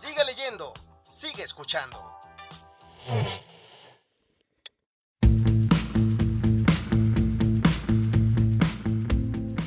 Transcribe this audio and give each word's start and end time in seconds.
Sigue 0.00 0.24
leyendo, 0.24 0.72
sigue 1.10 1.42
escuchando. 1.42 1.98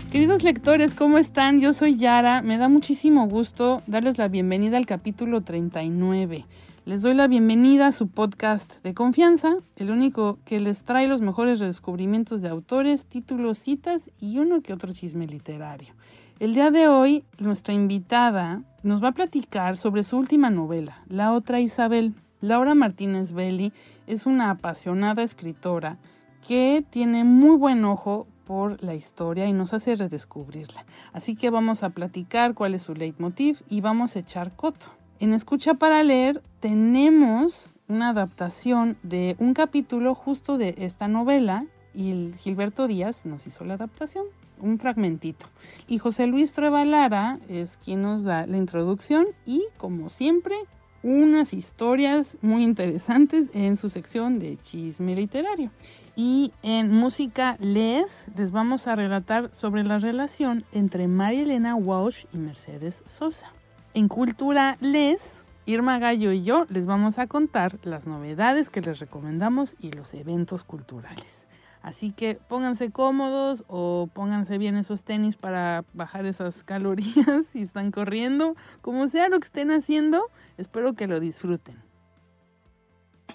Queridos 0.10 0.44
lectores, 0.44 0.94
¿cómo 0.94 1.18
están? 1.18 1.60
Yo 1.60 1.74
soy 1.74 1.98
Yara. 1.98 2.42
Me 2.42 2.58
da 2.58 2.70
muchísimo 2.70 3.28
gusto 3.28 3.84
darles 3.88 4.18
la 4.18 4.30
bienvenida 4.30 4.78
al 4.78 4.86
capítulo 4.86 5.42
39. 5.42 6.46
Les 6.86 7.02
doy 7.02 7.14
la 7.14 7.28
bienvenida 7.28 7.88
a 7.88 7.92
su 7.92 8.08
podcast 8.08 8.82
de 8.84 8.94
confianza, 8.94 9.58
el 9.76 9.92
único 9.92 10.40
que 10.46 10.62
les 10.62 10.84
trae 10.84 11.10
los 11.10 11.20
mejores 11.20 11.60
redescubrimientos 11.60 12.42
de 12.42 12.48
autores, 12.48 13.06
títulos, 13.06 13.58
citas 13.58 14.10
y 14.18 14.38
uno 14.38 14.62
que 14.62 14.72
otro 14.72 14.94
chisme 14.94 15.28
literario. 15.28 15.94
El 16.42 16.56
día 16.56 16.72
de 16.72 16.88
hoy, 16.88 17.24
nuestra 17.38 17.76
invitada 17.76 18.64
nos 18.82 19.04
va 19.04 19.10
a 19.10 19.12
platicar 19.12 19.78
sobre 19.78 20.04
su 20.04 20.18
última 20.18 20.50
novela, 20.50 21.04
La 21.08 21.34
otra 21.34 21.60
Isabel. 21.60 22.16
Laura 22.40 22.74
Martínez 22.74 23.34
Belli 23.34 23.74
es 24.08 24.26
una 24.26 24.50
apasionada 24.50 25.22
escritora 25.22 26.00
que 26.48 26.84
tiene 26.90 27.24
muy 27.26 27.56
buen 27.58 27.86
ojo 27.86 28.26
por 28.48 28.84
la 28.84 28.96
historia 28.96 29.46
y 29.46 29.54
nos 29.54 29.76
hace 29.76 29.96
redescubrirla. 29.96 30.84
Así 31.14 31.36
que 31.36 31.52
vamos 31.52 31.84
a 31.84 31.92
platicar 31.92 32.56
cuál 32.56 32.74
es 32.74 32.82
su 32.82 32.96
leitmotiv 32.96 33.62
y 33.70 33.82
vamos 33.82 34.16
a 34.16 34.20
echar 34.22 34.56
coto. 34.56 34.88
En 35.20 35.34
Escucha 35.34 35.76
para 35.76 36.02
leer 36.02 36.42
tenemos 36.60 37.76
una 37.88 38.10
adaptación 38.10 38.98
de 39.04 39.36
un 39.38 39.54
capítulo 39.54 40.16
justo 40.16 40.58
de 40.58 40.74
esta 40.80 41.08
novela 41.08 41.68
y 41.94 42.32
Gilberto 42.38 42.88
Díaz 42.88 43.26
nos 43.26 43.48
hizo 43.48 43.66
la 43.66 43.76
adaptación 43.76 44.26
un 44.62 44.78
fragmentito. 44.78 45.48
Y 45.88 45.98
José 45.98 46.28
Luis 46.28 46.54
Trevalara 46.54 47.40
es 47.50 47.78
quien 47.78 48.02
nos 48.02 48.24
da 48.24 48.46
la 48.46 48.58
introducción 48.58 49.28
y, 49.46 49.64
como 49.78 50.10
siempre, 50.10 50.56
unas 51.04 51.54
historias 51.54 52.38
muy 52.42 52.64
interesantes 52.64 53.50
en 53.54 53.76
su 53.78 53.90
sección 53.90 54.40
de 54.40 54.58
chisme 54.62 55.16
literario. 55.16 55.72
Y 56.16 56.52
en 56.62 56.92
Música 56.92 57.58
Les 57.60 58.26
les 58.36 58.52
vamos 58.52 58.88
a 58.88 58.96
relatar 58.96 59.50
sobre 59.54 59.84
la 59.84 59.98
relación 59.98 60.66
entre 60.72 61.08
María 61.08 61.44
Elena 61.44 61.76
Walsh 61.76 62.26
y 62.34 62.38
Mercedes 62.38 63.04
Sosa. 63.08 63.52
En 63.94 64.08
Cultura 64.08 64.78
Les, 64.82 65.44
Irma 65.66 66.00
Gallo 66.00 66.32
y 66.32 66.44
yo 66.44 66.66
les 66.70 66.86
vamos 66.86 67.18
a 67.18 67.28
contar 67.28 67.80
las 67.84 68.08
novedades 68.08 68.70
que 68.70 68.82
les 68.82 69.00
recomendamos 69.00 69.76
y 69.80 69.92
los 69.92 70.14
eventos 70.14 70.64
culturales. 70.64 71.48
Así 71.82 72.12
que 72.12 72.36
pónganse 72.36 72.92
cómodos 72.92 73.64
o 73.68 74.08
pónganse 74.14 74.58
bien 74.60 74.76
esos 74.76 75.04
tenis 75.04 75.36
para 75.36 75.84
bajar 75.94 76.26
esas 76.26 76.64
calorías 76.64 77.46
si 77.52 77.62
están 77.62 77.92
corriendo. 77.92 78.56
Como 78.82 79.08
sea 79.08 79.30
lo 79.30 79.40
que 79.40 79.48
estén 79.48 79.72
haciendo, 79.72 80.30
espero 80.58 80.94
que 80.94 81.08
lo 81.08 81.20
disfruten. 81.20 81.82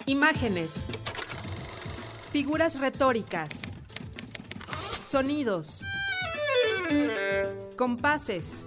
Imágenes. 0.06 0.86
Figuras 2.30 2.78
retóricas. 2.78 3.62
Sonidos. 4.68 5.82
Compases. 7.76 8.66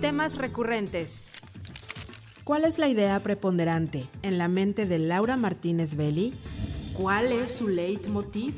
Temas 0.00 0.36
recurrentes. 0.36 1.32
¿Cuál 2.44 2.64
es 2.64 2.78
la 2.78 2.88
idea 2.88 3.18
preponderante 3.18 4.06
en 4.22 4.38
la 4.38 4.46
mente 4.46 4.86
de 4.86 5.00
Laura 5.00 5.36
Martínez 5.36 5.96
Belli? 5.96 6.32
¿Cuál 6.96 7.30
es 7.30 7.50
su 7.50 7.68
leitmotiv? 7.68 8.54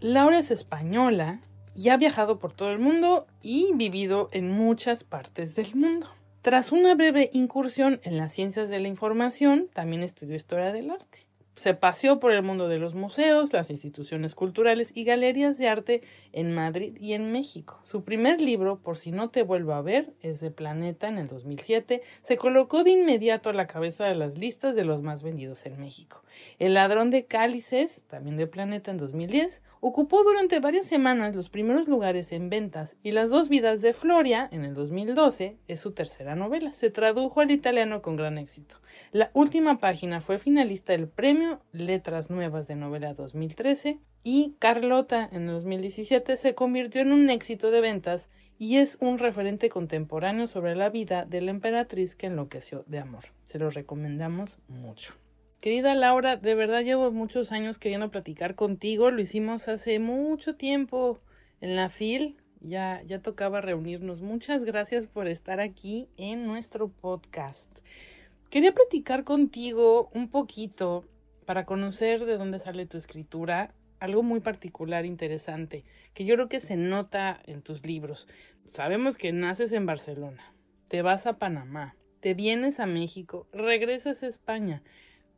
Laura 0.00 0.40
es 0.40 0.50
española 0.50 1.40
y 1.72 1.90
ha 1.90 1.96
viajado 1.96 2.40
por 2.40 2.52
todo 2.52 2.72
el 2.72 2.80
mundo 2.80 3.28
y 3.40 3.70
vivido 3.74 4.28
en 4.32 4.50
muchas 4.50 5.04
partes 5.04 5.54
del 5.54 5.76
mundo. 5.76 6.08
Tras 6.42 6.72
una 6.72 6.96
breve 6.96 7.30
incursión 7.32 8.00
en 8.02 8.16
las 8.16 8.32
ciencias 8.32 8.70
de 8.70 8.80
la 8.80 8.88
información, 8.88 9.68
también 9.72 10.02
estudió 10.02 10.34
historia 10.34 10.72
del 10.72 10.90
arte. 10.90 11.27
Se 11.58 11.74
paseó 11.74 12.20
por 12.20 12.30
el 12.30 12.44
mundo 12.44 12.68
de 12.68 12.78
los 12.78 12.94
museos, 12.94 13.52
las 13.52 13.70
instituciones 13.70 14.36
culturales 14.36 14.92
y 14.94 15.02
galerías 15.02 15.58
de 15.58 15.68
arte 15.68 16.02
en 16.32 16.54
Madrid 16.54 16.96
y 17.00 17.14
en 17.14 17.32
México. 17.32 17.80
Su 17.82 18.04
primer 18.04 18.40
libro, 18.40 18.78
Por 18.78 18.96
si 18.96 19.10
no 19.10 19.30
te 19.30 19.42
vuelvo 19.42 19.72
a 19.72 19.82
ver, 19.82 20.12
es 20.22 20.38
de 20.38 20.52
Planeta 20.52 21.08
en 21.08 21.18
el 21.18 21.26
2007. 21.26 22.00
Se 22.22 22.36
colocó 22.36 22.84
de 22.84 22.92
inmediato 22.92 23.50
a 23.50 23.54
la 23.54 23.66
cabeza 23.66 24.04
de 24.04 24.14
las 24.14 24.38
listas 24.38 24.76
de 24.76 24.84
los 24.84 25.02
más 25.02 25.24
vendidos 25.24 25.66
en 25.66 25.80
México. 25.80 26.22
El 26.60 26.74
ladrón 26.74 27.10
de 27.10 27.24
cálices, 27.24 28.02
también 28.06 28.36
de 28.36 28.46
Planeta 28.46 28.92
en 28.92 28.98
2010, 28.98 29.60
ocupó 29.80 30.22
durante 30.24 30.60
varias 30.60 30.86
semanas 30.86 31.34
los 31.34 31.50
primeros 31.50 31.88
lugares 31.88 32.32
en 32.32 32.50
ventas 32.50 32.96
y 33.02 33.12
Las 33.12 33.30
dos 33.30 33.48
vidas 33.48 33.80
de 33.80 33.92
Floria 33.92 34.48
en 34.52 34.64
el 34.64 34.74
2012 34.74 35.58
es 35.66 35.80
su 35.80 35.92
tercera 35.92 36.36
novela. 36.36 36.72
Se 36.72 36.90
tradujo 36.90 37.40
al 37.40 37.50
italiano 37.50 38.02
con 38.02 38.16
gran 38.16 38.38
éxito. 38.38 38.76
La 39.12 39.30
última 39.34 39.78
página 39.78 40.20
fue 40.20 40.38
finalista 40.38 40.92
del 40.92 41.08
premio 41.08 41.60
Letras 41.72 42.30
Nuevas 42.30 42.68
de 42.68 42.76
Novela 42.76 43.14
2013 43.14 43.98
y 44.24 44.54
Carlota 44.58 45.28
en 45.32 45.42
el 45.42 45.54
2017 45.54 46.36
se 46.36 46.54
convirtió 46.54 47.00
en 47.00 47.12
un 47.12 47.30
éxito 47.30 47.70
de 47.70 47.80
ventas 47.80 48.28
y 48.58 48.76
es 48.76 48.98
un 49.00 49.18
referente 49.18 49.70
contemporáneo 49.70 50.48
sobre 50.48 50.74
la 50.74 50.90
vida 50.90 51.24
de 51.24 51.40
la 51.40 51.50
emperatriz 51.50 52.16
que 52.16 52.26
enloqueció 52.26 52.84
de 52.86 52.98
amor. 52.98 53.26
Se 53.44 53.58
lo 53.58 53.70
recomendamos 53.70 54.58
mucho. 54.68 55.14
Querida 55.60 55.96
Laura, 55.96 56.36
de 56.36 56.54
verdad 56.54 56.84
llevo 56.84 57.10
muchos 57.10 57.50
años 57.50 57.78
queriendo 57.78 58.12
platicar 58.12 58.54
contigo. 58.54 59.10
Lo 59.10 59.20
hicimos 59.20 59.66
hace 59.66 59.98
mucho 59.98 60.54
tiempo 60.54 61.18
en 61.60 61.74
la 61.74 61.88
FIL. 61.88 62.36
Ya, 62.60 63.02
ya 63.04 63.20
tocaba 63.22 63.60
reunirnos. 63.60 64.20
Muchas 64.20 64.62
gracias 64.62 65.08
por 65.08 65.26
estar 65.26 65.58
aquí 65.58 66.08
en 66.16 66.46
nuestro 66.46 66.88
podcast. 66.88 67.68
Quería 68.50 68.72
platicar 68.72 69.24
contigo 69.24 70.10
un 70.14 70.28
poquito 70.28 71.04
para 71.44 71.66
conocer 71.66 72.24
de 72.24 72.36
dónde 72.36 72.60
sale 72.60 72.86
tu 72.86 72.96
escritura, 72.96 73.74
algo 73.98 74.22
muy 74.22 74.38
particular, 74.38 75.06
interesante, 75.06 75.84
que 76.14 76.24
yo 76.24 76.36
creo 76.36 76.48
que 76.48 76.60
se 76.60 76.76
nota 76.76 77.40
en 77.46 77.62
tus 77.62 77.84
libros. 77.84 78.28
Sabemos 78.72 79.16
que 79.16 79.32
naces 79.32 79.72
en 79.72 79.86
Barcelona, 79.86 80.54
te 80.88 81.02
vas 81.02 81.26
a 81.26 81.38
Panamá, 81.38 81.96
te 82.20 82.34
vienes 82.34 82.78
a 82.80 82.86
México, 82.86 83.48
regresas 83.52 84.22
a 84.22 84.28
España. 84.28 84.82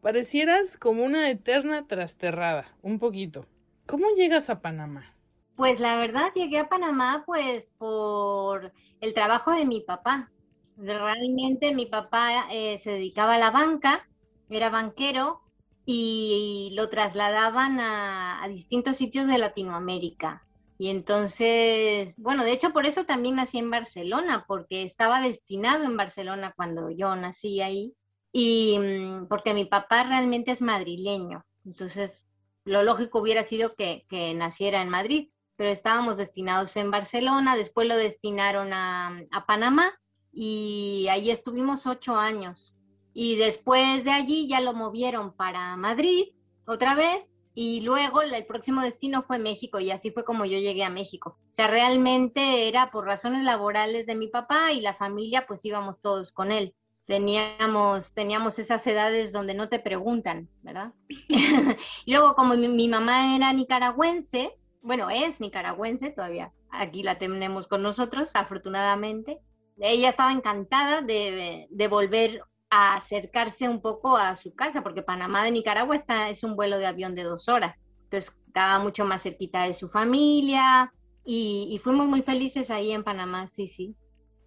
Parecieras 0.00 0.78
como 0.78 1.04
una 1.04 1.28
eterna 1.28 1.86
trasterrada, 1.86 2.74
un 2.80 2.98
poquito. 2.98 3.44
¿Cómo 3.86 4.06
llegas 4.16 4.48
a 4.48 4.62
Panamá? 4.62 5.14
Pues 5.56 5.78
la 5.78 5.96
verdad 5.96 6.32
llegué 6.34 6.58
a 6.58 6.70
Panamá 6.70 7.22
pues 7.26 7.70
por 7.76 8.72
el 9.02 9.12
trabajo 9.12 9.50
de 9.50 9.66
mi 9.66 9.82
papá. 9.82 10.30
Realmente 10.78 11.74
mi 11.74 11.84
papá 11.84 12.46
eh, 12.50 12.78
se 12.78 12.92
dedicaba 12.92 13.34
a 13.34 13.38
la 13.38 13.50
banca, 13.50 14.08
era 14.48 14.70
banquero 14.70 15.42
y 15.84 16.70
lo 16.72 16.88
trasladaban 16.88 17.78
a, 17.78 18.46
distintos 18.48 18.96
sitios 18.96 19.26
de 19.26 19.36
Latinoamérica. 19.36 20.46
Y 20.78 20.88
entonces, 20.88 22.14
bueno, 22.16 22.42
de 22.42 22.52
hecho 22.52 22.72
por 22.72 22.86
eso 22.86 23.04
también 23.04 23.36
nací 23.36 23.58
en 23.58 23.70
Barcelona, 23.70 24.46
porque 24.48 24.82
estaba 24.82 25.20
destinado 25.20 25.84
en 25.84 25.98
Barcelona 25.98 26.54
cuando 26.56 26.88
yo 26.88 27.14
nací 27.16 27.60
ahí, 27.60 27.92
y 28.32 28.78
mm, 28.78 29.28
porque 29.28 29.54
mi 29.54 29.64
papá 29.64 30.04
realmente 30.04 30.52
es 30.52 30.62
madrileño. 30.62 31.44
Entonces, 31.64 32.22
lo 32.64 32.82
lógico 32.82 33.20
hubiera 33.20 33.42
sido 33.44 33.74
que, 33.74 34.06
que 34.08 34.34
naciera 34.34 34.82
en 34.82 34.88
Madrid, 34.88 35.30
pero 35.56 35.70
estábamos 35.70 36.16
destinados 36.16 36.76
en 36.76 36.90
Barcelona, 36.90 37.56
después 37.56 37.86
lo 37.86 37.96
destinaron 37.96 38.72
a, 38.72 39.20
a 39.30 39.46
Panamá 39.46 39.92
y 40.32 41.06
ahí 41.10 41.30
estuvimos 41.30 41.86
ocho 41.86 42.16
años. 42.16 42.74
Y 43.12 43.36
después 43.36 44.04
de 44.04 44.12
allí 44.12 44.48
ya 44.48 44.60
lo 44.60 44.72
movieron 44.72 45.34
para 45.34 45.76
Madrid 45.76 46.28
otra 46.64 46.94
vez 46.94 47.24
y 47.54 47.80
luego 47.80 48.22
el 48.22 48.46
próximo 48.46 48.80
destino 48.80 49.22
fue 49.22 49.38
México 49.38 49.80
y 49.80 49.90
así 49.90 50.12
fue 50.12 50.24
como 50.24 50.44
yo 50.44 50.58
llegué 50.58 50.84
a 50.84 50.90
México. 50.90 51.36
O 51.38 51.52
sea, 51.52 51.66
realmente 51.66 52.68
era 52.68 52.90
por 52.90 53.04
razones 53.04 53.42
laborales 53.42 54.06
de 54.06 54.14
mi 54.14 54.28
papá 54.28 54.72
y 54.72 54.80
la 54.80 54.94
familia 54.94 55.46
pues 55.46 55.64
íbamos 55.64 56.00
todos 56.00 56.32
con 56.32 56.52
él. 56.52 56.74
Teníamos, 57.10 58.14
teníamos 58.14 58.60
esas 58.60 58.86
edades 58.86 59.32
donde 59.32 59.52
no 59.52 59.68
te 59.68 59.80
preguntan, 59.80 60.48
¿verdad? 60.62 60.92
y 62.06 62.12
luego 62.12 62.36
como 62.36 62.54
mi, 62.54 62.68
mi 62.68 62.86
mamá 62.86 63.34
era 63.34 63.52
nicaragüense, 63.52 64.56
bueno, 64.80 65.10
es 65.10 65.40
nicaragüense 65.40 66.10
todavía. 66.10 66.52
Aquí 66.70 67.02
la 67.02 67.18
tenemos 67.18 67.66
con 67.66 67.82
nosotros, 67.82 68.30
afortunadamente. 68.34 69.40
Ella 69.80 70.10
estaba 70.10 70.30
encantada 70.30 71.02
de, 71.02 71.66
de 71.68 71.88
volver 71.88 72.44
a 72.70 72.94
acercarse 72.94 73.68
un 73.68 73.82
poco 73.82 74.16
a 74.16 74.36
su 74.36 74.54
casa, 74.54 74.84
porque 74.84 75.02
Panamá 75.02 75.42
de 75.42 75.50
Nicaragua 75.50 75.96
está, 75.96 76.28
es 76.28 76.44
un 76.44 76.54
vuelo 76.54 76.78
de 76.78 76.86
avión 76.86 77.16
de 77.16 77.24
dos 77.24 77.48
horas. 77.48 77.84
Entonces 78.04 78.40
estaba 78.46 78.78
mucho 78.78 79.04
más 79.04 79.24
cerquita 79.24 79.64
de 79.64 79.74
su 79.74 79.88
familia 79.88 80.92
y, 81.24 81.70
y 81.72 81.78
fuimos 81.78 82.06
muy 82.06 82.22
felices 82.22 82.70
ahí 82.70 82.92
en 82.92 83.02
Panamá, 83.02 83.48
sí, 83.48 83.66
sí. 83.66 83.96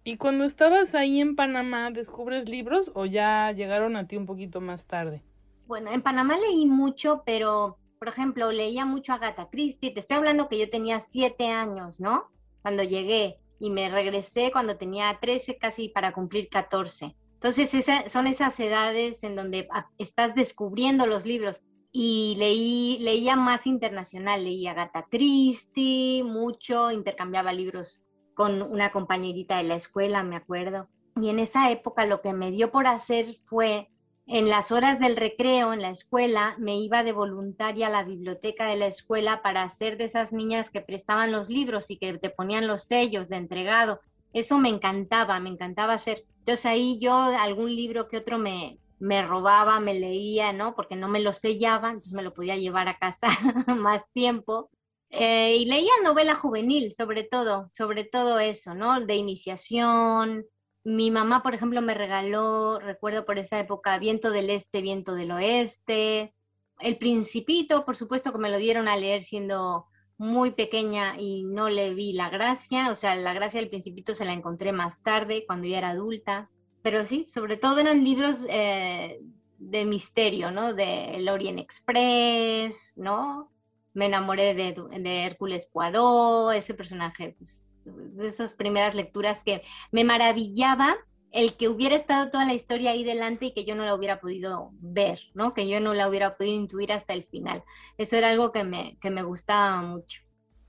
¿Y 0.06 0.18
cuando 0.18 0.44
estabas 0.44 0.94
ahí 0.94 1.18
en 1.22 1.34
Panamá, 1.34 1.90
descubres 1.90 2.50
libros 2.50 2.92
o 2.94 3.06
ya 3.06 3.50
llegaron 3.52 3.96
a 3.96 4.06
ti 4.06 4.18
un 4.18 4.26
poquito 4.26 4.60
más 4.60 4.86
tarde? 4.86 5.22
Bueno, 5.66 5.90
en 5.90 6.02
Panamá 6.02 6.36
leí 6.36 6.66
mucho, 6.66 7.22
pero, 7.24 7.78
por 7.98 8.08
ejemplo, 8.08 8.52
leía 8.52 8.84
mucho 8.84 9.12
a 9.12 9.14
Agatha 9.16 9.48
Christie. 9.50 9.92
Te 9.92 10.00
estoy 10.00 10.18
hablando 10.18 10.50
que 10.50 10.58
yo 10.58 10.68
tenía 10.68 11.00
siete 11.00 11.48
años, 11.48 12.00
¿no? 12.00 12.26
Cuando 12.60 12.82
llegué 12.82 13.38
y 13.58 13.70
me 13.70 13.88
regresé 13.88 14.52
cuando 14.52 14.76
tenía 14.76 15.18
13, 15.22 15.56
casi 15.56 15.88
para 15.88 16.12
cumplir 16.12 16.50
14. 16.50 17.16
Entonces, 17.32 17.72
esa, 17.72 18.06
son 18.10 18.26
esas 18.26 18.60
edades 18.60 19.24
en 19.24 19.36
donde 19.36 19.66
estás 19.96 20.34
descubriendo 20.34 21.06
los 21.06 21.24
libros. 21.24 21.62
Y 21.92 22.34
leí, 22.36 22.98
leía 23.00 23.36
más 23.36 23.66
internacional, 23.66 24.44
leía 24.44 24.72
Agatha 24.72 25.06
Christie, 25.10 26.24
mucho, 26.24 26.90
intercambiaba 26.90 27.54
libros 27.54 28.02
con 28.34 28.62
una 28.62 28.92
compañerita 28.92 29.58
de 29.58 29.64
la 29.64 29.76
escuela, 29.76 30.22
me 30.22 30.36
acuerdo. 30.36 30.88
Y 31.20 31.28
en 31.28 31.38
esa 31.38 31.70
época 31.70 32.06
lo 32.06 32.20
que 32.20 32.32
me 32.32 32.50
dio 32.50 32.70
por 32.70 32.86
hacer 32.86 33.36
fue, 33.42 33.88
en 34.26 34.48
las 34.48 34.72
horas 34.72 34.98
del 34.98 35.16
recreo 35.16 35.72
en 35.72 35.82
la 35.82 35.90
escuela, 35.90 36.56
me 36.58 36.78
iba 36.78 37.04
de 37.04 37.12
voluntaria 37.12 37.88
a 37.88 37.90
la 37.90 38.04
biblioteca 38.04 38.66
de 38.66 38.76
la 38.76 38.86
escuela 38.86 39.42
para 39.42 39.68
ser 39.68 39.98
de 39.98 40.04
esas 40.04 40.32
niñas 40.32 40.70
que 40.70 40.80
prestaban 40.80 41.30
los 41.30 41.50
libros 41.50 41.90
y 41.90 41.98
que 41.98 42.16
te 42.18 42.30
ponían 42.30 42.66
los 42.66 42.84
sellos 42.84 43.28
de 43.28 43.36
entregado. 43.36 44.00
Eso 44.32 44.58
me 44.58 44.70
encantaba, 44.70 45.38
me 45.40 45.50
encantaba 45.50 45.92
hacer. 45.92 46.24
Entonces 46.38 46.66
ahí 46.66 46.98
yo 46.98 47.14
algún 47.14 47.74
libro 47.74 48.08
que 48.08 48.16
otro 48.16 48.38
me, 48.38 48.78
me 48.98 49.26
robaba, 49.26 49.78
me 49.80 49.94
leía, 49.94 50.52
¿no? 50.52 50.74
Porque 50.74 50.96
no 50.96 51.08
me 51.08 51.20
lo 51.20 51.32
sellaba, 51.32 51.88
entonces 51.88 52.14
me 52.14 52.22
lo 52.22 52.32
podía 52.32 52.56
llevar 52.56 52.88
a 52.88 52.98
casa 52.98 53.28
más 53.76 54.10
tiempo. 54.12 54.70
Eh, 55.16 55.58
y 55.58 55.66
leía 55.66 55.92
novela 56.02 56.34
juvenil, 56.34 56.92
sobre 56.92 57.22
todo, 57.22 57.68
sobre 57.70 58.04
todo 58.04 58.40
eso, 58.40 58.74
¿no? 58.74 59.00
De 59.00 59.14
iniciación. 59.14 60.44
Mi 60.82 61.10
mamá, 61.12 61.42
por 61.42 61.54
ejemplo, 61.54 61.80
me 61.82 61.94
regaló, 61.94 62.80
recuerdo 62.80 63.24
por 63.24 63.38
esa 63.38 63.60
época, 63.60 63.98
Viento 64.00 64.32
del 64.32 64.50
Este, 64.50 64.82
Viento 64.82 65.14
del 65.14 65.30
Oeste. 65.30 66.34
El 66.80 66.98
Principito, 66.98 67.84
por 67.84 67.94
supuesto 67.94 68.32
que 68.32 68.38
me 68.38 68.50
lo 68.50 68.58
dieron 68.58 68.88
a 68.88 68.96
leer 68.96 69.22
siendo 69.22 69.86
muy 70.18 70.50
pequeña 70.50 71.16
y 71.18 71.44
no 71.44 71.68
le 71.68 71.94
vi 71.94 72.12
la 72.12 72.28
gracia, 72.28 72.90
o 72.90 72.96
sea, 72.96 73.14
la 73.14 73.34
gracia 73.34 73.60
del 73.60 73.70
principito 73.70 74.14
se 74.14 74.24
la 74.24 74.32
encontré 74.32 74.72
más 74.72 75.02
tarde, 75.02 75.44
cuando 75.46 75.66
ya 75.66 75.78
era 75.78 75.90
adulta, 75.90 76.50
pero 76.82 77.04
sí, 77.04 77.26
sobre 77.30 77.56
todo 77.56 77.78
eran 77.78 78.04
libros 78.04 78.38
eh, 78.48 79.20
de 79.58 79.84
misterio, 79.84 80.50
¿no? 80.50 80.74
De 80.74 81.16
El 81.16 81.28
Orient 81.28 81.58
Express, 81.58 82.92
¿no? 82.96 83.50
Me 83.94 84.06
enamoré 84.06 84.54
de, 84.54 84.74
de 85.00 85.24
Hércules 85.24 85.66
Poirot, 85.66 86.52
ese 86.52 86.74
personaje, 86.74 87.34
pues, 87.38 87.82
de 87.86 88.28
esas 88.28 88.54
primeras 88.54 88.94
lecturas 88.94 89.42
que 89.42 89.62
me 89.92 90.04
maravillaba 90.04 90.96
el 91.34 91.56
que 91.56 91.68
hubiera 91.68 91.96
estado 91.96 92.30
toda 92.30 92.44
la 92.44 92.54
historia 92.54 92.92
ahí 92.92 93.02
delante 93.02 93.46
y 93.46 93.52
que 93.52 93.64
yo 93.64 93.74
no 93.74 93.84
la 93.84 93.94
hubiera 93.94 94.20
podido 94.20 94.70
ver, 94.74 95.20
¿no? 95.34 95.52
Que 95.52 95.68
yo 95.68 95.80
no 95.80 95.92
la 95.92 96.08
hubiera 96.08 96.36
podido 96.36 96.54
intuir 96.54 96.92
hasta 96.92 97.12
el 97.12 97.24
final. 97.24 97.64
Eso 97.98 98.16
era 98.16 98.30
algo 98.30 98.52
que 98.52 98.62
me, 98.62 98.98
que 99.00 99.10
me 99.10 99.24
gustaba 99.24 99.82
mucho. 99.82 100.22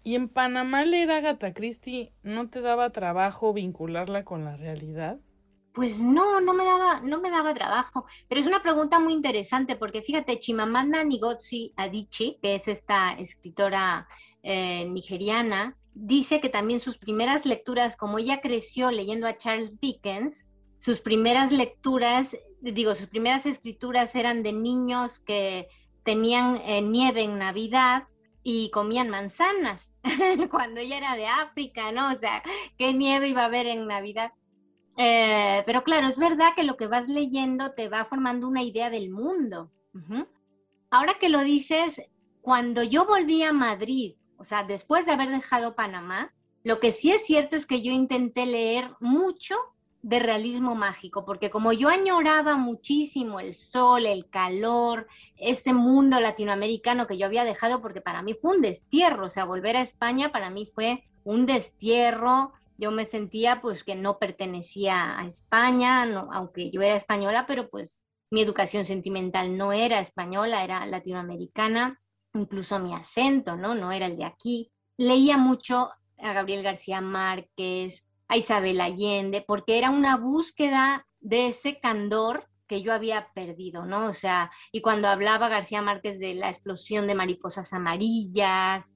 ¿Y 0.04 0.16
en 0.16 0.28
Panamá 0.28 0.84
leer 0.84 1.12
a 1.12 1.18
Agatha 1.18 1.54
Christie 1.54 2.14
no 2.24 2.50
te 2.50 2.62
daba 2.62 2.90
trabajo 2.90 3.54
vincularla 3.54 4.24
con 4.24 4.44
la 4.44 4.58
realidad? 4.58 5.20
Pues 5.76 6.00
no, 6.00 6.40
no 6.40 6.54
me 6.54 6.64
daba, 6.64 7.02
no 7.02 7.20
me 7.20 7.30
daba 7.30 7.54
trabajo. 7.54 8.06
Pero 8.30 8.40
es 8.40 8.48
una 8.48 8.64
pregunta 8.64 8.98
muy 8.98 9.14
interesante 9.14 9.76
porque 9.76 10.02
fíjate, 10.02 10.40
Chimamanda 10.40 11.04
Ngozi 11.04 11.74
Adichie, 11.76 12.40
que 12.42 12.56
es 12.56 12.70
esta 12.70 13.12
escritora 13.14 14.08
eh, 14.42 14.86
nigeriana, 14.86 15.76
dice 15.94 16.40
que 16.40 16.50
también 16.50 16.80
sus 16.80 16.98
primeras 16.98 17.46
lecturas, 17.46 17.98
como 17.98 18.20
ella 18.20 18.40
creció 18.40 18.90
leyendo 18.90 19.28
a 19.28 19.36
Charles 19.36 19.80
Dickens, 19.82 20.46
sus 20.78 21.00
primeras 21.00 21.52
lecturas, 21.52 22.38
digo, 22.62 22.96
sus 22.96 23.08
primeras 23.08 23.46
escrituras 23.46 24.16
eran 24.16 24.44
de 24.44 24.54
niños 24.54 25.20
que 25.20 25.68
tenían 26.04 26.58
eh, 26.64 26.82
nieve 26.82 27.24
en 27.24 27.38
Navidad 27.38 28.04
y 28.44 28.70
comían 28.70 29.10
manzanas, 29.10 29.92
cuando 30.52 30.80
ella 30.80 30.98
era 30.98 31.16
de 31.16 31.26
África, 31.26 31.92
¿no? 31.92 32.12
O 32.12 32.16
sea, 32.16 32.44
¿qué 32.78 32.94
nieve 32.94 33.30
iba 33.30 33.42
a 33.42 33.46
haber 33.46 33.66
en 33.66 33.88
Navidad? 33.88 34.32
Eh, 34.98 35.64
pero 35.66 35.84
claro, 35.84 36.08
es 36.08 36.18
verdad 36.18 36.54
que 36.56 36.64
lo 36.64 36.78
que 36.78 36.88
vas 36.88 37.08
leyendo 37.10 37.74
te 37.74 37.90
va 37.90 38.06
formando 38.06 38.48
una 38.48 38.64
idea 38.64 38.90
del 38.90 39.10
mundo. 39.10 39.72
Ahora 40.90 41.16
que 41.20 41.30
lo 41.30 41.42
dices, 41.42 42.02
cuando 42.42 42.84
yo 42.84 43.06
volví 43.06 43.44
a 43.44 43.54
Madrid, 43.54 44.16
o 44.38 44.44
sea, 44.44 44.64
después 44.64 45.06
de 45.06 45.14
haber 45.14 45.30
dejado 45.30 45.76
Panamá, 45.76 46.34
lo 46.64 46.80
que 46.80 46.92
sí 46.92 47.12
es 47.12 47.26
cierto 47.26 47.56
es 47.56 47.66
que 47.66 47.82
yo 47.82 47.92
intenté 47.92 48.46
leer 48.46 48.92
mucho 49.00 49.56
de 50.02 50.20
realismo 50.20 50.76
mágico, 50.76 51.26
porque 51.26 51.50
como 51.50 51.74
yo 51.74 51.90
añoraba 51.90 52.58
muchísimo 52.58 53.40
el 53.40 53.56
sol, 53.56 54.06
el 54.06 54.30
calor, 54.30 55.08
ese 55.36 55.74
mundo 55.74 56.20
latinoamericano 56.20 57.08
que 57.08 57.18
yo 57.18 57.26
había 57.26 57.44
dejado, 57.44 57.82
porque 57.82 58.02
para 58.02 58.22
mí 58.22 58.36
fue 58.36 58.56
un 58.56 58.62
destierro, 58.62 59.26
o 59.26 59.30
sea, 59.30 59.46
volver 59.46 59.76
a 59.78 59.82
España 59.82 60.32
para 60.32 60.52
mí 60.52 60.68
fue 60.68 61.04
un 61.24 61.48
destierro, 61.48 62.54
yo 62.78 62.92
me 62.92 63.06
sentía 63.06 63.62
pues 63.62 63.84
que 63.84 63.96
no 63.96 64.20
pertenecía 64.20 65.18
a 65.20 65.26
España, 65.26 66.04
aunque 66.32 66.72
yo 66.72 66.82
era 66.82 66.96
española, 66.96 67.46
pero 67.48 67.70
pues 67.70 68.02
mi 68.32 68.42
educación 68.42 68.86
sentimental 68.86 69.58
no 69.58 69.72
era 69.72 70.00
española, 70.00 70.64
era 70.64 70.86
latinoamericana, 70.86 72.02
incluso 72.34 72.80
mi 72.80 72.94
acento, 72.94 73.56
¿no? 73.56 73.76
No 73.76 73.92
era 73.92 74.08
el 74.08 74.18
de 74.18 74.26
aquí. 74.26 74.72
Leía 74.98 75.38
mucho 75.38 75.92
a 76.18 76.34
Gabriel 76.34 76.64
García 76.64 77.02
Márquez, 77.02 78.04
a 78.28 78.38
Isabel 78.38 78.82
Allende, 78.82 79.44
porque 79.46 79.78
era 79.78 79.90
una 79.90 80.18
búsqueda 80.18 81.06
de 81.20 81.48
ese 81.48 81.80
candor 81.80 82.48
que 82.68 82.82
yo 82.82 82.94
había 82.94 83.32
perdido, 83.34 83.86
¿no? 83.86 84.08
O 84.08 84.14
sea, 84.14 84.52
y 84.72 84.82
cuando 84.82 85.08
hablaba 85.08 85.50
García 85.50 85.82
Márquez 85.82 86.20
de 86.20 86.34
la 86.34 86.50
explosión 86.50 87.08
de 87.08 87.16
mariposas 87.16 87.74
amarillas, 87.74 88.95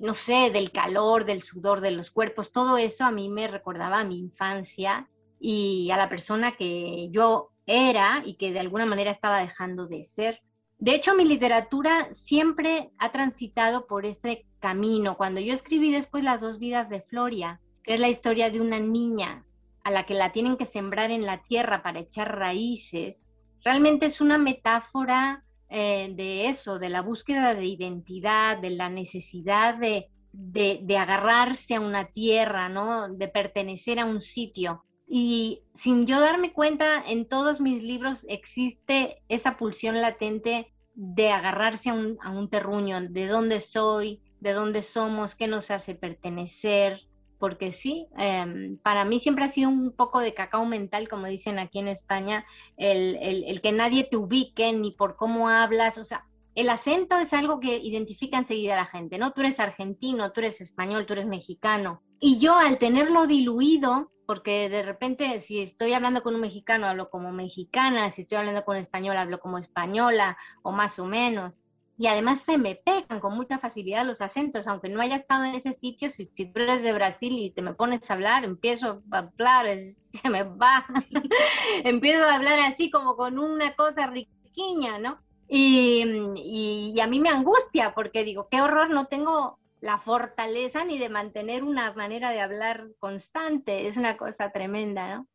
no 0.00 0.14
sé, 0.14 0.50
del 0.50 0.70
calor, 0.70 1.24
del 1.24 1.42
sudor 1.42 1.80
de 1.80 1.90
los 1.90 2.10
cuerpos, 2.10 2.52
todo 2.52 2.76
eso 2.76 3.04
a 3.04 3.10
mí 3.10 3.28
me 3.28 3.48
recordaba 3.48 4.00
a 4.00 4.04
mi 4.04 4.18
infancia 4.18 5.08
y 5.40 5.90
a 5.90 5.96
la 5.96 6.08
persona 6.08 6.56
que 6.56 7.08
yo 7.10 7.50
era 7.66 8.22
y 8.24 8.34
que 8.34 8.52
de 8.52 8.60
alguna 8.60 8.86
manera 8.86 9.10
estaba 9.10 9.40
dejando 9.40 9.86
de 9.86 10.04
ser. 10.04 10.40
De 10.78 10.94
hecho, 10.94 11.14
mi 11.14 11.24
literatura 11.24 12.08
siempre 12.12 12.90
ha 12.98 13.12
transitado 13.12 13.86
por 13.86 14.04
ese 14.06 14.46
camino. 14.58 15.16
Cuando 15.16 15.40
yo 15.40 15.54
escribí 15.54 15.92
después 15.92 16.24
Las 16.24 16.40
dos 16.40 16.58
vidas 16.58 16.88
de 16.88 17.00
Floria, 17.00 17.60
que 17.82 17.94
es 17.94 18.00
la 18.00 18.08
historia 18.08 18.50
de 18.50 18.60
una 18.60 18.80
niña 18.80 19.44
a 19.84 19.90
la 19.90 20.04
que 20.04 20.14
la 20.14 20.32
tienen 20.32 20.56
que 20.56 20.66
sembrar 20.66 21.10
en 21.10 21.26
la 21.26 21.42
tierra 21.42 21.82
para 21.82 22.00
echar 22.00 22.38
raíces, 22.38 23.30
realmente 23.62 24.06
es 24.06 24.20
una 24.20 24.38
metáfora 24.38 25.44
eh, 25.76 26.14
de 26.14 26.48
eso, 26.48 26.78
de 26.78 26.88
la 26.88 27.02
búsqueda 27.02 27.52
de 27.52 27.64
identidad, 27.64 28.58
de 28.58 28.70
la 28.70 28.88
necesidad 28.88 29.74
de, 29.74 30.08
de, 30.32 30.96
agarrarse 30.96 31.74
a 31.74 31.80
una 31.80 32.06
tierra, 32.12 32.68
¿no? 32.68 33.08
de 33.08 33.26
pertenecer 33.26 33.98
a 33.98 34.04
un 34.04 34.20
sitio. 34.20 34.84
Y 35.04 35.62
sin 35.74 36.06
yo 36.06 36.20
darme 36.20 36.52
cuenta, 36.52 37.02
en 37.04 37.28
todos 37.28 37.60
mis 37.60 37.82
libros 37.82 38.24
existe 38.28 39.20
esa 39.28 39.56
pulsión 39.56 40.00
latente 40.00 40.72
de 40.94 41.30
agarrarse 41.30 41.90
a 41.90 41.94
un, 41.94 42.18
a 42.22 42.30
un 42.30 42.48
terruño, 42.48 43.00
de 43.10 43.26
dónde 43.26 43.58
soy, 43.58 44.22
de 44.38 44.52
dónde 44.52 44.80
somos, 44.80 45.34
qué 45.34 45.48
nos 45.48 45.72
hace 45.72 45.96
pertenecer, 45.96 47.00
porque 47.44 47.72
sí, 47.72 48.08
em, 48.16 48.78
para 48.78 49.04
mí 49.04 49.18
siempre 49.18 49.44
ha 49.44 49.48
sido 49.48 49.68
un 49.68 49.92
poco 49.92 50.20
de 50.20 50.32
cacao 50.32 50.64
mental, 50.64 51.10
como 51.10 51.26
dicen 51.26 51.58
aquí 51.58 51.78
en 51.78 51.88
España, 51.88 52.46
el, 52.78 53.18
el, 53.20 53.60
que 53.60 53.70
nadie 53.70 54.04
te 54.04 54.16
ubique 54.16 54.72
ni 54.72 54.92
por 54.92 55.16
cómo 55.16 55.50
hablas, 55.50 55.98
o 55.98 56.04
sea, 56.04 56.24
el 56.54 56.70
acento 56.70 57.18
es 57.18 57.34
algo 57.34 57.60
que 57.60 57.76
identifica 57.76 58.38
enseguida 58.38 58.72
a 58.72 58.76
la 58.76 58.86
gente, 58.86 59.18
¿no? 59.18 59.32
Tú 59.32 59.42
eres 59.42 59.60
argentino, 59.60 60.32
tú 60.32 60.40
eres 60.40 60.62
español, 60.62 61.04
tú 61.04 61.12
eres 61.12 61.26
mexicano. 61.26 62.00
Y 62.18 62.38
yo 62.38 62.54
al 62.56 62.78
tenerlo 62.78 63.26
diluido, 63.26 64.10
porque 64.24 64.70
de 64.70 64.82
repente 64.82 65.38
si 65.40 65.60
estoy 65.60 65.92
hablando 65.92 66.22
con 66.22 66.34
un 66.34 66.40
mexicano 66.40 66.86
hablo 66.86 67.10
como 67.10 67.30
mexicana, 67.30 68.10
si 68.10 68.22
estoy 68.22 68.38
hablando 68.38 68.64
con 68.64 68.76
un 68.76 68.82
español 68.82 69.18
hablo 69.18 69.38
como 69.38 69.58
española 69.58 70.38
o 70.62 70.72
más 70.72 70.98
o 70.98 71.04
menos 71.04 71.60
y 71.96 72.08
además 72.08 72.42
se 72.42 72.58
me 72.58 72.74
pegan 72.74 73.20
con 73.20 73.34
mucha 73.34 73.58
facilidad 73.58 74.04
los 74.04 74.20
acentos, 74.20 74.66
aunque 74.66 74.88
no 74.88 75.00
haya 75.00 75.16
estado 75.16 75.44
en 75.44 75.54
ese 75.54 75.72
sitio, 75.72 76.10
si, 76.10 76.26
si 76.34 76.46
tú 76.46 76.60
eres 76.60 76.82
de 76.82 76.92
Brasil 76.92 77.32
y 77.38 77.50
te 77.50 77.62
me 77.62 77.74
pones 77.74 78.10
a 78.10 78.14
hablar, 78.14 78.44
empiezo 78.44 79.02
a 79.12 79.18
hablar, 79.18 79.66
se 79.98 80.28
me 80.28 80.42
va, 80.42 80.86
empiezo 81.84 82.24
a 82.24 82.34
hablar 82.34 82.58
así 82.60 82.90
como 82.90 83.16
con 83.16 83.38
una 83.38 83.74
cosa 83.74 84.08
riquiña, 84.08 84.98
¿no? 84.98 85.20
Y, 85.46 86.04
y, 86.36 87.00
a 87.00 87.06
mí 87.06 87.20
me 87.20 87.28
angustia 87.28 87.94
porque 87.94 88.24
digo, 88.24 88.48
qué 88.50 88.60
horror, 88.60 88.90
no 88.90 89.06
tengo 89.06 89.58
la 89.80 89.98
fortaleza 89.98 90.84
ni 90.84 90.98
de 90.98 91.10
mantener 91.10 91.62
una 91.62 91.92
manera 91.92 92.30
de 92.30 92.40
hablar 92.40 92.86
constante. 92.98 93.86
Es 93.86 93.98
una 93.98 94.16
cosa 94.16 94.50
tremenda, 94.50 95.14
¿no? 95.14 95.28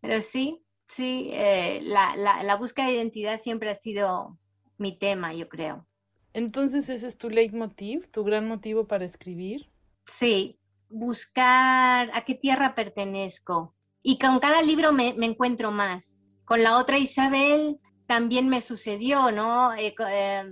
Pero 0.00 0.22
sí, 0.22 0.64
sí, 0.88 1.28
eh, 1.34 1.80
la, 1.82 2.16
la, 2.16 2.42
la 2.42 2.56
búsqueda 2.56 2.86
de 2.86 2.94
identidad 2.94 3.38
siempre 3.38 3.70
ha 3.70 3.76
sido 3.76 4.38
mi 4.78 4.98
tema, 4.98 5.34
yo 5.34 5.48
creo. 5.48 5.86
Entonces, 6.32 6.88
¿ese 6.88 7.06
es 7.06 7.18
tu 7.18 7.28
leitmotiv, 7.28 8.10
tu 8.10 8.24
gran 8.24 8.46
motivo 8.46 8.86
para 8.86 9.04
escribir? 9.04 9.68
Sí, 10.06 10.58
buscar 10.88 12.10
a 12.12 12.24
qué 12.24 12.34
tierra 12.34 12.74
pertenezco. 12.74 13.74
Y 14.02 14.18
con 14.18 14.38
cada 14.38 14.62
libro 14.62 14.92
me, 14.92 15.08
encuentro 15.08 15.70
más. 15.70 16.20
Con 16.44 16.62
la 16.62 16.78
otra 16.78 16.98
Isabel 16.98 17.78
también 18.06 18.48
me 18.48 18.60
sucedió, 18.60 19.30
¿no? 19.30 19.74
Eh, 19.74 19.94
eh, 20.08 20.44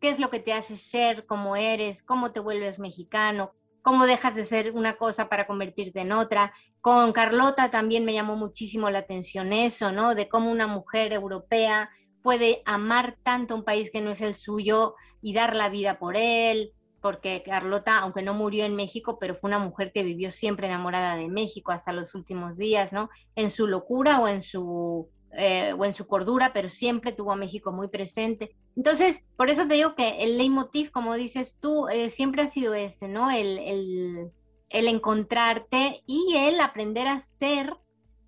¿Qué 0.00 0.10
es 0.10 0.18
lo 0.20 0.30
que 0.30 0.40
te 0.40 0.52
hace 0.52 0.76
ser 0.76 1.26
como 1.26 1.56
eres? 1.56 2.02
¿Cómo 2.02 2.32
te 2.32 2.40
vuelves 2.40 2.78
mexicano? 2.78 3.52
¿Cómo 3.82 4.06
dejas 4.06 4.34
de 4.34 4.44
ser 4.44 4.72
una 4.72 4.96
cosa 4.96 5.28
para 5.28 5.46
convertirte 5.46 6.00
en 6.00 6.12
otra? 6.12 6.52
Con 6.80 7.12
Carlota 7.12 7.70
también 7.70 8.04
me 8.04 8.14
llamó 8.14 8.36
muchísimo 8.36 8.90
la 8.90 9.00
atención 9.00 9.52
eso, 9.52 9.92
¿no? 9.92 10.14
De 10.14 10.28
cómo 10.28 10.50
una 10.50 10.66
mujer 10.66 11.12
europea 11.12 11.90
puede 12.24 12.62
amar 12.64 13.18
tanto 13.22 13.54
un 13.54 13.64
país 13.64 13.90
que 13.90 14.00
no 14.00 14.10
es 14.10 14.22
el 14.22 14.34
suyo 14.34 14.94
y 15.20 15.34
dar 15.34 15.54
la 15.54 15.68
vida 15.68 15.98
por 15.98 16.16
él, 16.16 16.72
porque 17.02 17.42
Carlota, 17.44 17.98
aunque 17.98 18.22
no 18.22 18.32
murió 18.32 18.64
en 18.64 18.74
México, 18.74 19.18
pero 19.20 19.34
fue 19.34 19.48
una 19.48 19.58
mujer 19.58 19.92
que 19.92 20.02
vivió 20.02 20.30
siempre 20.30 20.66
enamorada 20.66 21.16
de 21.16 21.28
México 21.28 21.70
hasta 21.70 21.92
los 21.92 22.14
últimos 22.14 22.56
días, 22.56 22.94
¿no? 22.94 23.10
En 23.36 23.50
su 23.50 23.66
locura 23.66 24.20
o 24.20 24.26
en 24.26 24.40
su, 24.40 25.06
eh, 25.32 25.74
o 25.78 25.84
en 25.84 25.92
su 25.92 26.06
cordura, 26.06 26.54
pero 26.54 26.70
siempre 26.70 27.12
tuvo 27.12 27.32
a 27.32 27.36
México 27.36 27.72
muy 27.72 27.88
presente. 27.88 28.56
Entonces, 28.74 29.22
por 29.36 29.50
eso 29.50 29.68
te 29.68 29.74
digo 29.74 29.94
que 29.94 30.24
el 30.24 30.38
leitmotiv, 30.38 30.92
como 30.92 31.12
dices 31.16 31.58
tú, 31.60 31.88
eh, 31.88 32.08
siempre 32.08 32.40
ha 32.40 32.48
sido 32.48 32.72
ese, 32.72 33.06
¿no? 33.06 33.30
El, 33.30 33.58
el, 33.58 34.32
el 34.70 34.88
encontrarte 34.88 36.02
y 36.06 36.36
el 36.38 36.58
aprender 36.58 37.06
a 37.06 37.18
ser 37.18 37.76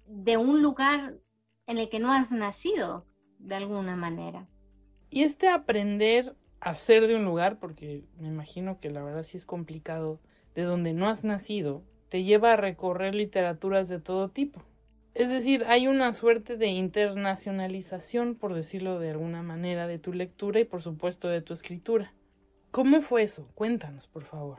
de 0.04 0.36
un 0.36 0.60
lugar 0.60 1.14
en 1.66 1.78
el 1.78 1.88
que 1.88 1.98
no 1.98 2.12
has 2.12 2.30
nacido 2.30 3.06
de 3.38 3.54
alguna 3.54 3.96
manera. 3.96 4.46
Y 5.10 5.22
este 5.22 5.48
aprender 5.48 6.34
a 6.60 6.74
ser 6.74 7.06
de 7.06 7.16
un 7.16 7.24
lugar, 7.24 7.58
porque 7.58 8.04
me 8.18 8.28
imagino 8.28 8.80
que 8.80 8.90
la 8.90 9.02
verdad 9.02 9.22
sí 9.22 9.36
es 9.36 9.46
complicado, 9.46 10.20
de 10.54 10.62
donde 10.62 10.92
no 10.92 11.08
has 11.08 11.22
nacido, 11.22 11.82
te 12.08 12.24
lleva 12.24 12.52
a 12.52 12.56
recorrer 12.56 13.14
literaturas 13.14 13.88
de 13.88 14.00
todo 14.00 14.30
tipo. 14.30 14.62
Es 15.14 15.30
decir, 15.30 15.64
hay 15.66 15.88
una 15.88 16.12
suerte 16.12 16.56
de 16.56 16.68
internacionalización, 16.68 18.34
por 18.34 18.52
decirlo 18.52 18.98
de 18.98 19.10
alguna 19.10 19.42
manera, 19.42 19.86
de 19.86 19.98
tu 19.98 20.12
lectura 20.12 20.60
y 20.60 20.64
por 20.64 20.82
supuesto 20.82 21.28
de 21.28 21.40
tu 21.40 21.54
escritura. 21.54 22.12
¿Cómo 22.70 23.00
fue 23.00 23.22
eso? 23.22 23.48
Cuéntanos, 23.54 24.06
por 24.08 24.24
favor. 24.24 24.58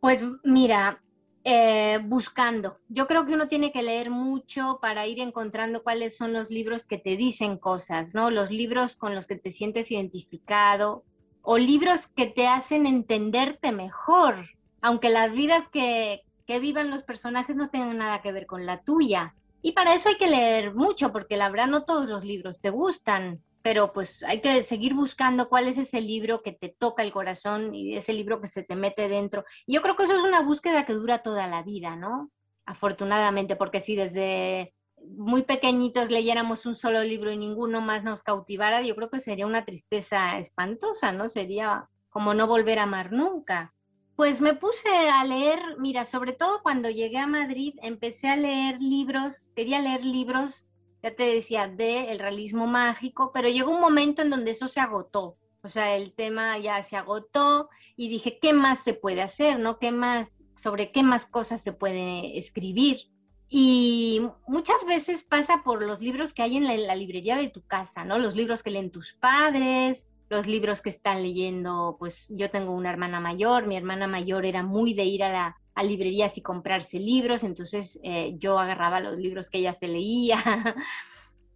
Pues 0.00 0.22
mira, 0.44 1.02
eh, 1.42 2.00
buscando. 2.04 2.78
Yo 2.88 3.06
creo 3.06 3.24
que 3.24 3.32
uno 3.32 3.48
tiene 3.48 3.72
que 3.72 3.82
leer 3.82 4.10
mucho 4.10 4.78
para 4.82 5.06
ir 5.06 5.20
encontrando 5.20 5.82
cuáles 5.82 6.16
son 6.16 6.34
los 6.34 6.50
libros 6.50 6.84
que 6.84 6.98
te 6.98 7.16
dicen 7.16 7.56
cosas, 7.56 8.14
¿no? 8.14 8.30
Los 8.30 8.50
libros 8.50 8.96
con 8.96 9.14
los 9.14 9.26
que 9.26 9.36
te 9.36 9.50
sientes 9.50 9.90
identificado 9.90 11.02
o 11.42 11.56
libros 11.56 12.06
que 12.08 12.26
te 12.26 12.46
hacen 12.46 12.84
entenderte 12.84 13.72
mejor, 13.72 14.36
aunque 14.82 15.08
las 15.08 15.32
vidas 15.32 15.68
que, 15.68 16.22
que 16.46 16.60
vivan 16.60 16.90
los 16.90 17.04
personajes 17.04 17.56
no 17.56 17.70
tengan 17.70 17.96
nada 17.96 18.20
que 18.20 18.32
ver 18.32 18.46
con 18.46 18.66
la 18.66 18.82
tuya. 18.82 19.34
Y 19.62 19.72
para 19.72 19.94
eso 19.94 20.10
hay 20.10 20.16
que 20.16 20.28
leer 20.28 20.74
mucho, 20.74 21.10
porque 21.10 21.38
la 21.38 21.48
verdad 21.48 21.68
no 21.68 21.84
todos 21.84 22.06
los 22.06 22.24
libros 22.24 22.60
te 22.60 22.68
gustan 22.68 23.40
pero 23.62 23.92
pues 23.92 24.22
hay 24.22 24.40
que 24.40 24.62
seguir 24.62 24.94
buscando 24.94 25.48
cuál 25.48 25.68
es 25.68 25.78
ese 25.78 26.00
libro 26.00 26.42
que 26.42 26.52
te 26.52 26.68
toca 26.68 27.02
el 27.02 27.12
corazón 27.12 27.74
y 27.74 27.94
ese 27.94 28.12
libro 28.12 28.40
que 28.40 28.48
se 28.48 28.62
te 28.62 28.76
mete 28.76 29.08
dentro. 29.08 29.44
Y 29.66 29.74
yo 29.74 29.82
creo 29.82 29.96
que 29.96 30.04
eso 30.04 30.14
es 30.14 30.24
una 30.24 30.42
búsqueda 30.42 30.86
que 30.86 30.94
dura 30.94 31.22
toda 31.22 31.46
la 31.46 31.62
vida, 31.62 31.96
¿no? 31.96 32.30
Afortunadamente, 32.64 33.56
porque 33.56 33.80
si 33.80 33.96
desde 33.96 34.74
muy 35.02 35.42
pequeñitos 35.42 36.10
leyéramos 36.10 36.66
un 36.66 36.74
solo 36.74 37.02
libro 37.02 37.32
y 37.32 37.36
ninguno 37.36 37.80
más 37.80 38.04
nos 38.04 38.22
cautivara, 38.22 38.82
yo 38.82 38.94
creo 38.96 39.10
que 39.10 39.20
sería 39.20 39.46
una 39.46 39.64
tristeza 39.64 40.38
espantosa, 40.38 41.12
¿no? 41.12 41.28
Sería 41.28 41.88
como 42.08 42.34
no 42.34 42.46
volver 42.46 42.78
a 42.78 42.84
amar 42.84 43.12
nunca. 43.12 43.74
Pues 44.16 44.40
me 44.40 44.54
puse 44.54 44.88
a 44.88 45.24
leer, 45.24 45.60
mira, 45.78 46.04
sobre 46.04 46.32
todo 46.32 46.62
cuando 46.62 46.90
llegué 46.90 47.18
a 47.18 47.26
Madrid, 47.26 47.74
empecé 47.82 48.28
a 48.28 48.36
leer 48.36 48.80
libros, 48.80 49.48
quería 49.56 49.80
leer 49.80 50.04
libros 50.04 50.66
ya 51.02 51.14
te 51.14 51.24
decía, 51.24 51.68
de 51.68 52.12
el 52.12 52.18
realismo 52.18 52.66
mágico, 52.66 53.30
pero 53.32 53.48
llegó 53.48 53.70
un 53.70 53.80
momento 53.80 54.22
en 54.22 54.30
donde 54.30 54.50
eso 54.50 54.68
se 54.68 54.80
agotó. 54.80 55.36
O 55.62 55.68
sea, 55.68 55.96
el 55.96 56.12
tema 56.12 56.58
ya 56.58 56.82
se 56.82 56.96
agotó 56.96 57.68
y 57.96 58.08
dije, 58.08 58.38
¿qué 58.40 58.52
más 58.52 58.82
se 58.82 58.94
puede 58.94 59.22
hacer? 59.22 59.58
¿No? 59.58 59.78
¿Qué 59.78 59.92
más, 59.92 60.42
sobre 60.56 60.90
qué 60.90 61.02
más 61.02 61.26
cosas 61.26 61.62
se 61.62 61.72
puede 61.72 62.38
escribir? 62.38 63.10
Y 63.48 64.22
muchas 64.46 64.84
veces 64.86 65.24
pasa 65.24 65.62
por 65.64 65.84
los 65.84 66.00
libros 66.00 66.32
que 66.32 66.42
hay 66.42 66.56
en 66.56 66.66
la, 66.66 66.76
la, 66.76 66.94
librería 66.94 67.36
de 67.36 67.48
tu 67.48 67.62
casa, 67.62 68.04
¿no? 68.04 68.18
Los 68.18 68.36
libros 68.36 68.62
que 68.62 68.70
leen 68.70 68.92
tus 68.92 69.14
padres, 69.14 70.06
los 70.30 70.46
libros 70.46 70.80
que 70.80 70.90
están 70.90 71.22
leyendo, 71.22 71.96
pues 71.98 72.26
yo 72.30 72.50
tengo 72.50 72.72
una 72.72 72.90
hermana 72.90 73.18
mayor, 73.18 73.66
mi 73.66 73.76
hermana 73.76 74.06
mayor 74.06 74.46
era 74.46 74.62
muy 74.62 74.94
de 74.94 75.04
ir 75.04 75.24
a 75.24 75.32
la, 75.32 75.59
a 75.74 75.82
librerías 75.82 76.36
y 76.36 76.42
comprarse 76.42 76.98
libros, 76.98 77.44
entonces 77.44 77.98
eh, 78.02 78.34
yo 78.38 78.58
agarraba 78.58 79.00
los 79.00 79.16
libros 79.16 79.50
que 79.50 79.58
ella 79.58 79.72
se 79.72 79.88
leía. 79.88 80.36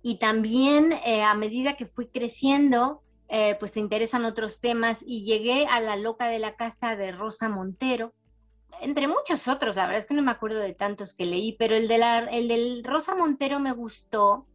y 0.02 0.18
también 0.18 0.92
eh, 1.04 1.23
a 1.23 1.35
medida 1.35 1.76
que 1.76 1.87
fui 1.87 2.06
creciendo, 2.06 3.02
eh, 3.28 3.56
pues 3.59 3.73
te 3.73 3.80
interesan 3.80 4.25
otros 4.25 4.61
temas 4.61 4.99
y 5.04 5.25
llegué 5.25 5.66
a 5.66 5.80
La 5.80 5.97
Loca 5.97 6.26
de 6.28 6.38
la 6.38 6.56
Casa 6.56 6.97
de 6.97 7.12
Rosa 7.12 7.49
Montero, 7.49 8.14
entre 8.80 9.09
muchos 9.09 9.49
otros, 9.49 9.76
la 9.76 9.87
verdad 9.87 10.00
es 10.00 10.06
que 10.06 10.14
no 10.14 10.23
me 10.23 10.30
acuerdo 10.30 10.59
de 10.59 10.75
tantos 10.75 11.14
que 11.14 11.26
leí, 11.26 11.56
pero 11.59 11.76
el, 11.76 11.88
de 11.88 11.97
el 12.33 12.49
del 12.49 12.85
Rosa 12.85 13.14
Montero 13.14 13.61
me 13.61 13.73
gustó 13.73 14.47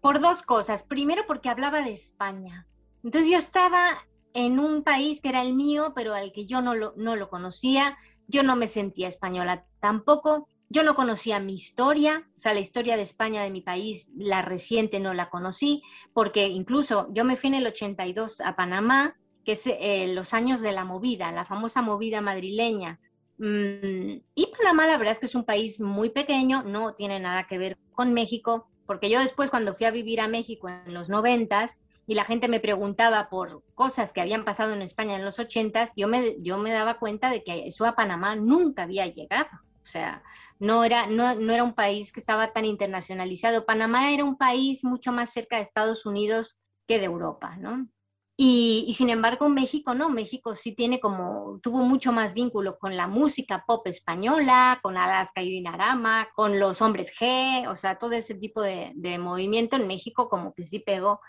por 0.00 0.20
dos 0.20 0.42
cosas. 0.42 0.82
Primero 0.82 1.24
porque 1.26 1.48
hablaba 1.48 1.82
de 1.82 1.92
España. 1.92 2.66
Entonces 3.02 3.30
yo 3.30 3.36
estaba 3.36 4.06
en 4.34 4.58
un 4.58 4.82
país 4.82 5.20
que 5.20 5.28
era 5.28 5.42
el 5.42 5.54
mío, 5.54 5.92
pero 5.94 6.14
al 6.14 6.32
que 6.32 6.46
yo 6.46 6.60
no 6.60 6.74
lo, 6.74 6.94
no 6.96 7.16
lo 7.16 7.28
conocía 7.28 7.96
yo 8.28 8.42
no 8.42 8.56
me 8.56 8.68
sentía 8.68 9.08
española 9.08 9.64
tampoco, 9.80 10.48
yo 10.68 10.82
no 10.82 10.94
conocía 10.94 11.38
mi 11.38 11.54
historia, 11.54 12.28
o 12.36 12.40
sea, 12.40 12.52
la 12.52 12.60
historia 12.60 12.96
de 12.96 13.02
España 13.02 13.42
de 13.42 13.50
mi 13.50 13.60
país, 13.60 14.08
la 14.16 14.42
reciente 14.42 14.98
no 14.98 15.14
la 15.14 15.30
conocí, 15.30 15.82
porque 16.12 16.48
incluso 16.48 17.08
yo 17.12 17.24
me 17.24 17.36
fui 17.36 17.48
en 17.48 17.54
el 17.54 17.66
82 17.66 18.40
a 18.40 18.56
Panamá, 18.56 19.16
que 19.44 19.52
es 19.52 19.62
eh, 19.66 20.12
los 20.12 20.34
años 20.34 20.60
de 20.60 20.72
la 20.72 20.84
movida, 20.84 21.30
la 21.30 21.44
famosa 21.44 21.82
movida 21.82 22.20
madrileña. 22.20 22.98
Mm, 23.38 24.18
y 24.34 24.46
Panamá, 24.58 24.88
la 24.88 24.98
verdad 24.98 25.12
es 25.12 25.20
que 25.20 25.26
es 25.26 25.36
un 25.36 25.44
país 25.44 25.78
muy 25.80 26.10
pequeño, 26.10 26.64
no 26.64 26.94
tiene 26.94 27.20
nada 27.20 27.46
que 27.46 27.58
ver 27.58 27.78
con 27.92 28.12
México, 28.12 28.68
porque 28.86 29.08
yo 29.08 29.20
después 29.20 29.50
cuando 29.50 29.74
fui 29.74 29.86
a 29.86 29.92
vivir 29.92 30.20
a 30.20 30.28
México 30.28 30.68
en 30.68 30.94
los 30.94 31.08
noventas, 31.08 31.78
y 32.06 32.14
la 32.14 32.24
gente 32.24 32.48
me 32.48 32.60
preguntaba 32.60 33.28
por 33.28 33.62
cosas 33.74 34.12
que 34.12 34.20
habían 34.20 34.44
pasado 34.44 34.72
en 34.72 34.82
España 34.82 35.16
en 35.16 35.24
los 35.24 35.38
ochentas, 35.38 35.92
yo 35.96 36.06
me, 36.08 36.36
yo 36.40 36.58
me 36.58 36.72
daba 36.72 36.98
cuenta 36.98 37.30
de 37.30 37.42
que 37.42 37.66
eso 37.66 37.84
a 37.84 37.96
Panamá 37.96 38.36
nunca 38.36 38.84
había 38.84 39.06
llegado. 39.06 39.48
O 39.82 39.88
sea, 39.88 40.22
no 40.58 40.84
era, 40.84 41.06
no, 41.06 41.34
no 41.36 41.52
era 41.52 41.62
un 41.62 41.74
país 41.74 42.10
que 42.10 42.20
estaba 42.20 42.52
tan 42.52 42.64
internacionalizado. 42.64 43.66
Panamá 43.66 44.10
era 44.10 44.24
un 44.24 44.36
país 44.36 44.82
mucho 44.82 45.12
más 45.12 45.32
cerca 45.32 45.56
de 45.56 45.62
Estados 45.62 46.06
Unidos 46.06 46.58
que 46.88 46.98
de 46.98 47.04
Europa, 47.04 47.56
¿no? 47.56 47.88
Y, 48.38 48.84
y, 48.86 48.94
sin 48.94 49.08
embargo 49.08 49.48
México 49.48 49.94
no, 49.94 50.10
México 50.10 50.54
sí 50.54 50.74
tiene 50.74 51.00
como, 51.00 51.58
tuvo 51.62 51.78
mucho 51.78 52.12
más 52.12 52.34
vínculo 52.34 52.78
con 52.78 52.94
la 52.94 53.06
música 53.06 53.64
pop 53.66 53.86
española, 53.86 54.78
con 54.82 54.98
Alaska 54.98 55.40
y 55.40 55.48
Dinarama, 55.48 56.28
con 56.34 56.60
los 56.60 56.82
hombres 56.82 57.14
G, 57.18 57.66
o 57.66 57.76
sea, 57.76 57.96
todo 57.96 58.12
ese 58.12 58.34
tipo 58.34 58.60
de, 58.60 58.92
de 58.94 59.18
movimiento 59.18 59.76
en 59.76 59.86
México 59.86 60.28
como 60.28 60.52
que 60.52 60.66
sí 60.66 60.80
pegó. 60.80 61.20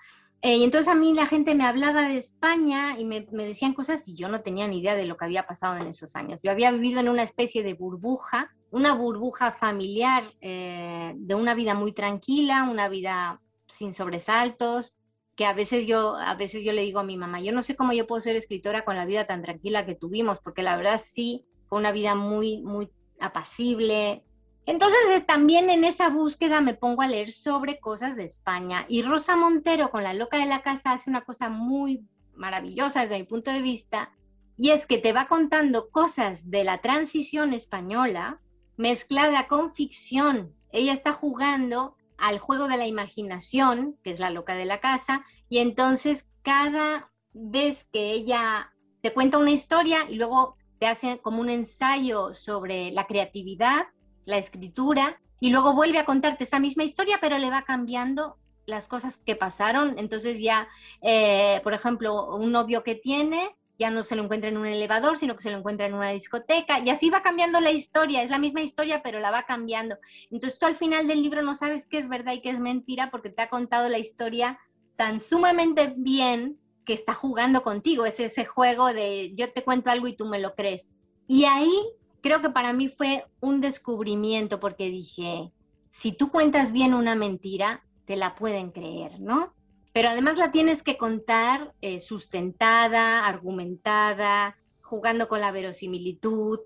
Eh, 0.41 0.57
y 0.57 0.63
entonces 0.63 0.87
a 0.87 0.95
mí 0.95 1.13
la 1.13 1.25
gente 1.25 1.55
me 1.55 1.65
hablaba 1.65 2.07
de 2.07 2.17
España 2.17 2.95
y 2.99 3.05
me, 3.05 3.21
decían 3.21 3.73
cosas 3.73 4.07
y 4.07 4.15
yo 4.15 4.29
no 4.29 4.41
tenía 4.41 4.67
ni 4.67 4.79
idea 4.79 4.95
de 4.95 5.05
lo 5.05 5.17
que 5.17 5.25
había 5.25 5.47
pasado 5.47 5.77
en 5.77 5.87
esos 5.87 6.15
años. 6.15 6.39
Yo 6.43 6.51
había 6.51 6.71
vivido 6.71 6.99
en 6.99 7.09
una 7.09 7.23
especie 7.23 7.63
de 7.63 7.73
burbuja, 7.73 8.51
una 8.69 8.93
burbuja 8.93 9.51
familiar 9.51 10.23
eh, 10.41 11.13
de 11.15 11.35
una 11.35 11.55
vida 11.55 11.73
muy 11.73 11.91
tranquila, 11.91 12.67
una 12.69 12.87
vida 12.87 13.41
sin 13.65 13.93
sobresaltos, 13.93 14.93
que 15.35 15.45
a 15.45 15.53
veces 15.53 15.85
yo 15.87 16.15
a 16.15 16.35
veces 16.35 16.63
yo 16.63 16.71
le 16.71 16.83
digo 16.83 16.99
a 16.99 17.03
mi 17.03 17.17
mamá, 17.17 17.41
yo 17.41 17.51
no 17.51 17.63
sé 17.63 17.75
cómo 17.75 17.93
yo 17.93 18.07
puedo 18.07 18.21
ser 18.21 18.35
escritora 18.35 18.85
con 18.85 18.95
la 18.95 19.05
vida 19.05 19.25
tan 19.25 19.41
tranquila 19.41 19.85
que 19.85 19.95
tuvimos, 19.95 20.39
porque 20.39 20.63
la 20.63 20.77
verdad 20.77 21.01
sí 21.03 21.45
fue 21.67 21.79
una 21.79 21.91
vida 21.91 22.15
muy 22.15 22.61
muy 22.61 22.89
apacible, 23.19 24.23
entonces 24.67 24.99
eh, 25.09 25.21
también 25.21 25.71
en 25.71 25.83
esa 25.83 26.09
búsqueda 26.09 26.61
me 26.61 26.75
pongo 26.75 27.01
a 27.01 27.07
leer 27.07 27.31
sobre 27.31 27.79
cosas 27.79 28.15
de 28.15 28.25
España 28.25 28.85
y 28.87 29.01
Rosa 29.01 29.35
Montero 29.35 29.89
con 29.89 30.03
La 30.03 30.13
Loca 30.13 30.37
de 30.37 30.45
la 30.45 30.61
Casa 30.61 30.91
hace 30.91 31.09
una 31.09 31.21
cosa 31.21 31.49
muy 31.49 32.05
maravillosa 32.35 33.01
desde 33.01 33.17
mi 33.17 33.23
punto 33.23 33.49
de 33.51 33.63
vista 33.63 34.11
y 34.57 34.71
es 34.71 34.85
que 34.85 34.97
te 34.97 35.13
va 35.13 35.27
contando 35.27 35.89
cosas 35.89 36.51
de 36.51 36.63
la 36.63 36.81
transición 36.81 37.53
española 37.53 38.41
mezclada 38.75 39.47
con 39.47 39.73
ficción. 39.73 40.53
Ella 40.71 40.93
está 40.93 41.13
jugando 41.13 41.95
al 42.17 42.39
juego 42.39 42.67
de 42.67 42.77
la 42.77 42.87
imaginación, 42.87 43.97
que 44.03 44.11
es 44.11 44.19
La 44.19 44.31
Loca 44.31 44.55
de 44.55 44.65
la 44.65 44.79
Casa, 44.79 45.23
y 45.49 45.59
entonces 45.59 46.27
cada 46.41 47.11
vez 47.33 47.85
que 47.91 48.11
ella 48.11 48.73
te 49.01 49.13
cuenta 49.13 49.37
una 49.37 49.51
historia 49.51 50.09
y 50.09 50.15
luego 50.15 50.57
te 50.79 50.87
hace 50.87 51.19
como 51.19 51.41
un 51.41 51.49
ensayo 51.49 52.33
sobre 52.33 52.91
la 52.91 53.07
creatividad, 53.07 53.87
la 54.27 54.37
escritura, 54.37 55.19
y 55.39 55.49
luego 55.49 55.73
vuelve 55.73 55.99
a 55.99 56.05
contarte 56.05 56.43
esa 56.43 56.59
misma 56.59 56.83
historia, 56.83 57.17
pero 57.21 57.37
le 57.37 57.49
va 57.49 57.63
cambiando 57.63 58.37
las 58.65 58.87
cosas 58.87 59.17
que 59.17 59.35
pasaron. 59.35 59.97
Entonces 59.97 60.39
ya, 60.39 60.67
eh, 61.01 61.61
por 61.63 61.73
ejemplo, 61.73 62.35
un 62.35 62.51
novio 62.51 62.83
que 62.83 62.95
tiene, 62.95 63.55
ya 63.79 63.89
no 63.89 64.03
se 64.03 64.15
lo 64.15 64.23
encuentra 64.23 64.49
en 64.49 64.57
un 64.57 64.65
elevador, 64.65 65.17
sino 65.17 65.35
que 65.35 65.43
se 65.43 65.51
lo 65.51 65.57
encuentra 65.57 65.85
en 65.85 65.93
una 65.93 66.09
discoteca, 66.09 66.79
y 66.79 66.89
así 66.89 67.09
va 67.09 67.23
cambiando 67.23 67.61
la 67.61 67.71
historia, 67.71 68.21
es 68.21 68.29
la 68.29 68.39
misma 68.39 68.61
historia, 68.61 69.01
pero 69.01 69.19
la 69.19 69.31
va 69.31 69.43
cambiando. 69.43 69.97
Entonces 70.29 70.59
tú 70.59 70.65
al 70.65 70.75
final 70.75 71.07
del 71.07 71.23
libro 71.23 71.41
no 71.41 71.53
sabes 71.53 71.87
qué 71.87 71.97
es 71.97 72.09
verdad 72.09 72.33
y 72.33 72.41
qué 72.41 72.49
es 72.49 72.59
mentira, 72.59 73.09
porque 73.09 73.29
te 73.29 73.41
ha 73.41 73.49
contado 73.49 73.87
la 73.87 73.99
historia 73.99 74.59
tan 74.97 75.19
sumamente 75.19 75.93
bien 75.95 76.57
que 76.85 76.93
está 76.93 77.13
jugando 77.13 77.63
contigo, 77.63 78.05
es 78.05 78.19
ese 78.19 78.45
juego 78.45 78.93
de 78.93 79.33
yo 79.35 79.53
te 79.53 79.63
cuento 79.63 79.91
algo 79.91 80.07
y 80.07 80.15
tú 80.15 80.25
me 80.25 80.39
lo 80.39 80.55
crees. 80.55 80.89
Y 81.27 81.43
ahí 81.45 81.71
creo 82.21 82.41
que 82.41 82.49
para 82.49 82.73
mí 82.73 82.87
fue 82.89 83.25
un 83.39 83.61
descubrimiento 83.61 84.59
porque 84.59 84.89
dije, 84.89 85.51
si 85.89 86.11
tú 86.11 86.29
cuentas 86.29 86.71
bien 86.71 86.93
una 86.93 87.15
mentira, 87.15 87.83
te 88.05 88.15
la 88.15 88.35
pueden 88.35 88.71
creer, 88.71 89.19
¿no? 89.19 89.53
Pero 89.93 90.09
además 90.09 90.37
la 90.37 90.51
tienes 90.51 90.83
que 90.83 90.97
contar 90.97 91.73
eh, 91.81 91.99
sustentada, 91.99 93.25
argumentada, 93.25 94.55
jugando 94.81 95.27
con 95.27 95.41
la 95.41 95.51
verosimilitud. 95.51 96.59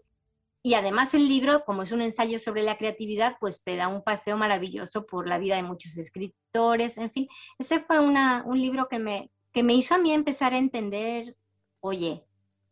Y 0.63 0.73
además 0.75 1.13
el 1.13 1.27
libro, 1.27 1.63
como 1.65 1.81
es 1.81 1.91
un 1.91 2.01
ensayo 2.01 2.37
sobre 2.37 2.61
la 2.61 2.77
creatividad, 2.77 3.37
pues 3.39 3.63
te 3.63 3.75
da 3.75 3.87
un 3.87 4.03
paseo 4.03 4.37
maravilloso 4.37 5.05
por 5.05 5.27
la 5.27 5.39
vida 5.39 5.55
de 5.55 5.63
muchos 5.63 5.97
escritores. 5.97 6.97
En 6.97 7.09
fin, 7.09 7.27
ese 7.57 7.79
fue 7.79 7.99
un 7.99 8.61
libro 8.61 8.87
que 8.89 8.99
me, 8.99 9.31
que 9.53 9.63
me 9.63 9.73
hizo 9.73 9.95
a 9.95 9.97
mí 9.97 10.11
empezar 10.11 10.53
a 10.53 10.57
entender, 10.57 11.35
oye, 11.79 12.25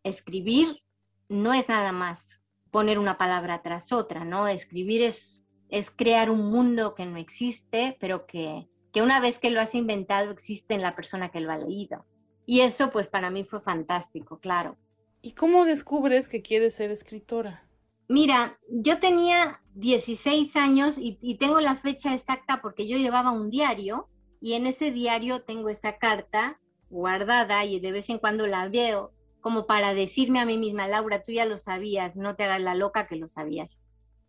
escribir 0.03 0.81
no 1.29 1.53
es 1.53 1.69
nada 1.69 1.91
más 1.91 2.38
poner 2.71 2.99
una 2.99 3.17
palabra 3.17 3.61
tras 3.61 3.91
otra, 3.91 4.25
¿no? 4.25 4.47
Escribir 4.47 5.01
es, 5.01 5.45
es 5.69 5.89
crear 5.89 6.29
un 6.29 6.51
mundo 6.51 6.95
que 6.95 7.05
no 7.05 7.17
existe, 7.17 7.97
pero 7.99 8.25
que, 8.25 8.67
que 8.91 9.01
una 9.01 9.19
vez 9.19 9.39
que 9.39 9.49
lo 9.49 9.61
has 9.61 9.75
inventado 9.75 10.31
existe 10.31 10.73
en 10.73 10.81
la 10.81 10.95
persona 10.95 11.29
que 11.29 11.41
lo 11.41 11.51
ha 11.51 11.57
leído. 11.57 12.05
Y 12.45 12.61
eso 12.61 12.91
pues 12.91 13.07
para 13.07 13.29
mí 13.29 13.43
fue 13.43 13.61
fantástico, 13.61 14.39
claro. 14.39 14.77
¿Y 15.21 15.33
cómo 15.33 15.65
descubres 15.65 16.27
que 16.27 16.41
quieres 16.41 16.75
ser 16.75 16.91
escritora? 16.91 17.65
Mira, 18.07 18.57
yo 18.69 18.99
tenía 18.99 19.61
16 19.75 20.55
años 20.55 20.97
y, 20.97 21.19
y, 21.21 21.37
tengo 21.37 21.59
la 21.59 21.75
fecha 21.75 22.13
exacta 22.13 22.59
porque 22.59 22.87
yo 22.87 22.97
llevaba 22.97 23.31
un 23.31 23.49
diario 23.49 24.07
y 24.41 24.53
en 24.53 24.65
ese 24.65 24.89
diario 24.89 25.43
tengo 25.43 25.69
esa 25.69 25.97
carta 25.97 26.59
guardada 26.89 27.65
y 27.65 27.79
de 27.79 27.91
vez 27.91 28.09
en 28.09 28.17
cuando 28.17 28.47
la 28.47 28.67
veo 28.67 29.11
como 29.41 29.65
para 29.65 29.93
decirme 29.93 30.39
a 30.39 30.45
mí 30.45 30.57
misma, 30.57 30.87
Laura, 30.87 31.23
tú 31.23 31.31
ya 31.31 31.45
lo 31.45 31.57
sabías, 31.57 32.17
no 32.17 32.35
te 32.35 32.43
hagas 32.43 32.61
la 32.61 32.75
loca 32.75 33.07
que 33.07 33.15
lo 33.15 33.27
sabías. 33.27 33.77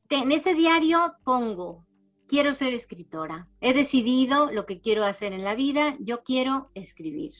En 0.08 0.32
ese 0.32 0.54
diario 0.54 1.14
pongo, 1.24 1.86
quiero 2.26 2.52
ser 2.54 2.74
escritora, 2.74 3.48
he 3.60 3.72
decidido 3.72 4.50
lo 4.50 4.66
que 4.66 4.80
quiero 4.80 5.04
hacer 5.04 5.32
en 5.32 5.44
la 5.44 5.54
vida, 5.54 5.96
yo 6.00 6.22
quiero 6.22 6.70
escribir. 6.74 7.32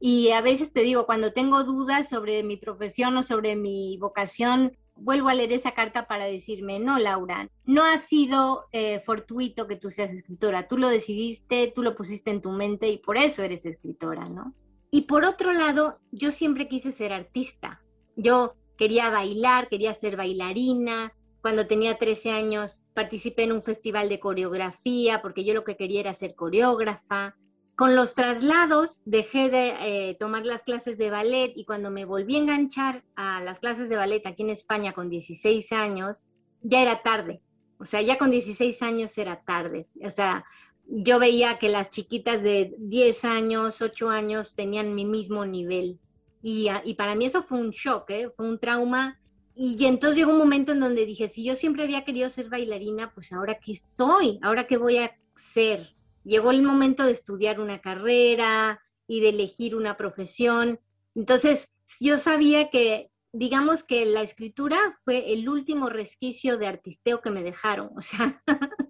Y 0.00 0.30
a 0.30 0.40
veces 0.40 0.72
te 0.72 0.80
digo, 0.80 1.06
cuando 1.06 1.32
tengo 1.32 1.64
dudas 1.64 2.08
sobre 2.08 2.42
mi 2.42 2.56
profesión 2.56 3.16
o 3.16 3.22
sobre 3.22 3.56
mi 3.56 3.98
vocación, 3.98 4.76
vuelvo 4.96 5.28
a 5.28 5.34
leer 5.34 5.52
esa 5.52 5.72
carta 5.72 6.06
para 6.06 6.24
decirme, 6.24 6.78
no, 6.78 6.98
Laura, 6.98 7.48
no 7.64 7.84
ha 7.84 7.98
sido 7.98 8.64
eh, 8.72 9.00
fortuito 9.00 9.66
que 9.66 9.76
tú 9.76 9.90
seas 9.90 10.12
escritora, 10.12 10.68
tú 10.68 10.78
lo 10.78 10.88
decidiste, 10.88 11.72
tú 11.74 11.82
lo 11.82 11.94
pusiste 11.94 12.30
en 12.30 12.42
tu 12.42 12.50
mente 12.50 12.88
y 12.88 12.98
por 12.98 13.16
eso 13.16 13.42
eres 13.42 13.64
escritora, 13.64 14.28
¿no? 14.28 14.54
Y 14.94 15.02
por 15.02 15.24
otro 15.24 15.54
lado, 15.54 15.98
yo 16.10 16.30
siempre 16.30 16.68
quise 16.68 16.92
ser 16.92 17.14
artista. 17.14 17.80
Yo 18.14 18.56
quería 18.76 19.08
bailar, 19.08 19.70
quería 19.70 19.94
ser 19.94 20.18
bailarina. 20.18 21.14
Cuando 21.40 21.66
tenía 21.66 21.96
13 21.96 22.30
años 22.30 22.82
participé 22.92 23.44
en 23.44 23.52
un 23.52 23.62
festival 23.62 24.10
de 24.10 24.20
coreografía 24.20 25.22
porque 25.22 25.44
yo 25.46 25.54
lo 25.54 25.64
que 25.64 25.78
quería 25.78 26.00
era 26.00 26.12
ser 26.12 26.34
coreógrafa. 26.34 27.34
Con 27.74 27.96
los 27.96 28.14
traslados 28.14 29.00
dejé 29.06 29.48
de 29.48 30.10
eh, 30.10 30.16
tomar 30.20 30.44
las 30.44 30.62
clases 30.62 30.98
de 30.98 31.08
ballet 31.08 31.54
y 31.56 31.64
cuando 31.64 31.90
me 31.90 32.04
volví 32.04 32.36
a 32.36 32.40
enganchar 32.40 33.02
a 33.16 33.40
las 33.40 33.60
clases 33.60 33.88
de 33.88 33.96
ballet 33.96 34.26
aquí 34.26 34.42
en 34.42 34.50
España 34.50 34.92
con 34.92 35.08
16 35.08 35.72
años, 35.72 36.18
ya 36.60 36.82
era 36.82 37.00
tarde. 37.00 37.40
O 37.78 37.86
sea, 37.86 38.02
ya 38.02 38.18
con 38.18 38.30
16 38.30 38.82
años 38.82 39.16
era 39.16 39.42
tarde. 39.42 39.88
O 40.04 40.10
sea, 40.10 40.44
yo 40.86 41.18
veía 41.18 41.58
que 41.58 41.68
las 41.68 41.90
chiquitas 41.90 42.42
de 42.42 42.74
10 42.78 43.24
años, 43.24 43.80
8 43.80 44.08
años 44.08 44.54
tenían 44.54 44.94
mi 44.94 45.04
mismo 45.04 45.44
nivel. 45.46 45.98
Y, 46.42 46.68
ah, 46.68 46.82
y 46.84 46.94
para 46.94 47.14
mí 47.14 47.24
eso 47.24 47.42
fue 47.42 47.58
un 47.58 47.70
shock, 47.70 48.10
¿eh? 48.10 48.30
fue 48.34 48.48
un 48.48 48.58
trauma. 48.58 49.18
Y 49.54 49.84
entonces 49.84 50.16
llegó 50.16 50.32
un 50.32 50.38
momento 50.38 50.72
en 50.72 50.80
donde 50.80 51.06
dije, 51.06 51.28
si 51.28 51.44
yo 51.44 51.54
siempre 51.54 51.84
había 51.84 52.04
querido 52.04 52.28
ser 52.28 52.48
bailarina, 52.48 53.12
pues 53.14 53.32
ahora 53.32 53.58
qué 53.58 53.76
soy, 53.76 54.38
ahora 54.42 54.66
qué 54.66 54.76
voy 54.76 54.98
a 54.98 55.16
ser. 55.36 55.94
Llegó 56.24 56.50
el 56.50 56.62
momento 56.62 57.04
de 57.04 57.12
estudiar 57.12 57.60
una 57.60 57.80
carrera 57.80 58.80
y 59.06 59.20
de 59.20 59.30
elegir 59.30 59.76
una 59.76 59.96
profesión. 59.96 60.80
Entonces 61.14 61.72
yo 62.00 62.16
sabía 62.18 62.70
que 62.70 63.10
digamos 63.32 63.82
que 63.82 64.04
la 64.04 64.22
escritura 64.22 64.78
fue 65.04 65.32
el 65.32 65.48
último 65.48 65.88
resquicio 65.88 66.58
de 66.58 66.66
artisteo 66.66 67.20
que 67.20 67.30
me 67.30 67.42
dejaron, 67.42 67.90
o 67.96 68.00
sea, 68.00 68.42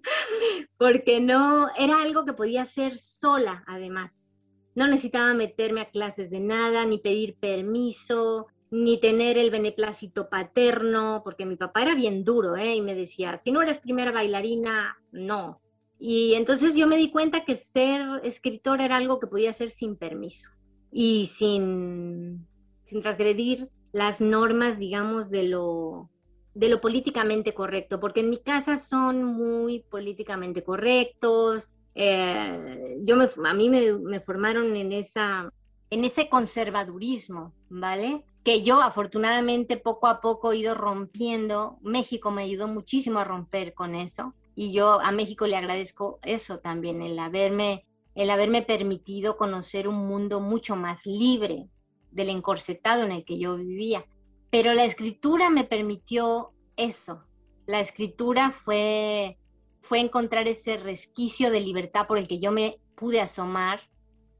porque 0.77 1.19
no, 1.19 1.67
era 1.77 2.01
algo 2.01 2.25
que 2.25 2.33
podía 2.33 2.63
hacer 2.63 2.97
sola 2.97 3.63
además. 3.67 4.35
No 4.75 4.87
necesitaba 4.87 5.33
meterme 5.33 5.81
a 5.81 5.89
clases 5.89 6.29
de 6.31 6.39
nada, 6.39 6.85
ni 6.85 6.97
pedir 6.97 7.35
permiso, 7.35 8.47
ni 8.71 8.99
tener 8.99 9.37
el 9.37 9.51
beneplácito 9.51 10.29
paterno, 10.29 11.21
porque 11.23 11.45
mi 11.45 11.57
papá 11.57 11.83
era 11.83 11.93
bien 11.93 12.23
duro, 12.23 12.55
¿eh? 12.55 12.75
Y 12.75 12.81
me 12.81 12.95
decía, 12.95 13.37
si 13.37 13.51
no 13.51 13.61
eres 13.61 13.77
primera 13.77 14.11
bailarina, 14.11 14.97
no. 15.11 15.61
Y 15.99 16.33
entonces 16.33 16.73
yo 16.73 16.87
me 16.87 16.97
di 16.97 17.11
cuenta 17.11 17.45
que 17.45 17.55
ser 17.55 18.01
escritor 18.23 18.81
era 18.81 18.97
algo 18.97 19.19
que 19.19 19.27
podía 19.27 19.51
hacer 19.51 19.69
sin 19.69 19.95
permiso 19.95 20.49
y 20.91 21.27
sin, 21.27 22.47
sin 22.83 23.01
transgredir 23.01 23.69
las 23.91 24.21
normas, 24.21 24.79
digamos, 24.79 25.29
de 25.29 25.43
lo, 25.43 26.09
de 26.53 26.69
lo 26.69 26.81
políticamente 26.81 27.53
correcto, 27.53 27.99
porque 27.99 28.19
en 28.19 28.29
mi 28.29 28.37
casa 28.37 28.77
son 28.77 29.23
muy 29.23 29.79
políticamente 29.79 30.63
correctos. 30.63 31.69
Eh, 31.95 32.97
yo 33.03 33.15
me, 33.15 33.27
a 33.45 33.53
mí 33.53 33.69
me, 33.69 34.19
formaron 34.19 34.75
en, 34.75 34.91
esa, 34.91 35.51
en 35.89 36.05
ese 36.05 36.29
conservadurismo, 36.29 37.53
¿vale? 37.69 38.23
Que 38.43 38.63
yo 38.63 38.81
afortunadamente 38.81 39.77
poco 39.77 40.07
a 40.07 40.21
poco 40.21 40.51
he 40.51 40.57
ido 40.57 40.75
rompiendo. 40.75 41.77
México 41.81 42.31
me 42.31 42.43
ayudó 42.43 42.67
muchísimo 42.67 43.19
a 43.19 43.23
romper 43.23 43.73
con 43.73 43.95
eso 43.95 44.33
y 44.55 44.71
yo 44.73 45.01
a 45.01 45.11
México 45.11 45.47
le 45.47 45.55
agradezco 45.55 46.19
eso 46.21 46.59
también, 46.59 47.01
el 47.01 47.17
haberme, 47.17 47.85
el 48.15 48.29
haberme 48.29 48.61
permitido 48.61 49.37
conocer 49.37 49.87
un 49.87 50.07
mundo 50.07 50.39
mucho 50.39 50.75
más 50.75 51.05
libre, 51.05 51.67
del 52.11 52.29
encorsetado 52.29 53.03
en 53.03 53.11
el 53.11 53.25
que 53.25 53.39
yo 53.39 53.57
vivía. 53.57 54.05
Pero 54.53 54.75
la 54.75 54.85
escritura 54.85 55.49
me 55.49 55.63
permitió 55.63 56.51
eso. 56.77 57.23
La 57.65 57.79
escritura 57.79 58.51
fue, 58.51 59.39
fue 59.81 59.99
encontrar 59.99 60.47
ese 60.47 60.77
resquicio 60.77 61.49
de 61.49 61.59
libertad 61.59 62.05
por 62.05 62.19
el 62.19 62.27
que 62.27 62.39
yo 62.39 62.51
me 62.51 62.79
pude 62.93 63.19
asomar 63.19 63.81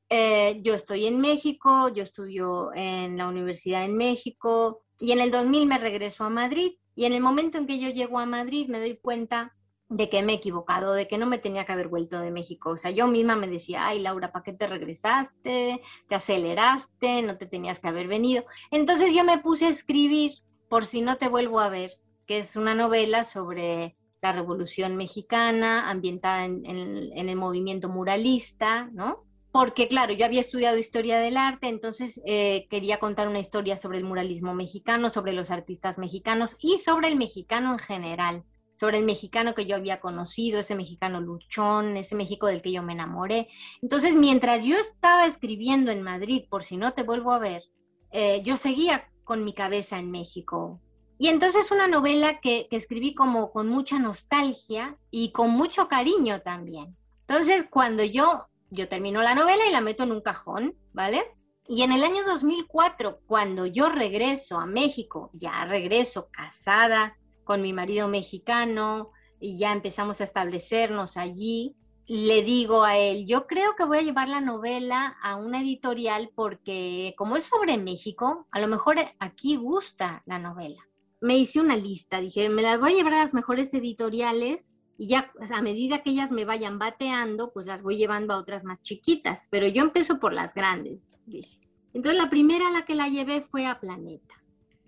eh, 0.09 0.59
yo 0.61 0.73
estoy 0.73 1.07
en 1.07 1.19
México, 1.19 1.89
yo 1.89 2.03
estudio 2.03 2.71
en 2.73 3.17
la 3.17 3.27
universidad 3.27 3.85
en 3.85 3.97
México 3.97 4.83
y 4.99 5.13
en 5.13 5.19
el 5.19 5.31
2000 5.31 5.65
me 5.65 5.77
regreso 5.77 6.23
a 6.23 6.29
Madrid 6.29 6.73
y 6.95 7.05
en 7.05 7.13
el 7.13 7.21
momento 7.21 7.57
en 7.57 7.65
que 7.65 7.79
yo 7.79 7.89
llego 7.89 8.19
a 8.19 8.25
Madrid 8.25 8.67
me 8.67 8.79
doy 8.79 8.97
cuenta 8.97 9.55
de 9.91 10.09
que 10.09 10.23
me 10.23 10.31
he 10.31 10.35
equivocado, 10.37 10.93
de 10.93 11.05
que 11.05 11.17
no 11.17 11.25
me 11.25 11.37
tenía 11.37 11.65
que 11.65 11.73
haber 11.73 11.89
vuelto 11.89 12.21
de 12.21 12.31
México. 12.31 12.71
O 12.71 12.77
sea, 12.77 12.91
yo 12.91 13.07
misma 13.07 13.35
me 13.35 13.47
decía, 13.47 13.85
ay, 13.85 13.99
Laura, 13.99 14.31
¿para 14.31 14.43
qué 14.43 14.53
te 14.53 14.65
regresaste? 14.65 15.81
Te 16.07 16.15
aceleraste, 16.15 17.21
no 17.21 17.37
te 17.37 17.45
tenías 17.45 17.79
que 17.79 17.89
haber 17.89 18.07
venido. 18.07 18.45
Entonces 18.71 19.13
yo 19.13 19.25
me 19.25 19.39
puse 19.39 19.65
a 19.65 19.69
escribir, 19.69 20.31
por 20.69 20.85
si 20.85 21.01
no 21.01 21.17
te 21.17 21.27
vuelvo 21.27 21.59
a 21.59 21.67
ver, 21.67 21.91
que 22.25 22.37
es 22.37 22.55
una 22.55 22.73
novela 22.73 23.25
sobre 23.25 23.97
la 24.21 24.31
Revolución 24.31 24.95
Mexicana, 24.95 25.89
ambientada 25.89 26.45
en, 26.45 26.65
el 26.65 27.35
movimiento 27.35 27.89
muralista, 27.89 28.89
¿no? 28.93 29.25
porque 29.51 29.89
claro, 29.89 30.13
yo 30.13 30.25
había 30.25 30.39
estudiado 30.39 30.77
historia 30.77 31.19
del 31.19 31.35
arte, 31.35 31.67
entonces 31.67 32.21
eh, 32.25 32.67
quería 32.69 32.99
contar 32.99 33.27
una 33.27 33.39
historia 33.39 33.75
sobre 33.75 33.97
el 33.97 34.05
muralismo 34.05 34.53
mexicano, 34.53 35.09
sobre 35.09 35.33
los 35.33 35.51
artistas 35.51 35.97
mexicanos 35.97 36.55
y 36.61 36.77
sobre 36.77 37.09
el 37.09 37.17
mexicano 37.17 37.73
en 37.73 37.79
general, 37.79 38.45
sobre 38.81 38.97
el 38.97 39.05
mexicano 39.05 39.53
que 39.53 39.67
yo 39.67 39.75
había 39.75 39.99
conocido, 39.99 40.59
ese 40.59 40.73
mexicano 40.73 41.21
luchón, 41.21 41.97
ese 41.97 42.15
México 42.15 42.47
del 42.47 42.63
que 42.63 42.71
yo 42.71 42.81
me 42.81 42.93
enamoré. 42.93 43.47
Entonces, 43.79 44.15
mientras 44.15 44.65
yo 44.65 44.75
estaba 44.75 45.27
escribiendo 45.27 45.91
en 45.91 46.01
Madrid, 46.01 46.45
por 46.49 46.63
si 46.63 46.77
no 46.77 46.91
te 46.93 47.03
vuelvo 47.03 47.31
a 47.31 47.37
ver, 47.37 47.61
eh, 48.09 48.41
yo 48.43 48.57
seguía 48.57 49.07
con 49.23 49.43
mi 49.43 49.53
cabeza 49.53 49.99
en 49.99 50.09
México. 50.09 50.81
Y 51.19 51.27
entonces 51.27 51.71
una 51.71 51.87
novela 51.87 52.39
que, 52.39 52.65
que 52.71 52.77
escribí 52.77 53.13
como 53.13 53.51
con 53.51 53.67
mucha 53.67 53.99
nostalgia 53.99 54.97
y 55.11 55.31
con 55.31 55.51
mucho 55.51 55.87
cariño 55.87 56.41
también. 56.41 56.97
Entonces, 57.27 57.67
cuando 57.69 58.03
yo 58.03 58.47
yo 58.71 58.87
termino 58.87 59.21
la 59.21 59.35
novela 59.35 59.67
y 59.67 59.71
la 59.71 59.81
meto 59.81 60.01
en 60.03 60.11
un 60.11 60.21
cajón, 60.21 60.73
¿vale? 60.91 61.21
Y 61.67 61.83
en 61.83 61.91
el 61.91 62.03
año 62.03 62.23
2004, 62.25 63.19
cuando 63.27 63.67
yo 63.67 63.89
regreso 63.89 64.57
a 64.57 64.65
México, 64.65 65.29
ya 65.33 65.65
regreso 65.65 66.29
casada 66.31 67.15
con 67.51 67.61
mi 67.61 67.73
marido 67.73 68.07
mexicano 68.07 69.11
y 69.41 69.57
ya 69.57 69.73
empezamos 69.73 70.21
a 70.21 70.23
establecernos 70.23 71.17
allí, 71.17 71.75
le 72.07 72.43
digo 72.43 72.85
a 72.85 72.97
él, 72.97 73.25
yo 73.27 73.45
creo 73.45 73.75
que 73.75 73.83
voy 73.83 73.97
a 73.97 74.03
llevar 74.03 74.29
la 74.29 74.39
novela 74.39 75.17
a 75.21 75.35
una 75.35 75.59
editorial 75.59 76.29
porque 76.33 77.13
como 77.17 77.35
es 77.35 77.43
sobre 77.43 77.77
México, 77.77 78.47
a 78.51 78.61
lo 78.61 78.69
mejor 78.69 78.95
aquí 79.19 79.57
gusta 79.57 80.23
la 80.25 80.39
novela. 80.39 80.81
Me 81.19 81.37
hice 81.37 81.59
una 81.59 81.75
lista, 81.75 82.21
dije, 82.21 82.47
me 82.47 82.61
la 82.61 82.77
voy 82.77 82.93
a 82.93 82.95
llevar 82.95 83.15
a 83.15 83.23
las 83.23 83.33
mejores 83.33 83.73
editoriales 83.73 84.71
y 84.97 85.09
ya 85.09 85.29
a 85.53 85.61
medida 85.61 86.03
que 86.03 86.11
ellas 86.11 86.31
me 86.31 86.45
vayan 86.45 86.79
bateando, 86.79 87.51
pues 87.51 87.65
las 87.65 87.81
voy 87.81 87.97
llevando 87.97 88.33
a 88.33 88.37
otras 88.37 88.63
más 88.63 88.81
chiquitas, 88.81 89.49
pero 89.51 89.67
yo 89.67 89.83
empiezo 89.83 90.21
por 90.21 90.31
las 90.31 90.53
grandes, 90.53 91.03
dije. 91.25 91.59
Entonces 91.93 92.17
la 92.17 92.29
primera 92.29 92.69
a 92.69 92.71
la 92.71 92.85
que 92.85 92.95
la 92.95 93.09
llevé 93.09 93.41
fue 93.41 93.65
a 93.65 93.81
Planeta. 93.81 94.40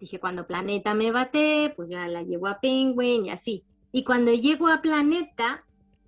Dije, 0.04 0.20
cuando 0.20 0.46
Planeta 0.46 0.94
me 0.94 1.14
bate, 1.14 1.72
pues 1.78 1.90
ya 1.90 2.06
la 2.10 2.24
llevo 2.24 2.48
a 2.48 2.60
Penguin 2.60 3.26
y 3.26 3.30
así. 3.30 3.64
Y 3.94 4.04
cuando 4.04 4.34
llego 4.34 4.68
a 4.68 4.82
Planeta, 4.82 5.64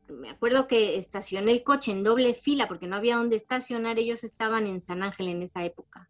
me 0.10 0.32
acuerdo 0.32 0.68
que 0.68 0.98
estacioné 0.98 1.54
el 1.54 1.64
coche 1.64 1.94
en 1.94 2.04
doble 2.04 2.34
fila 2.34 2.68
porque 2.68 2.88
no 2.88 2.98
había 2.98 3.16
dónde 3.16 3.38
estacionar, 3.38 3.98
ellos 3.98 4.26
estaban 4.26 4.68
en 4.68 4.82
San 4.82 5.02
Ángel 5.02 5.30
en 5.30 5.44
esa 5.44 5.64
época. 5.64 6.10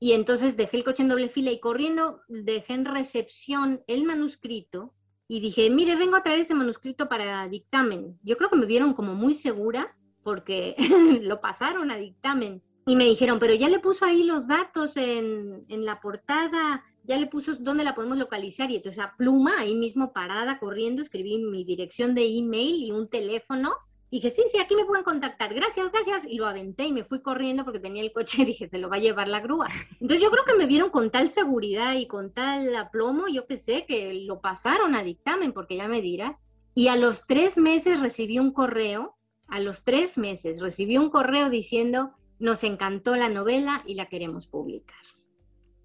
Y 0.00 0.12
entonces 0.12 0.56
dejé 0.56 0.78
el 0.78 0.84
coche 0.84 1.02
en 1.02 1.10
doble 1.10 1.28
fila 1.28 1.50
y 1.50 1.60
corriendo 1.60 2.22
dejé 2.26 2.72
en 2.72 2.86
recepción 2.86 3.82
el 3.86 4.04
manuscrito 4.04 4.94
y 5.28 5.40
dije, 5.40 5.68
mire, 5.68 5.94
vengo 5.94 6.16
a 6.16 6.22
traer 6.22 6.40
ese 6.40 6.54
manuscrito 6.54 7.06
para 7.06 7.46
dictamen. 7.48 8.18
Yo 8.22 8.38
creo 8.38 8.48
que 8.48 8.56
me 8.56 8.64
vieron 8.64 8.94
como 8.94 9.14
muy 9.14 9.34
segura 9.34 9.94
porque 10.22 10.74
lo 11.20 11.42
pasaron 11.42 11.90
a 11.90 11.98
dictamen. 11.98 12.62
Y 12.86 12.96
me 12.96 13.04
dijeron, 13.04 13.38
pero 13.38 13.52
ya 13.52 13.68
le 13.68 13.80
puso 13.80 14.06
ahí 14.06 14.22
los 14.22 14.46
datos 14.46 14.96
en, 14.96 15.66
en 15.68 15.84
la 15.84 16.00
portada, 16.00 16.82
ya 17.06 17.18
le 17.18 17.26
puso 17.26 17.54
dónde 17.56 17.84
la 17.84 17.94
podemos 17.94 18.18
localizar. 18.18 18.70
Y 18.70 18.76
entonces 18.76 19.02
a 19.02 19.14
pluma, 19.16 19.58
ahí 19.58 19.74
mismo 19.74 20.12
parada, 20.12 20.58
corriendo, 20.58 21.02
escribí 21.02 21.38
mi 21.38 21.64
dirección 21.64 22.14
de 22.14 22.26
email 22.26 22.82
y 22.84 22.90
un 22.90 23.08
teléfono 23.08 23.72
Dije, 24.08 24.30
sí, 24.30 24.44
sí, 24.52 24.58
aquí 24.58 24.76
me 24.76 24.84
pueden 24.84 25.02
contactar, 25.02 25.52
gracias, 25.52 25.90
gracias. 25.90 26.24
Y 26.24 26.36
lo 26.36 26.46
aventé 26.46 26.84
y 26.84 26.92
me 26.92 27.02
fui 27.02 27.20
corriendo 27.20 27.64
porque 27.64 27.80
tenía 27.80 28.02
el 28.02 28.12
coche 28.12 28.42
y 28.42 28.44
dije, 28.44 28.68
se 28.68 28.78
lo 28.78 28.88
va 28.88 28.96
a 28.96 29.00
llevar 29.00 29.28
la 29.28 29.40
grúa. 29.40 29.66
Entonces 30.00 30.22
yo 30.22 30.30
creo 30.30 30.44
que 30.44 30.54
me 30.54 30.66
vieron 30.66 30.90
con 30.90 31.10
tal 31.10 31.28
seguridad 31.28 31.94
y 31.94 32.06
con 32.06 32.32
tal 32.32 32.74
aplomo, 32.76 33.26
yo 33.28 33.46
que 33.46 33.58
sé, 33.58 33.84
que 33.86 34.14
lo 34.14 34.40
pasaron 34.40 34.94
a 34.94 35.02
dictamen, 35.02 35.52
porque 35.52 35.76
ya 35.76 35.88
me 35.88 36.02
dirás. 36.02 36.46
Y 36.74 36.88
a 36.88 36.96
los 36.96 37.26
tres 37.26 37.58
meses 37.58 38.00
recibí 38.00 38.38
un 38.38 38.52
correo, 38.52 39.16
a 39.48 39.58
los 39.58 39.82
tres 39.82 40.18
meses 40.18 40.60
recibí 40.60 40.98
un 40.98 41.10
correo 41.10 41.50
diciendo, 41.50 42.12
nos 42.38 42.62
encantó 42.62 43.16
la 43.16 43.28
novela 43.28 43.82
y 43.86 43.94
la 43.94 44.06
queremos 44.06 44.46
publicar. 44.46 44.96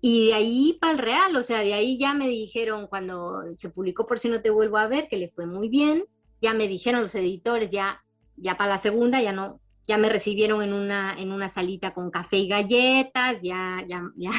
Y 0.01 0.27
de 0.27 0.33
ahí 0.33 0.77
para 0.81 0.93
el 0.93 0.99
real, 0.99 1.35
o 1.35 1.43
sea, 1.43 1.59
de 1.59 1.73
ahí 1.73 1.97
ya 1.97 2.13
me 2.13 2.27
dijeron 2.27 2.87
cuando 2.87 3.43
se 3.53 3.69
publicó 3.69 4.07
Por 4.07 4.17
si 4.17 4.29
no 4.29 4.41
te 4.41 4.49
vuelvo 4.49 4.77
a 4.77 4.87
ver, 4.87 5.07
que 5.07 5.17
le 5.17 5.29
fue 5.29 5.45
muy 5.45 5.69
bien, 5.69 6.05
ya 6.41 6.53
me 6.53 6.67
dijeron 6.67 7.01
los 7.01 7.13
editores, 7.15 7.69
ya 7.71 8.01
ya 8.41 8.57
para 8.57 8.71
la 8.71 8.77
segunda 8.77 9.21
ya 9.21 9.31
no, 9.31 9.59
ya 9.87 9.97
me 9.97 10.09
recibieron 10.09 10.61
en 10.61 10.73
una, 10.73 11.15
en 11.17 11.31
una 11.31 11.49
salita 11.49 11.93
con 11.93 12.11
café 12.11 12.37
y 12.37 12.47
galletas, 12.47 13.41
ya, 13.41 13.83
ya, 13.87 14.03
ya, 14.17 14.31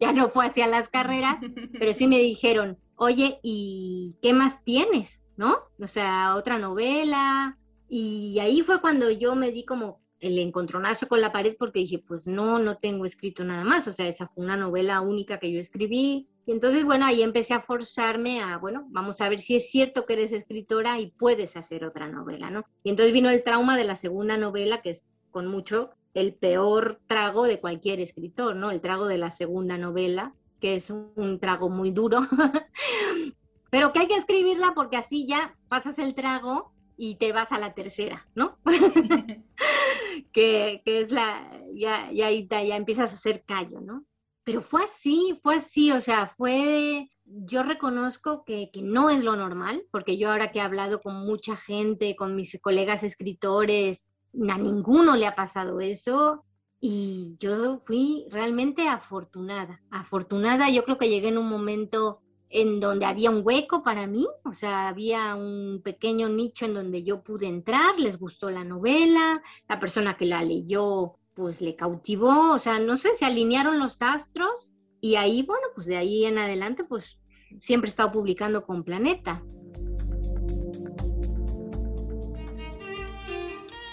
ya 0.00 0.12
no 0.12 0.28
fue 0.28 0.46
hacia 0.46 0.66
las 0.66 0.88
carreras, 0.88 1.38
pero 1.78 1.92
sí 1.92 2.06
me 2.06 2.18
dijeron, 2.18 2.78
oye, 2.96 3.38
¿y 3.42 4.16
qué 4.22 4.32
más 4.32 4.62
tienes? 4.64 5.22
¿No? 5.36 5.58
O 5.80 5.88
sea, 5.88 6.36
otra 6.36 6.58
novela. 6.58 7.58
Y 7.88 8.38
ahí 8.38 8.62
fue 8.62 8.80
cuando 8.80 9.10
yo 9.10 9.34
me 9.34 9.50
di 9.50 9.64
como 9.64 10.00
el 10.24 10.38
encontronazo 10.38 11.06
con 11.06 11.20
la 11.20 11.32
pared 11.32 11.54
porque 11.58 11.80
dije, 11.80 11.98
pues 11.98 12.26
no, 12.26 12.58
no 12.58 12.76
tengo 12.76 13.04
escrito 13.04 13.44
nada 13.44 13.62
más. 13.62 13.86
O 13.86 13.92
sea, 13.92 14.08
esa 14.08 14.26
fue 14.26 14.44
una 14.44 14.56
novela 14.56 15.00
única 15.02 15.38
que 15.38 15.52
yo 15.52 15.60
escribí. 15.60 16.28
Y 16.46 16.52
entonces, 16.52 16.84
bueno, 16.84 17.04
ahí 17.06 17.22
empecé 17.22 17.54
a 17.54 17.60
forzarme 17.60 18.40
a, 18.40 18.58
bueno, 18.58 18.86
vamos 18.88 19.20
a 19.20 19.28
ver 19.28 19.38
si 19.38 19.56
es 19.56 19.70
cierto 19.70 20.06
que 20.06 20.14
eres 20.14 20.32
escritora 20.32 20.98
y 20.98 21.10
puedes 21.10 21.56
hacer 21.56 21.84
otra 21.84 22.08
novela, 22.08 22.50
¿no? 22.50 22.64
Y 22.82 22.90
entonces 22.90 23.12
vino 23.12 23.30
el 23.30 23.44
trauma 23.44 23.76
de 23.76 23.84
la 23.84 23.96
segunda 23.96 24.36
novela, 24.36 24.82
que 24.82 24.90
es 24.90 25.04
con 25.30 25.46
mucho 25.46 25.90
el 26.14 26.34
peor 26.34 27.00
trago 27.06 27.44
de 27.44 27.58
cualquier 27.58 28.00
escritor, 28.00 28.56
¿no? 28.56 28.70
El 28.70 28.80
trago 28.80 29.06
de 29.06 29.18
la 29.18 29.30
segunda 29.30 29.78
novela, 29.78 30.34
que 30.60 30.74
es 30.74 30.90
un, 30.90 31.38
trago 31.40 31.68
muy 31.68 31.90
duro, 31.90 32.20
pero 33.70 33.92
que 33.92 34.00
hay 34.00 34.08
que 34.08 34.16
escribirla 34.16 34.72
porque 34.74 34.96
así 34.96 35.26
ya 35.26 35.56
pasas 35.68 35.98
el 35.98 36.14
trago 36.14 36.73
y 36.96 37.16
te 37.16 37.32
vas 37.32 37.52
a 37.52 37.58
la 37.58 37.74
tercera, 37.74 38.26
¿no? 38.34 38.58
que, 40.32 40.82
que, 40.84 41.00
es 41.00 41.12
la, 41.12 41.50
ya, 41.74 42.10
ya, 42.12 42.30
ya 42.30 42.76
empiezas 42.76 43.10
a 43.10 43.14
hacer 43.14 43.44
callo, 43.46 43.80
¿no? 43.80 44.04
pero 44.44 44.60
fue 44.60 44.84
así, 44.84 45.38
fue 45.42 45.56
así, 45.56 45.90
o 45.90 46.00
sea, 46.00 46.26
fue, 46.26 47.10
yo 47.24 47.62
reconozco 47.62 48.44
que, 48.44 48.70
que, 48.70 48.82
no 48.82 49.08
es 49.08 49.24
lo 49.24 49.36
normal, 49.36 49.82
porque 49.90 50.18
yo 50.18 50.30
ahora 50.30 50.52
que 50.52 50.58
he 50.58 50.62
hablado 50.62 51.00
con 51.00 51.24
mucha 51.24 51.56
gente, 51.56 52.14
con 52.14 52.36
mis 52.36 52.58
colegas 52.60 53.02
escritores, 53.02 54.06
a 54.48 54.58
ninguno 54.58 55.16
le 55.16 55.26
ha 55.26 55.34
pasado 55.34 55.80
eso. 55.80 56.44
Y 56.86 57.38
yo 57.40 57.78
fui 57.78 58.26
realmente 58.30 58.88
afortunada, 58.88 59.80
afortunada, 59.90 60.68
yo 60.70 60.84
creo 60.84 60.98
que 60.98 61.08
llegué 61.08 61.28
en 61.28 61.38
un 61.38 61.48
momento 61.48 62.20
en 62.50 62.80
donde 62.80 63.06
había 63.06 63.30
un 63.30 63.42
hueco 63.44 63.82
para 63.82 64.06
mí, 64.06 64.26
o 64.44 64.52
sea, 64.52 64.88
había 64.88 65.34
un 65.34 65.80
pequeño 65.82 66.28
nicho 66.28 66.66
en 66.66 66.74
donde 66.74 67.02
yo 67.02 67.22
pude 67.22 67.46
entrar, 67.46 67.98
les 67.98 68.18
gustó 68.18 68.50
la 68.50 68.64
novela, 68.64 69.42
la 69.68 69.80
persona 69.80 70.16
que 70.16 70.26
la 70.26 70.42
leyó 70.42 71.16
pues 71.34 71.60
le 71.60 71.74
cautivó, 71.74 72.52
o 72.52 72.58
sea, 72.58 72.78
no 72.78 72.96
sé, 72.96 73.14
se 73.16 73.24
alinearon 73.24 73.78
los 73.78 74.00
astros 74.02 74.70
y 75.00 75.16
ahí, 75.16 75.42
bueno, 75.42 75.66
pues 75.74 75.86
de 75.86 75.96
ahí 75.96 76.24
en 76.24 76.38
adelante, 76.38 76.84
pues 76.84 77.18
siempre 77.58 77.88
he 77.88 77.90
estado 77.90 78.12
publicando 78.12 78.64
con 78.64 78.84
Planeta. 78.84 79.42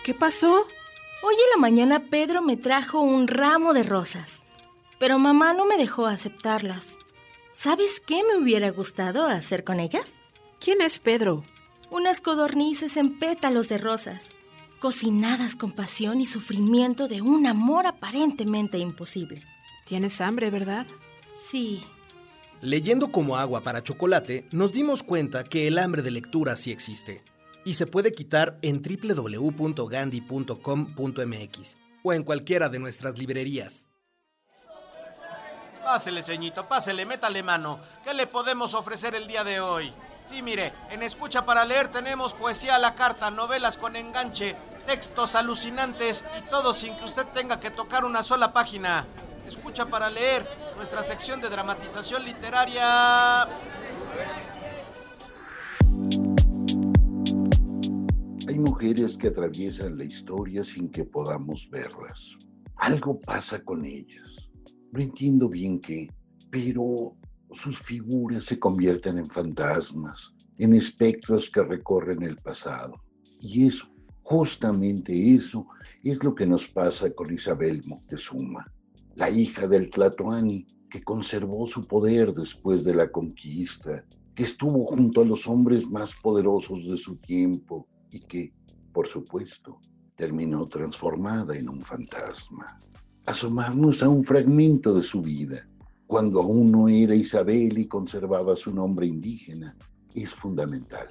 ¿Qué 0.04 0.14
pasó? 0.14 0.66
Hoy 1.24 1.36
en 1.36 1.50
la 1.56 1.62
mañana 1.62 2.10
Pedro 2.10 2.42
me 2.42 2.58
trajo 2.58 3.02
un 3.02 3.28
ramo 3.28 3.74
de 3.74 3.84
rosas, 3.84 4.42
pero 5.00 5.20
mamá 5.20 5.54
no 5.54 5.66
me 5.66 5.78
dejó 5.78 6.08
aceptarlas. 6.08 6.98
¿Sabes 7.62 8.02
qué 8.04 8.24
me 8.24 8.38
hubiera 8.42 8.72
gustado 8.72 9.28
hacer 9.28 9.64
con 9.64 9.80
ellas? 9.80 10.14
¿Quién 10.60 10.82
es 10.82 10.98
Pedro? 10.98 11.44
Unas 11.92 12.20
codornices 12.20 12.98
en 12.98 13.20
pétalos 13.20 13.70
de 13.70 13.78
rosas 13.78 14.30
cocinadas 14.80 15.56
con 15.56 15.72
pasión 15.72 16.22
y 16.22 16.26
sufrimiento 16.26 17.08
de 17.08 17.22
un 17.22 17.46
amor 17.46 17.86
aparentemente 17.86 18.80
imposible. 18.80 19.44
Tienes 19.86 20.22
hambre, 20.22 20.50
¿verdad? 20.50 20.88
Sí. 21.36 21.84
Leyendo 22.62 23.12
como 23.12 23.38
agua 23.38 23.62
para 23.62 23.84
chocolate, 23.84 24.48
nos 24.52 24.74
dimos 24.74 25.04
cuenta 25.04 25.44
que 25.44 25.68
el 25.68 25.78
hambre 25.78 26.02
de 26.02 26.10
lectura 26.10 26.56
sí 26.56 26.72
existe 26.72 27.22
y 27.64 27.76
se 27.76 27.86
puede 27.86 28.12
quitar 28.12 28.58
en 28.64 28.82
www.gandhi.com.mx 28.82 31.78
o 32.02 32.14
en 32.14 32.24
cualquiera 32.24 32.70
de 32.70 32.80
nuestras 32.80 33.20
librerías. 33.20 33.91
Pásele, 35.84 36.22
ceñito, 36.22 36.68
pásele, 36.68 37.06
métale 37.06 37.42
mano. 37.44 37.80
¿Qué 38.04 38.14
le 38.14 38.28
podemos 38.28 38.74
ofrecer 38.74 39.16
el 39.16 39.28
día 39.28 39.44
de 39.44 39.60
hoy? 39.60 39.94
Sí, 40.24 40.42
mire, 40.42 40.74
en 40.92 41.02
Escucha 41.02 41.46
para 41.46 41.66
Leer 41.66 41.88
tenemos 41.88 42.34
poesía 42.34 42.76
a 42.76 42.80
la 42.80 42.94
carta, 42.94 43.32
novelas 43.32 43.78
con 43.78 43.96
enganche, 43.96 44.56
textos 44.86 45.36
alucinantes 45.36 46.24
y 46.38 46.44
todo 46.50 46.74
sin 46.74 46.96
que 46.96 47.06
usted 47.06 47.26
tenga 47.34 47.60
que 47.60 47.72
tocar 47.72 48.06
una 48.06 48.22
sola 48.22 48.54
página. 48.54 49.08
Escucha 49.48 49.88
para 49.88 50.10
leer 50.10 50.48
nuestra 50.78 51.02
sección 51.02 51.42
de 51.42 51.50
dramatización 51.50 52.24
literaria. 52.24 53.44
Hay 58.48 58.60
mujeres 58.60 59.18
que 59.18 59.28
atraviesan 59.28 59.98
la 59.98 60.04
historia 60.04 60.64
sin 60.64 60.90
que 60.90 61.04
podamos 61.06 61.70
verlas. 61.70 62.38
Algo 62.76 63.20
pasa 63.20 63.64
con 63.64 63.84
ellas. 63.86 64.41
No 64.92 65.00
entiendo 65.00 65.48
bien 65.48 65.80
qué, 65.80 66.10
pero 66.50 67.16
sus 67.52 67.80
figuras 67.80 68.44
se 68.46 68.60
convierten 68.60 69.18
en 69.20 69.28
fantasmas, 69.28 70.34
en 70.58 70.74
espectros 70.74 71.50
que 71.50 71.64
recorren 71.64 72.24
el 72.24 72.36
pasado. 72.38 73.02
Y 73.40 73.68
eso, 73.68 73.88
justamente 74.22 75.34
eso, 75.34 75.66
es 76.04 76.24
lo 76.24 76.36
que 76.36 76.46
nos 76.46 76.68
pasa 76.68 77.10
con 77.12 77.34
Isabel 77.34 77.82
Moctezuma, 77.86 78.66
la 79.16 79.30
hija 79.30 79.68
del 79.68 79.90
Tlatoani, 79.90 80.68
que 80.90 81.02
conservó 81.04 81.66
su 81.68 81.88
poder 81.88 82.34
después 82.34 82.84
de 82.84 82.94
la 82.94 83.10
conquista, 83.10 84.06
que 84.36 84.44
estuvo 84.44 84.84
junto 84.86 85.22
a 85.22 85.26
los 85.26 85.48
hombres 85.48 85.90
más 85.90 86.14
poderosos 86.22 86.86
de 86.88 86.98
su 86.98 87.16
tiempo 87.16 87.88
y 88.12 88.20
que, 88.20 88.54
por 88.92 89.08
supuesto, 89.08 89.80
terminó 90.16 90.66
transformada 90.66 91.56
en 91.56 91.70
un 91.70 91.84
fantasma. 91.84 92.78
Asomarnos 93.26 94.02
a 94.02 94.10
un 94.10 94.24
fragmento 94.24 94.96
de 94.96 95.04
su 95.04 95.22
vida, 95.22 95.68
cuando 96.08 96.42
aún 96.42 96.72
no 96.72 96.90
era 96.90 97.14
Isabel 97.14 97.78
y 97.78 97.88
conservaba 97.88 98.56
su 98.56 98.74
nombre 98.74 99.06
indígena, 99.06 99.78
es 100.16 100.34
fundamental. 100.34 101.08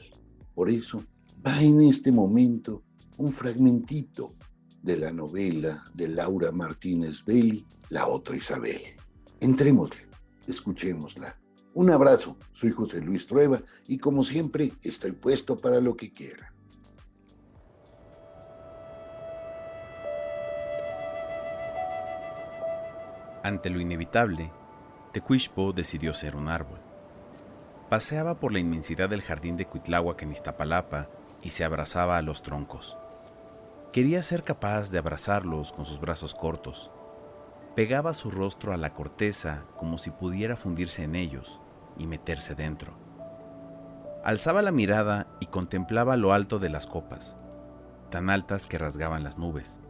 Por 0.54 0.68
eso 0.68 1.04
va 1.46 1.62
en 1.62 1.80
este 1.82 2.10
momento 2.10 2.82
un 3.16 3.32
fragmentito 3.32 4.34
de 4.82 4.96
la 4.96 5.12
novela 5.12 5.84
de 5.94 6.08
Laura 6.08 6.50
Martínez 6.50 7.24
Belli, 7.24 7.64
La 7.90 8.08
otra 8.08 8.36
Isabel. 8.36 8.80
Entrémosle, 9.38 10.08
escuchémosla. 10.48 11.38
Un 11.74 11.90
abrazo, 11.90 12.36
soy 12.52 12.72
José 12.72 13.00
Luis 13.00 13.26
Trueba 13.26 13.62
y 13.86 13.98
como 13.98 14.24
siempre 14.24 14.72
estoy 14.82 15.12
puesto 15.12 15.56
para 15.56 15.80
lo 15.80 15.96
que 15.96 16.12
quiera. 16.12 16.49
Ante 23.42 23.70
lo 23.70 23.80
inevitable, 23.80 24.50
Tecuishpo 25.12 25.72
decidió 25.72 26.12
ser 26.12 26.36
un 26.36 26.48
árbol. 26.48 26.78
Paseaba 27.88 28.34
por 28.34 28.52
la 28.52 28.58
inmensidad 28.58 29.08
del 29.08 29.22
jardín 29.22 29.56
de 29.56 29.66
Cuitláhuac 29.66 30.22
en 30.22 30.34
y 31.42 31.50
se 31.50 31.64
abrazaba 31.64 32.18
a 32.18 32.22
los 32.22 32.42
troncos. 32.42 32.98
Quería 33.92 34.22
ser 34.22 34.42
capaz 34.42 34.90
de 34.90 34.98
abrazarlos 34.98 35.72
con 35.72 35.86
sus 35.86 36.00
brazos 36.00 36.34
cortos. 36.34 36.90
Pegaba 37.74 38.12
su 38.12 38.30
rostro 38.30 38.74
a 38.74 38.76
la 38.76 38.92
corteza 38.92 39.64
como 39.76 39.96
si 39.96 40.10
pudiera 40.10 40.56
fundirse 40.56 41.02
en 41.02 41.16
ellos 41.16 41.60
y 41.96 42.06
meterse 42.06 42.54
dentro. 42.54 42.92
Alzaba 44.22 44.60
la 44.60 44.70
mirada 44.70 45.28
y 45.40 45.46
contemplaba 45.46 46.18
lo 46.18 46.34
alto 46.34 46.58
de 46.58 46.68
las 46.68 46.86
copas, 46.86 47.34
tan 48.10 48.28
altas 48.28 48.66
que 48.66 48.76
rasgaban 48.76 49.24
las 49.24 49.38
nubes 49.38 49.80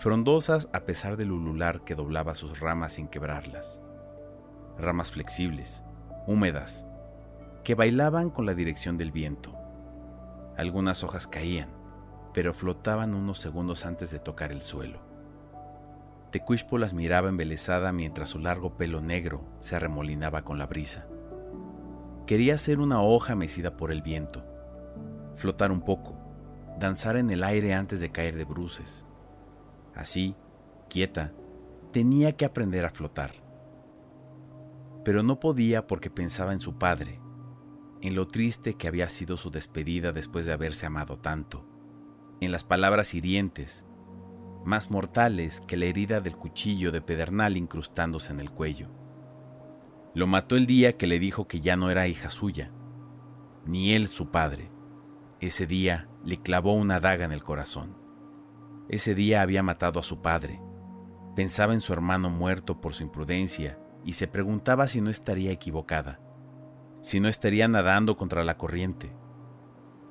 frondosas 0.00 0.70
a 0.72 0.86
pesar 0.86 1.18
del 1.18 1.30
ulular 1.30 1.84
que 1.84 1.94
doblaba 1.94 2.34
sus 2.34 2.58
ramas 2.58 2.94
sin 2.94 3.06
quebrarlas. 3.06 3.78
Ramas 4.78 5.10
flexibles, 5.10 5.82
húmedas, 6.26 6.86
que 7.64 7.74
bailaban 7.74 8.30
con 8.30 8.46
la 8.46 8.54
dirección 8.54 8.96
del 8.96 9.12
viento. 9.12 9.54
Algunas 10.56 11.04
hojas 11.04 11.26
caían, 11.26 11.68
pero 12.32 12.54
flotaban 12.54 13.12
unos 13.12 13.40
segundos 13.40 13.84
antes 13.84 14.10
de 14.10 14.18
tocar 14.18 14.52
el 14.52 14.62
suelo. 14.62 15.00
Tecuishpo 16.30 16.78
las 16.78 16.94
miraba 16.94 17.28
embelesada 17.28 17.92
mientras 17.92 18.30
su 18.30 18.38
largo 18.38 18.78
pelo 18.78 19.02
negro 19.02 19.44
se 19.60 19.76
arremolinaba 19.76 20.44
con 20.44 20.56
la 20.56 20.64
brisa. 20.64 21.08
Quería 22.26 22.56
ser 22.56 22.80
una 22.80 23.02
hoja 23.02 23.34
mecida 23.34 23.76
por 23.76 23.92
el 23.92 24.00
viento, 24.00 24.46
flotar 25.36 25.70
un 25.70 25.82
poco, 25.82 26.16
danzar 26.78 27.18
en 27.18 27.30
el 27.30 27.44
aire 27.44 27.74
antes 27.74 28.00
de 28.00 28.10
caer 28.10 28.36
de 28.36 28.44
bruces, 28.44 29.04
Así, 29.94 30.34
quieta, 30.88 31.32
tenía 31.92 32.36
que 32.36 32.44
aprender 32.44 32.84
a 32.84 32.90
flotar. 32.90 33.34
Pero 35.04 35.22
no 35.22 35.40
podía 35.40 35.86
porque 35.86 36.10
pensaba 36.10 36.52
en 36.52 36.60
su 36.60 36.78
padre, 36.78 37.20
en 38.02 38.14
lo 38.14 38.28
triste 38.28 38.74
que 38.74 38.88
había 38.88 39.08
sido 39.08 39.36
su 39.36 39.50
despedida 39.50 40.12
después 40.12 40.46
de 40.46 40.52
haberse 40.52 40.86
amado 40.86 41.18
tanto, 41.18 41.66
en 42.40 42.52
las 42.52 42.64
palabras 42.64 43.14
hirientes, 43.14 43.84
más 44.64 44.90
mortales 44.90 45.60
que 45.62 45.76
la 45.76 45.86
herida 45.86 46.20
del 46.20 46.36
cuchillo 46.36 46.92
de 46.92 47.00
pedernal 47.00 47.56
incrustándose 47.56 48.32
en 48.32 48.40
el 48.40 48.50
cuello. 48.50 48.88
Lo 50.14 50.26
mató 50.26 50.56
el 50.56 50.66
día 50.66 50.96
que 50.96 51.06
le 51.06 51.18
dijo 51.18 51.46
que 51.46 51.60
ya 51.60 51.76
no 51.76 51.90
era 51.90 52.08
hija 52.08 52.30
suya, 52.30 52.72
ni 53.66 53.94
él 53.94 54.08
su 54.08 54.30
padre. 54.30 54.70
Ese 55.40 55.66
día 55.66 56.08
le 56.24 56.40
clavó 56.40 56.74
una 56.74 57.00
daga 57.00 57.24
en 57.24 57.32
el 57.32 57.42
corazón. 57.42 57.99
Ese 58.90 59.14
día 59.14 59.40
había 59.40 59.62
matado 59.62 60.00
a 60.00 60.02
su 60.02 60.20
padre. 60.20 60.60
Pensaba 61.36 61.74
en 61.74 61.80
su 61.80 61.92
hermano 61.92 62.28
muerto 62.28 62.80
por 62.80 62.92
su 62.92 63.04
imprudencia 63.04 63.78
y 64.04 64.14
se 64.14 64.26
preguntaba 64.26 64.88
si 64.88 65.00
no 65.00 65.10
estaría 65.10 65.52
equivocada, 65.52 66.18
si 67.00 67.20
no 67.20 67.28
estaría 67.28 67.68
nadando 67.68 68.16
contra 68.16 68.42
la 68.42 68.58
corriente, 68.58 69.12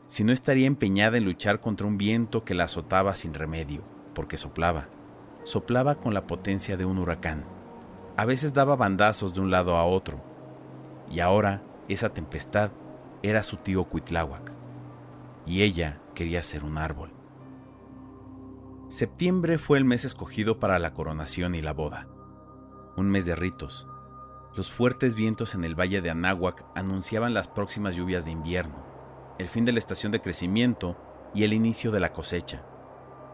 si 0.08 0.24
no 0.24 0.32
estaría 0.32 0.66
empeñada 0.66 1.18
en 1.18 1.26
luchar 1.26 1.60
contra 1.60 1.88
un 1.88 1.98
viento 1.98 2.46
que 2.46 2.54
la 2.54 2.64
azotaba 2.64 3.16
sin 3.16 3.34
remedio, 3.34 3.84
porque 4.16 4.38
soplaba, 4.38 4.88
soplaba 5.44 5.96
con 5.96 6.14
la 6.14 6.26
potencia 6.26 6.78
de 6.78 6.86
un 6.86 7.00
huracán. 7.00 7.44
A 8.16 8.24
veces 8.24 8.54
daba 8.54 8.78
bandazos 8.78 9.34
de 9.34 9.42
un 9.42 9.52
lado 9.52 9.76
a 9.76 9.84
otro, 9.84 10.24
y 11.12 11.20
ahora 11.20 11.64
esa 11.90 12.14
tempestad 12.14 12.72
era 13.24 13.44
su 13.44 13.58
tío 13.58 13.84
Cuitláhuac, 13.90 14.54
y 15.46 15.64
ella 15.64 16.00
quería 16.16 16.42
ser 16.44 16.64
un 16.64 16.78
árbol. 16.78 17.19
Septiembre 18.90 19.60
fue 19.60 19.78
el 19.78 19.86
mes 19.86 20.04
escogido 20.04 20.60
para 20.60 20.80
la 20.80 20.96
coronación 20.96 21.54
y 21.54 21.62
la 21.62 21.74
boda. 21.74 22.08
Un 22.98 23.08
mes 23.12 23.24
de 23.24 23.36
ritos. 23.36 23.88
Los 24.56 24.72
fuertes 24.72 25.14
vientos 25.14 25.54
en 25.54 25.64
el 25.64 25.80
valle 25.80 26.02
de 26.02 26.10
Anáhuac 26.10 26.66
anunciaban 26.74 27.36
las 27.36 27.48
próximas 27.48 27.96
lluvias 27.96 28.26
de 28.26 28.32
invierno, 28.32 28.84
el 29.38 29.48
fin 29.48 29.64
de 29.64 29.74
la 29.74 29.80
estación 29.80 30.12
de 30.12 30.22
crecimiento 30.22 30.98
y 31.36 31.44
el 31.44 31.54
inicio 31.54 31.92
de 31.92 32.00
la 32.00 32.14
cosecha. 32.14 32.66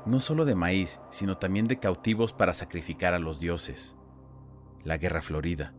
No 0.06 0.20
solo 0.20 0.44
de 0.44 0.56
maíz, 0.56 1.00
sino 1.10 1.38
también 1.38 1.68
de 1.68 1.80
cautivos 1.80 2.34
para 2.34 2.54
sacrificar 2.54 3.14
a 3.14 3.20
los 3.20 3.40
dioses. 3.40 3.96
La 4.84 4.98
guerra 4.98 5.22
florida. 5.22 5.74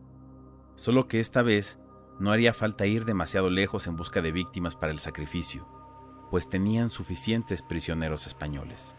Solo 0.73 1.07
que 1.07 1.19
esta 1.19 1.43
vez 1.43 1.79
no 2.19 2.31
haría 2.31 2.55
falta 2.55 2.87
ir 2.87 3.05
demasiado 3.05 3.51
lejos 3.51 3.85
en 3.85 3.95
busca 3.95 4.23
de 4.23 4.31
víctimas 4.31 4.75
para 4.75 4.91
el 4.91 4.99
sacrificio, 4.99 5.67
pues 6.31 6.49
tenían 6.49 6.89
suficientes 6.89 7.61
prisioneros 7.61 8.25
españoles. 8.25 8.95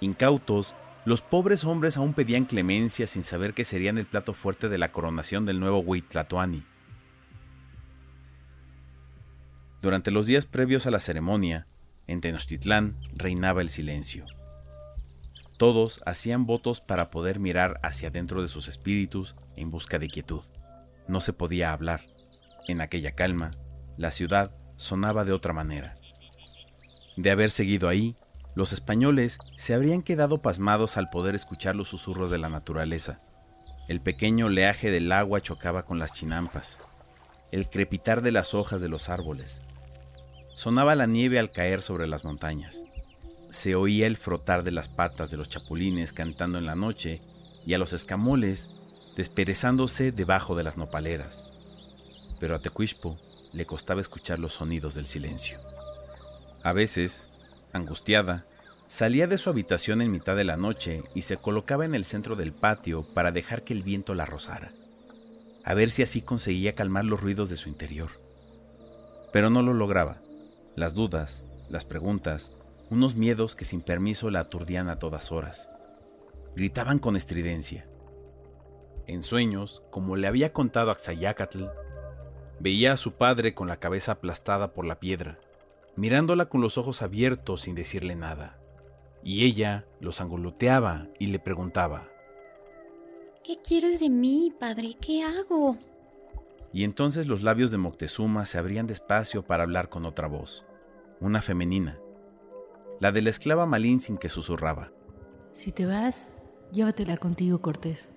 Incautos, 0.00 0.74
los 1.04 1.22
pobres 1.22 1.64
hombres 1.64 1.96
aún 1.96 2.14
pedían 2.14 2.44
clemencia 2.44 3.06
sin 3.06 3.22
saber 3.22 3.54
que 3.54 3.64
serían 3.64 3.98
el 3.98 4.06
plato 4.06 4.34
fuerte 4.34 4.68
de 4.68 4.78
la 4.78 4.92
coronación 4.92 5.46
del 5.46 5.60
nuevo 5.60 5.80
Huitlatoani. 5.80 6.64
Durante 9.82 10.10
los 10.10 10.26
días 10.26 10.44
previos 10.44 10.86
a 10.86 10.90
la 10.90 11.00
ceremonia, 11.00 11.66
en 12.06 12.20
Tenochtitlán 12.20 12.94
reinaba 13.14 13.62
el 13.62 13.70
silencio. 13.70 14.26
Todos 15.58 16.00
hacían 16.06 16.46
votos 16.46 16.80
para 16.80 17.10
poder 17.10 17.38
mirar 17.38 17.78
hacia 17.82 18.10
dentro 18.10 18.42
de 18.42 18.48
sus 18.48 18.68
espíritus 18.68 19.36
en 19.56 19.70
busca 19.70 19.98
de 19.98 20.08
quietud. 20.08 20.40
No 21.08 21.20
se 21.20 21.32
podía 21.32 21.72
hablar. 21.72 22.02
En 22.68 22.80
aquella 22.80 23.12
calma, 23.12 23.52
la 23.96 24.10
ciudad 24.10 24.52
sonaba 24.76 25.24
de 25.24 25.32
otra 25.32 25.52
manera. 25.52 25.94
De 27.16 27.30
haber 27.30 27.50
seguido 27.50 27.88
ahí, 27.88 28.16
los 28.54 28.72
españoles 28.72 29.38
se 29.56 29.74
habrían 29.74 30.02
quedado 30.02 30.42
pasmados 30.42 30.96
al 30.96 31.08
poder 31.08 31.34
escuchar 31.34 31.76
los 31.76 31.88
susurros 31.88 32.30
de 32.30 32.38
la 32.38 32.48
naturaleza. 32.48 33.18
El 33.88 34.00
pequeño 34.00 34.46
oleaje 34.46 34.90
del 34.90 35.10
agua 35.12 35.40
chocaba 35.40 35.82
con 35.84 35.98
las 35.98 36.12
chinampas, 36.12 36.78
el 37.52 37.68
crepitar 37.68 38.22
de 38.22 38.32
las 38.32 38.54
hojas 38.54 38.80
de 38.80 38.88
los 38.88 39.08
árboles. 39.08 39.60
Sonaba 40.54 40.94
la 40.94 41.06
nieve 41.06 41.38
al 41.38 41.50
caer 41.50 41.82
sobre 41.82 42.06
las 42.06 42.24
montañas. 42.24 42.82
Se 43.50 43.74
oía 43.74 44.06
el 44.06 44.16
frotar 44.16 44.62
de 44.62 44.72
las 44.72 44.88
patas 44.88 45.30
de 45.30 45.36
los 45.36 45.48
chapulines 45.48 46.12
cantando 46.12 46.58
en 46.58 46.66
la 46.66 46.74
noche 46.74 47.22
y 47.64 47.74
a 47.74 47.78
los 47.78 47.92
escamoles 47.92 48.68
desperezándose 49.16 50.12
debajo 50.12 50.54
de 50.54 50.64
las 50.64 50.76
nopaleras. 50.76 51.42
Pero 52.38 52.54
a 52.54 52.58
Tecuishpo 52.58 53.16
le 53.52 53.66
costaba 53.66 54.00
escuchar 54.00 54.38
los 54.38 54.54
sonidos 54.54 54.94
del 54.94 55.06
silencio. 55.06 55.58
A 56.62 56.72
veces, 56.72 57.26
Angustiada, 57.72 58.46
salía 58.88 59.28
de 59.28 59.38
su 59.38 59.48
habitación 59.50 60.02
en 60.02 60.10
mitad 60.10 60.34
de 60.34 60.44
la 60.44 60.56
noche 60.56 61.04
y 61.14 61.22
se 61.22 61.36
colocaba 61.36 61.84
en 61.84 61.94
el 61.94 62.04
centro 62.04 62.34
del 62.34 62.52
patio 62.52 63.04
para 63.14 63.30
dejar 63.30 63.62
que 63.62 63.72
el 63.72 63.82
viento 63.82 64.14
la 64.14 64.26
rozara, 64.26 64.72
a 65.64 65.74
ver 65.74 65.90
si 65.90 66.02
así 66.02 66.20
conseguía 66.22 66.74
calmar 66.74 67.04
los 67.04 67.20
ruidos 67.20 67.48
de 67.48 67.56
su 67.56 67.68
interior. 67.68 68.10
Pero 69.32 69.50
no 69.50 69.62
lo 69.62 69.72
lograba. 69.72 70.20
Las 70.74 70.94
dudas, 70.94 71.44
las 71.68 71.84
preguntas, 71.84 72.50
unos 72.90 73.14
miedos 73.14 73.54
que 73.54 73.64
sin 73.64 73.80
permiso 73.80 74.30
la 74.30 74.40
aturdían 74.40 74.88
a 74.88 74.98
todas 74.98 75.30
horas. 75.30 75.68
Gritaban 76.56 76.98
con 76.98 77.16
estridencia. 77.16 77.86
En 79.06 79.22
sueños, 79.22 79.82
como 79.90 80.16
le 80.16 80.26
había 80.26 80.52
contado 80.52 80.90
Axayacatl, 80.90 81.66
veía 82.58 82.92
a 82.92 82.96
su 82.96 83.12
padre 83.12 83.54
con 83.54 83.68
la 83.68 83.78
cabeza 83.78 84.12
aplastada 84.12 84.72
por 84.72 84.84
la 84.84 84.98
piedra, 84.98 85.38
mirándola 86.00 86.48
con 86.48 86.60
los 86.60 86.78
ojos 86.78 87.02
abiertos 87.02 87.62
sin 87.62 87.74
decirle 87.74 88.16
nada. 88.16 88.58
Y 89.22 89.44
ella 89.44 89.86
los 90.00 90.20
angoloteaba 90.20 91.08
y 91.18 91.26
le 91.26 91.38
preguntaba, 91.38 92.08
¿Qué 93.44 93.56
quieres 93.62 94.00
de 94.00 94.10
mí, 94.10 94.52
padre? 94.58 94.94
¿Qué 95.00 95.22
hago? 95.22 95.76
y 96.72 96.84
entonces 96.84 97.26
los 97.26 97.42
labios 97.42 97.70
de 97.70 97.78
Moctezuma 97.78 98.46
se 98.46 98.58
abrían 98.58 98.86
despacio 98.86 99.44
para 99.44 99.64
hablar 99.64 99.88
con 99.88 100.06
otra 100.06 100.28
voz, 100.28 100.64
una 101.18 101.42
femenina, 101.42 101.98
la 103.00 103.12
de 103.12 103.22
la 103.22 103.30
esclava 103.30 103.66
Malin 103.66 103.98
que 104.20 104.28
susurraba. 104.28 104.92
Si 105.52 105.72
te 105.72 105.84
vas, 105.86 106.30
llévatela 106.70 107.16
contigo, 107.16 107.60
Cortés. 107.60 108.08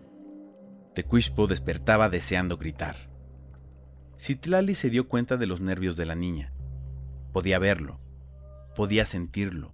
Tecuishpo 0.93 1.47
despertaba 1.47 2.09
deseando 2.09 2.57
gritar. 2.57 3.09
Citlali 4.19 4.75
se 4.75 4.91
dio 4.91 5.07
cuenta 5.07 5.37
de 5.37 5.47
los 5.47 5.59
nervios 5.59 5.97
de 5.97 6.05
la 6.05 6.15
niña. 6.15 6.52
Podía 7.33 7.59
verlo, 7.59 7.99
podía 8.75 9.05
sentirlo. 9.05 9.73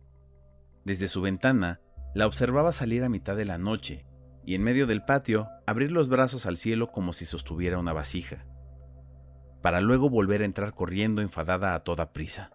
Desde 0.85 1.07
su 1.07 1.21
ventana, 1.21 1.81
la 2.15 2.25
observaba 2.25 2.71
salir 2.71 3.03
a 3.03 3.09
mitad 3.09 3.35
de 3.35 3.45
la 3.45 3.57
noche 3.57 4.05
y 4.45 4.55
en 4.55 4.63
medio 4.63 4.87
del 4.87 5.03
patio 5.03 5.47
abrir 5.67 5.91
los 5.91 6.07
brazos 6.07 6.45
al 6.45 6.57
cielo 6.57 6.91
como 6.91 7.13
si 7.13 7.25
sostuviera 7.25 7.77
una 7.77 7.93
vasija, 7.93 8.45
para 9.61 9.81
luego 9.81 10.09
volver 10.09 10.41
a 10.41 10.45
entrar 10.45 10.73
corriendo 10.73 11.21
enfadada 11.21 11.75
a 11.75 11.83
toda 11.83 12.13
prisa. 12.13 12.51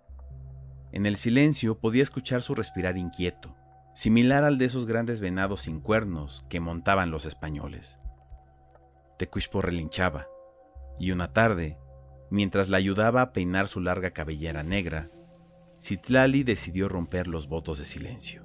En 0.90 1.07
el 1.07 1.17
silencio 1.17 1.79
podía 1.79 2.03
escuchar 2.03 2.43
su 2.43 2.55
respirar 2.55 2.97
inquieto, 2.97 3.57
similar 3.95 4.43
al 4.43 4.59
de 4.59 4.64
esos 4.64 4.87
grandes 4.87 5.21
venados 5.21 5.62
sin 5.62 5.81
cuernos 5.81 6.45
que 6.49 6.61
montaban 6.61 7.11
los 7.11 7.27
españoles. 7.27 7.99
Tecuishpo 9.19 9.61
relinchaba, 9.61 10.27
y 10.99 11.11
una 11.11 11.33
tarde, 11.33 11.79
mientras 12.31 12.69
la 12.69 12.77
ayudaba 12.77 13.23
a 13.23 13.33
peinar 13.33 13.69
su 13.69 13.81
larga 13.81 14.13
cabellera 14.13 14.63
negra, 14.63 15.11
Citlali 15.81 16.45
decidió 16.45 16.89
romper 16.89 17.27
los 17.27 17.49
votos 17.49 17.79
de 17.79 17.85
silencio. 17.85 18.45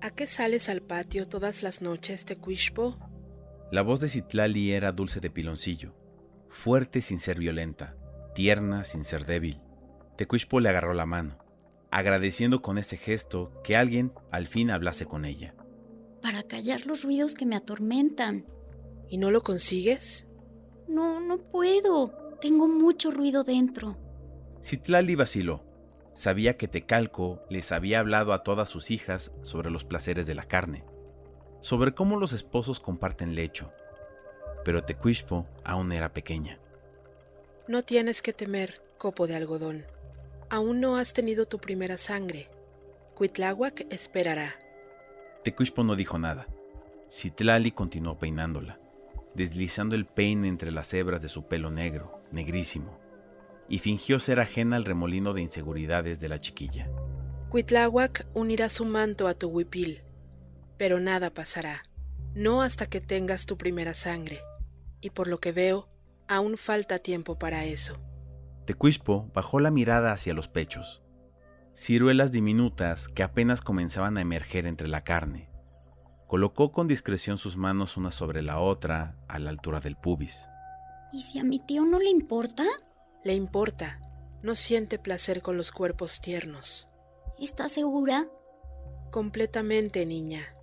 ¿A 0.00 0.10
qué 0.10 0.26
sales 0.26 0.68
al 0.68 0.82
patio 0.82 1.28
todas 1.28 1.62
las 1.62 1.82
noches, 1.82 2.24
Tecuishpo? 2.24 2.98
La 3.70 3.82
voz 3.82 4.00
de 4.00 4.08
Citlali 4.08 4.72
era 4.72 4.92
dulce 4.92 5.20
de 5.20 5.30
piloncillo, 5.30 5.94
fuerte 6.48 7.02
sin 7.02 7.20
ser 7.20 7.38
violenta, 7.38 7.96
tierna 8.34 8.84
sin 8.84 9.04
ser 9.04 9.26
débil. 9.26 9.60
Tecuishpo 10.16 10.58
le 10.58 10.68
agarró 10.68 10.94
la 10.94 11.06
mano, 11.06 11.38
agradeciendo 11.90 12.62
con 12.62 12.78
ese 12.78 12.96
gesto 12.96 13.52
que 13.62 13.76
alguien 13.76 14.12
al 14.30 14.48
fin 14.48 14.70
hablase 14.70 15.06
con 15.06 15.24
ella. 15.24 15.54
Para 16.22 16.42
callar 16.42 16.86
los 16.86 17.04
ruidos 17.04 17.34
que 17.34 17.46
me 17.46 17.56
atormentan. 17.56 18.46
¿Y 19.08 19.18
no 19.18 19.30
lo 19.30 19.42
consigues? 19.42 20.28
No, 20.88 21.20
no 21.20 21.38
puedo. 21.38 22.19
Tengo 22.40 22.68
mucho 22.68 23.10
ruido 23.10 23.44
dentro. 23.44 23.96
Citlali 24.62 25.14
vaciló. 25.14 25.62
Sabía 26.14 26.56
que 26.56 26.68
Tecalco 26.68 27.42
les 27.48 27.72
había 27.72 28.00
hablado 28.00 28.32
a 28.32 28.42
todas 28.42 28.68
sus 28.68 28.90
hijas 28.90 29.32
sobre 29.42 29.70
los 29.70 29.84
placeres 29.84 30.26
de 30.26 30.34
la 30.34 30.44
carne, 30.44 30.84
sobre 31.60 31.94
cómo 31.94 32.16
los 32.16 32.32
esposos 32.32 32.80
comparten 32.80 33.34
lecho. 33.34 33.72
Pero 34.64 34.84
Tecuishpo 34.84 35.46
aún 35.64 35.92
era 35.92 36.12
pequeña. 36.12 36.58
No 37.68 37.82
tienes 37.84 38.22
que 38.22 38.32
temer, 38.32 38.82
copo 38.98 39.26
de 39.26 39.36
algodón. 39.36 39.84
Aún 40.50 40.80
no 40.80 40.96
has 40.96 41.12
tenido 41.12 41.46
tu 41.46 41.58
primera 41.58 41.96
sangre. 41.96 42.50
Cuitláhuac 43.14 43.86
esperará. 43.90 44.58
Tecuishpo 45.44 45.84
no 45.84 45.94
dijo 45.94 46.18
nada. 46.18 46.48
Citlali 47.10 47.70
continuó 47.70 48.18
peinándola 48.18 48.78
deslizando 49.34 49.94
el 49.94 50.06
peine 50.06 50.48
entre 50.48 50.70
las 50.70 50.92
hebras 50.92 51.22
de 51.22 51.28
su 51.28 51.46
pelo 51.46 51.70
negro, 51.70 52.19
negrísimo, 52.32 52.98
y 53.68 53.78
fingió 53.78 54.18
ser 54.20 54.40
ajena 54.40 54.76
al 54.76 54.84
remolino 54.84 55.32
de 55.32 55.42
inseguridades 55.42 56.20
de 56.20 56.28
la 56.28 56.40
chiquilla. 56.40 56.90
Cuitláhuac 57.48 58.26
unirá 58.34 58.68
su 58.68 58.84
manto 58.84 59.26
a 59.26 59.34
tu 59.34 59.48
huipil, 59.48 60.02
pero 60.76 61.00
nada 61.00 61.30
pasará, 61.30 61.82
no 62.34 62.62
hasta 62.62 62.86
que 62.86 63.00
tengas 63.00 63.46
tu 63.46 63.56
primera 63.56 63.94
sangre, 63.94 64.40
y 65.00 65.10
por 65.10 65.28
lo 65.28 65.40
que 65.40 65.52
veo, 65.52 65.88
aún 66.28 66.56
falta 66.56 66.98
tiempo 66.98 67.38
para 67.38 67.64
eso. 67.64 67.94
Tecuispo 68.66 69.30
bajó 69.34 69.60
la 69.60 69.70
mirada 69.70 70.12
hacia 70.12 70.34
los 70.34 70.48
pechos, 70.48 71.02
ciruelas 71.74 72.30
diminutas 72.30 73.08
que 73.08 73.22
apenas 73.22 73.62
comenzaban 73.62 74.16
a 74.16 74.20
emerger 74.20 74.66
entre 74.66 74.88
la 74.88 75.02
carne, 75.02 75.50
Colocó 76.30 76.70
con 76.70 76.86
discreción 76.86 77.38
sus 77.38 77.56
manos 77.56 77.96
una 77.96 78.12
sobre 78.12 78.40
la 78.40 78.60
otra, 78.60 79.16
a 79.26 79.40
la 79.40 79.50
altura 79.50 79.80
del 79.80 79.96
pubis. 79.96 80.48
¿Y 81.12 81.22
si 81.22 81.38
a 81.38 81.44
mi 81.44 81.58
tío 81.58 81.84
no 81.84 81.98
le 81.98 82.10
importa? 82.10 82.64
Le 83.24 83.34
importa. 83.34 84.00
No 84.42 84.54
siente 84.54 84.98
placer 84.98 85.42
con 85.42 85.56
los 85.56 85.72
cuerpos 85.72 86.20
tiernos. 86.20 86.88
¿Estás 87.38 87.72
segura? 87.72 88.28
Completamente, 89.10 90.06
niña. 90.06 90.54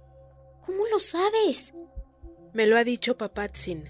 ¿Cómo 0.65 0.83
lo 0.91 0.99
sabes? 0.99 1.73
Me 2.53 2.65
lo 2.65 2.77
ha 2.77 2.83
dicho 2.83 3.17
Papatzin, 3.17 3.89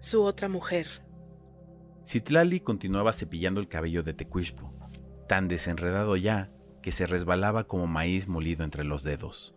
su 0.00 0.22
otra 0.22 0.48
mujer. 0.48 0.86
Citlali 2.04 2.60
continuaba 2.60 3.12
cepillando 3.12 3.60
el 3.60 3.68
cabello 3.68 4.02
de 4.02 4.14
Tecuishpo, 4.14 4.72
tan 5.28 5.46
desenredado 5.46 6.16
ya 6.16 6.50
que 6.82 6.90
se 6.90 7.06
resbalaba 7.06 7.64
como 7.64 7.86
maíz 7.86 8.28
molido 8.28 8.64
entre 8.64 8.84
los 8.84 9.02
dedos. 9.02 9.54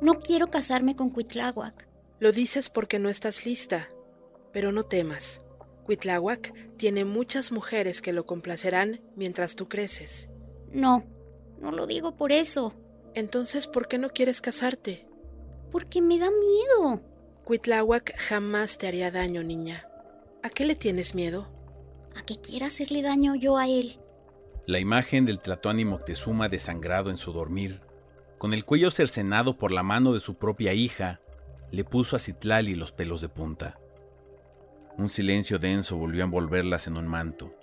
No 0.00 0.18
quiero 0.18 0.48
casarme 0.48 0.96
con 0.96 1.10
Cuitláhuac. 1.10 1.88
Lo 2.18 2.30
dices 2.30 2.68
porque 2.68 2.98
no 2.98 3.08
estás 3.08 3.46
lista, 3.46 3.88
pero 4.52 4.70
no 4.70 4.84
temas. 4.84 5.42
Cuitláhuac 5.84 6.54
tiene 6.76 7.04
muchas 7.04 7.52
mujeres 7.52 8.00
que 8.00 8.12
lo 8.12 8.26
complacerán 8.26 9.00
mientras 9.16 9.56
tú 9.56 9.68
creces. 9.68 10.30
No, 10.70 11.04
no 11.60 11.72
lo 11.72 11.86
digo 11.86 12.16
por 12.16 12.32
eso. 12.32 12.74
Entonces, 13.14 13.66
¿por 13.66 13.88
qué 13.88 13.98
no 13.98 14.10
quieres 14.10 14.40
casarte? 14.40 15.06
Porque 15.70 16.00
me 16.00 16.18
da 16.18 16.30
miedo. 16.30 17.02
Cuitláhuac 17.44 18.16
jamás 18.18 18.78
te 18.78 18.86
haría 18.86 19.10
daño, 19.10 19.42
niña. 19.42 19.86
¿A 20.42 20.50
qué 20.50 20.64
le 20.64 20.74
tienes 20.74 21.14
miedo? 21.14 21.48
A 22.16 22.22
que 22.22 22.36
quiera 22.36 22.66
hacerle 22.66 23.02
daño 23.02 23.34
yo 23.34 23.58
a 23.58 23.68
él. 23.68 23.98
La 24.66 24.78
imagen 24.78 25.26
del 25.26 25.40
Tlatoani 25.40 25.84
Moctezuma 25.84 26.48
desangrado 26.48 27.10
en 27.10 27.16
su 27.16 27.32
dormir 27.32 27.80
con 28.42 28.54
el 28.54 28.64
cuello 28.64 28.90
cercenado 28.90 29.56
por 29.56 29.70
la 29.70 29.84
mano 29.84 30.14
de 30.14 30.18
su 30.18 30.34
propia 30.34 30.72
hija, 30.72 31.20
le 31.70 31.84
puso 31.84 32.16
a 32.16 32.18
Citlali 32.18 32.74
los 32.74 32.90
pelos 32.90 33.20
de 33.20 33.28
punta. 33.28 33.78
Un 34.98 35.08
silencio 35.08 35.58
denso 35.58 35.96
volvió 35.96 36.22
a 36.22 36.26
envolverlas 36.26 36.86
en 36.86 36.98
un 36.98 37.06
manto, 37.06 37.54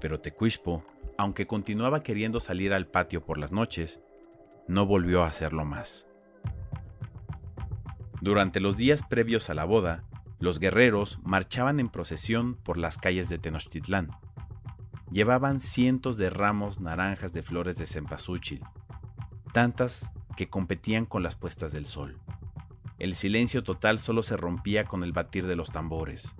pero 0.00 0.20
Tecuishpo, 0.20 0.84
aunque 1.18 1.46
continuaba 1.46 2.02
queriendo 2.02 2.38
salir 2.38 2.72
al 2.72 2.86
patio 2.86 3.24
por 3.24 3.38
las 3.38 3.50
noches, 3.50 4.00
no 4.68 4.86
volvió 4.86 5.24
a 5.24 5.26
hacerlo 5.26 5.64
más. 5.64 6.06
Durante 8.20 8.60
los 8.60 8.76
días 8.76 9.02
previos 9.02 9.50
a 9.50 9.54
la 9.54 9.64
boda, 9.64 10.04
los 10.38 10.60
guerreros 10.60 11.18
marchaban 11.24 11.80
en 11.80 11.88
procesión 11.88 12.54
por 12.54 12.78
las 12.78 12.98
calles 12.98 13.28
de 13.28 13.38
Tenochtitlán. 13.38 14.10
Llevaban 15.10 15.60
cientos 15.60 16.16
de 16.18 16.30
ramos 16.30 16.80
naranjas 16.80 17.32
de 17.32 17.42
flores 17.42 17.76
de 17.78 17.86
cempasúchil, 17.86 18.62
tantas 19.52 20.08
que 20.36 20.48
competían 20.48 21.04
con 21.04 21.22
las 21.24 21.34
puestas 21.34 21.72
del 21.72 21.86
sol. 21.86 22.20
El 22.98 23.16
silencio 23.16 23.64
total 23.64 23.98
solo 23.98 24.22
se 24.22 24.36
rompía 24.36 24.84
con 24.84 25.02
el 25.02 25.12
batir 25.12 25.46
de 25.46 25.56
los 25.56 25.72
tambores. 25.72 26.34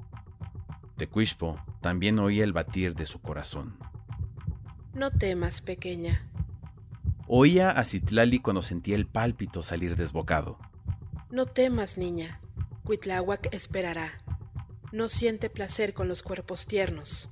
Tecuishpo 1.00 1.58
también 1.80 2.18
oía 2.18 2.44
el 2.44 2.52
batir 2.52 2.94
de 2.94 3.06
su 3.06 3.22
corazón. 3.22 3.78
No 4.92 5.10
temas, 5.10 5.62
pequeña. 5.62 6.28
Oía 7.26 7.70
a 7.70 7.86
Citlali 7.86 8.38
cuando 8.40 8.60
sentía 8.60 8.96
el 8.96 9.06
pálpito 9.06 9.62
salir 9.62 9.96
desbocado. 9.96 10.58
No 11.30 11.46
temas, 11.46 11.96
niña. 11.96 12.42
Cuitláhuac 12.84 13.48
esperará. 13.54 14.20
No 14.92 15.08
siente 15.08 15.48
placer 15.48 15.94
con 15.94 16.06
los 16.06 16.22
cuerpos 16.22 16.66
tiernos. 16.66 17.30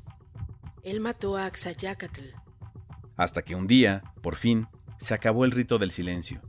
Él 0.83 1.01
mató 1.01 1.37
a 1.37 1.45
Axayacatl. 1.45 2.23
Hasta 3.19 3.43
que 3.43 3.55
un 3.55 3.67
día, 3.67 4.03
por 4.23 4.37
fin, 4.37 4.67
se 4.99 5.13
acabó 5.13 5.45
el 5.45 5.51
rito 5.51 5.79
del 5.79 5.91
silencio. 5.91 6.41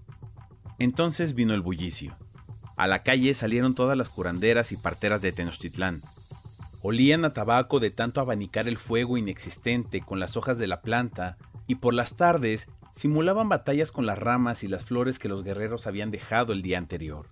Entonces 0.78 1.34
vino 1.34 1.54
el 1.54 1.60
bullicio. 1.60 2.18
A 2.78 2.88
la 2.88 3.04
calle 3.04 3.34
salieron 3.34 3.76
todas 3.76 3.98
las 3.98 4.08
curanderas 4.08 4.72
y 4.72 4.78
parteras 4.78 5.22
de 5.22 5.34
Tenochtitlán. 5.34 6.02
Olían 6.82 7.26
a 7.26 7.34
tabaco 7.34 7.80
de 7.80 7.92
tanto 7.92 8.22
abanicar 8.22 8.68
el 8.68 8.78
fuego 8.78 9.18
inexistente 9.18 10.00
con 10.02 10.20
las 10.20 10.38
hojas 10.38 10.58
de 10.58 10.68
la 10.68 10.82
planta 10.82 11.38
y 11.68 11.76
por 11.76 11.94
las 11.94 12.16
tardes 12.16 12.70
simulaban 12.92 13.50
batallas 13.50 13.92
con 13.92 14.06
las 14.06 14.18
ramas 14.18 14.64
y 14.64 14.68
las 14.68 14.86
flores 14.86 15.20
que 15.20 15.28
los 15.28 15.44
guerreros 15.44 15.88
habían 15.88 16.10
dejado 16.10 16.54
el 16.54 16.62
día 16.62 16.78
anterior. 16.78 17.28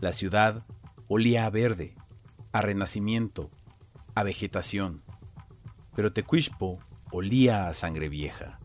La 0.00 0.12
ciudad 0.12 0.64
olía 1.06 1.46
a 1.46 1.50
verde, 1.50 1.94
a 2.52 2.60
renacimiento, 2.60 3.50
a 4.14 4.24
vegetación, 4.24 5.02
pero 5.94 6.12
Tecuishpo 6.12 6.80
olía 7.10 7.68
a 7.68 7.74
sangre 7.74 8.08
vieja. 8.08 8.58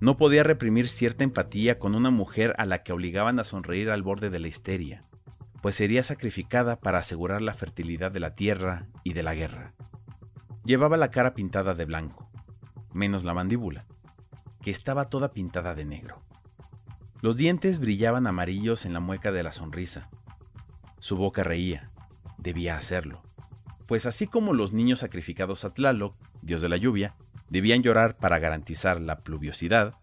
No 0.00 0.16
podía 0.16 0.42
reprimir 0.42 0.88
cierta 0.88 1.24
empatía 1.24 1.78
con 1.78 1.94
una 1.94 2.10
mujer 2.10 2.54
a 2.58 2.66
la 2.66 2.82
que 2.82 2.92
obligaban 2.92 3.38
a 3.38 3.44
sonreír 3.44 3.90
al 3.90 4.02
borde 4.02 4.30
de 4.30 4.38
la 4.38 4.48
histeria, 4.48 5.02
pues 5.62 5.74
sería 5.74 6.02
sacrificada 6.02 6.78
para 6.80 6.98
asegurar 6.98 7.42
la 7.42 7.54
fertilidad 7.54 8.12
de 8.12 8.20
la 8.20 8.34
tierra 8.34 8.86
y 9.04 9.12
de 9.12 9.22
la 9.22 9.34
guerra. 9.34 9.74
Llevaba 10.64 10.96
la 10.96 11.10
cara 11.10 11.34
pintada 11.34 11.74
de 11.74 11.84
blanco, 11.84 12.30
menos 12.92 13.24
la 13.24 13.34
mandíbula, 13.34 13.86
que 14.60 14.70
estaba 14.70 15.08
toda 15.08 15.32
pintada 15.32 15.74
de 15.74 15.84
negro. 15.84 16.22
Los 17.20 17.36
dientes 17.36 17.80
brillaban 17.80 18.26
amarillos 18.26 18.86
en 18.86 18.92
la 18.92 19.00
mueca 19.00 19.32
de 19.32 19.42
la 19.42 19.52
sonrisa. 19.52 20.08
Su 21.00 21.16
boca 21.16 21.42
reía, 21.42 21.90
debía 22.36 22.76
hacerlo, 22.76 23.22
pues 23.86 24.04
así 24.04 24.26
como 24.26 24.52
los 24.52 24.72
niños 24.72 25.00
sacrificados 25.00 25.64
a 25.64 25.70
Tlaloc, 25.70 26.14
dios 26.42 26.60
de 26.60 26.68
la 26.68 26.76
lluvia, 26.76 27.16
debían 27.48 27.82
llorar 27.82 28.16
para 28.16 28.38
garantizar 28.38 29.00
la 29.00 29.20
pluviosidad, 29.20 29.94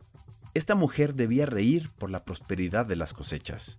esta 0.56 0.74
mujer 0.74 1.14
debía 1.14 1.45
reír 1.45 1.91
por 1.97 2.10
la 2.10 2.26
prosperidad 2.26 2.86
de 2.86 2.95
las 2.95 3.14
cosechas. 3.14 3.78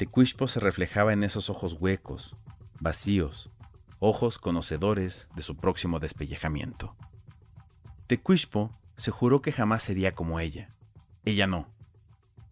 Tecuishpo 0.00 0.48
se 0.48 0.60
reflejaba 0.60 1.12
en 1.12 1.22
esos 1.22 1.50
ojos 1.50 1.76
huecos, 1.78 2.34
vacíos, 2.80 3.50
ojos 3.98 4.38
conocedores 4.38 5.28
de 5.34 5.42
su 5.42 5.58
próximo 5.58 6.00
despellejamiento. 6.00 6.96
Tecuishpo 8.06 8.70
se 8.96 9.10
juró 9.10 9.42
que 9.42 9.52
jamás 9.52 9.82
sería 9.82 10.12
como 10.12 10.40
ella. 10.40 10.70
Ella 11.26 11.46
no. 11.46 11.68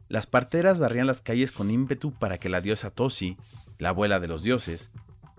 Las 0.09 0.27
parteras 0.27 0.79
barrían 0.79 1.07
las 1.07 1.23
calles 1.23 1.51
con 1.51 1.71
ímpetu 1.71 2.13
para 2.13 2.37
que 2.37 2.51
la 2.51 2.61
diosa 2.61 2.91
Tosi, 2.91 3.39
la 3.79 3.89
abuela 3.89 4.21
de 4.21 4.29
los 4.29 4.43
dioses, 4.43 4.91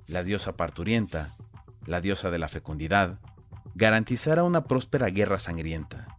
la 0.07 0.24
diosa 0.24 0.53
parturienta, 0.53 1.36
la 1.86 2.01
diosa 2.01 2.32
de 2.32 2.39
la 2.39 2.47
fecundidad, 2.47 3.20
garantizara 3.76 4.43
una 4.43 4.64
próspera 4.64 5.12
guerra 5.12 5.38
sangrienta. 5.38 6.18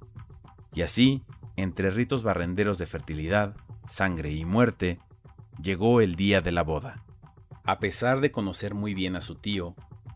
Y 0.73 0.83
así, 0.83 1.25
entre 1.57 1.91
ritos 1.91 2.23
barrenderos 2.23 2.79
de 2.79 2.87
fertilidad, 2.87 3.57
sangre 3.89 4.31
y 4.31 4.45
muerte, 4.45 5.01
llegó 5.63 6.01
el 6.01 6.17
día 6.17 6.41
de 6.41 6.53
la 6.53 6.63
boda. 6.63 7.03
A 7.65 7.79
pesar 7.79 8.21
de 8.21 8.31
conocer 8.33 8.75
muy 8.75 8.95
bien 8.95 9.17
a 9.17 9.21
su 9.21 9.35
tío, 9.35 9.75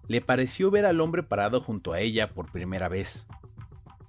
le 0.08 0.20
pareció 0.20 0.70
ver 0.70 0.86
al 0.86 1.00
hombre 1.00 1.22
parado 1.22 1.60
junto 1.60 1.92
a 1.92 2.00
ella 2.00 2.32
por 2.32 2.50
primera 2.50 2.88
vez. 2.88 3.26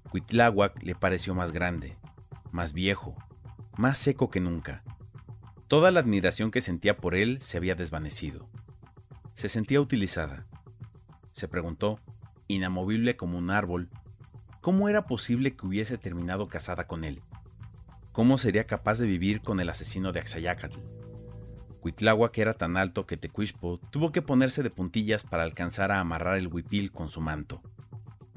Cuitláhuac 0.10 0.82
le 0.84 0.96
pareció 0.96 1.36
más 1.36 1.52
grande, 1.52 1.98
más 2.52 2.74
viejo, 2.74 3.16
más 3.78 3.98
seco 3.98 4.30
que 4.30 4.40
nunca. 4.40 4.84
Toda 5.68 5.92
la 5.92 6.00
admiración 6.00 6.52
que 6.52 6.62
sentía 6.62 6.98
por 6.98 7.16
él 7.16 7.40
se 7.42 7.58
había 7.58 7.76
desvanecido. 7.76 8.48
Se 9.34 9.50
sentía 9.50 9.82
utilizada. 9.82 10.46
Se 11.34 11.48
preguntó, 11.48 12.00
inamovible 12.48 13.18
como 13.18 13.38
un 13.38 13.50
árbol, 13.50 13.90
cómo 14.62 14.88
era 14.88 15.06
posible 15.06 15.56
que 15.56 15.66
hubiese 15.66 15.98
terminado 15.98 16.48
casada 16.48 16.88
con 16.88 17.04
él. 17.04 17.22
¿Cómo 18.12 18.38
sería 18.38 18.66
capaz 18.66 19.00
de 19.00 19.08
vivir 19.08 19.42
con 19.42 19.60
el 19.60 19.70
asesino 19.70 20.14
de 20.14 20.22
Axayácatl? 20.22 20.80
Que 22.32 22.42
era 22.42 22.54
tan 22.54 22.78
alto 22.78 23.06
que 23.06 23.18
Tecuishpo 23.18 23.80
tuvo 23.92 24.12
que 24.12 24.22
ponerse 24.22 24.64
de 24.64 24.70
puntillas 24.70 25.24
para 25.24 25.44
alcanzar 25.44 25.92
a 25.92 26.00
amarrar 26.00 26.38
el 26.38 26.48
huipil 26.48 26.92
con 26.92 27.10
su 27.10 27.22
manto. 27.22 27.62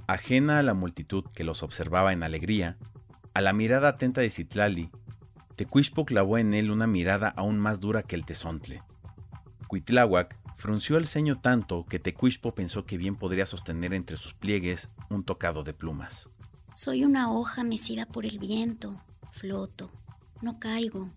Ajena 0.06 0.58
a 0.58 0.62
la 0.62 0.74
multitud 0.74 1.24
que 1.34 1.44
los 1.44 1.62
observaba 1.62 2.12
en 2.12 2.22
alegría, 2.22 2.76
a 3.34 3.40
la 3.40 3.52
mirada 3.52 3.88
atenta 3.88 4.20
de 4.20 4.30
Citlali, 4.30 4.90
Tecuishpo 5.56 6.04
clavó 6.04 6.38
en 6.38 6.54
él 6.54 6.70
una 6.70 6.86
mirada 6.86 7.28
aún 7.28 7.58
más 7.58 7.80
dura 7.80 8.02
que 8.02 8.16
el 8.16 8.24
tesontle. 8.24 8.82
Cuitláhuac 9.66 10.36
frunció 10.56 10.98
el 10.98 11.06
ceño 11.06 11.40
tanto 11.40 11.84
que 11.86 11.98
Tecuishpo 11.98 12.54
pensó 12.54 12.84
que 12.84 12.98
bien 12.98 13.16
podría 13.16 13.46
sostener 13.46 13.94
entre 13.94 14.16
sus 14.16 14.34
pliegues 14.34 14.88
un 15.08 15.24
tocado 15.24 15.64
de 15.64 15.72
plumas. 15.72 16.28
Soy 16.74 17.04
una 17.04 17.32
hoja 17.32 17.64
mecida 17.64 18.06
por 18.06 18.24
el 18.24 18.38
viento, 18.38 18.96
floto, 19.32 19.90
no 20.42 20.58
caigo, 20.58 21.10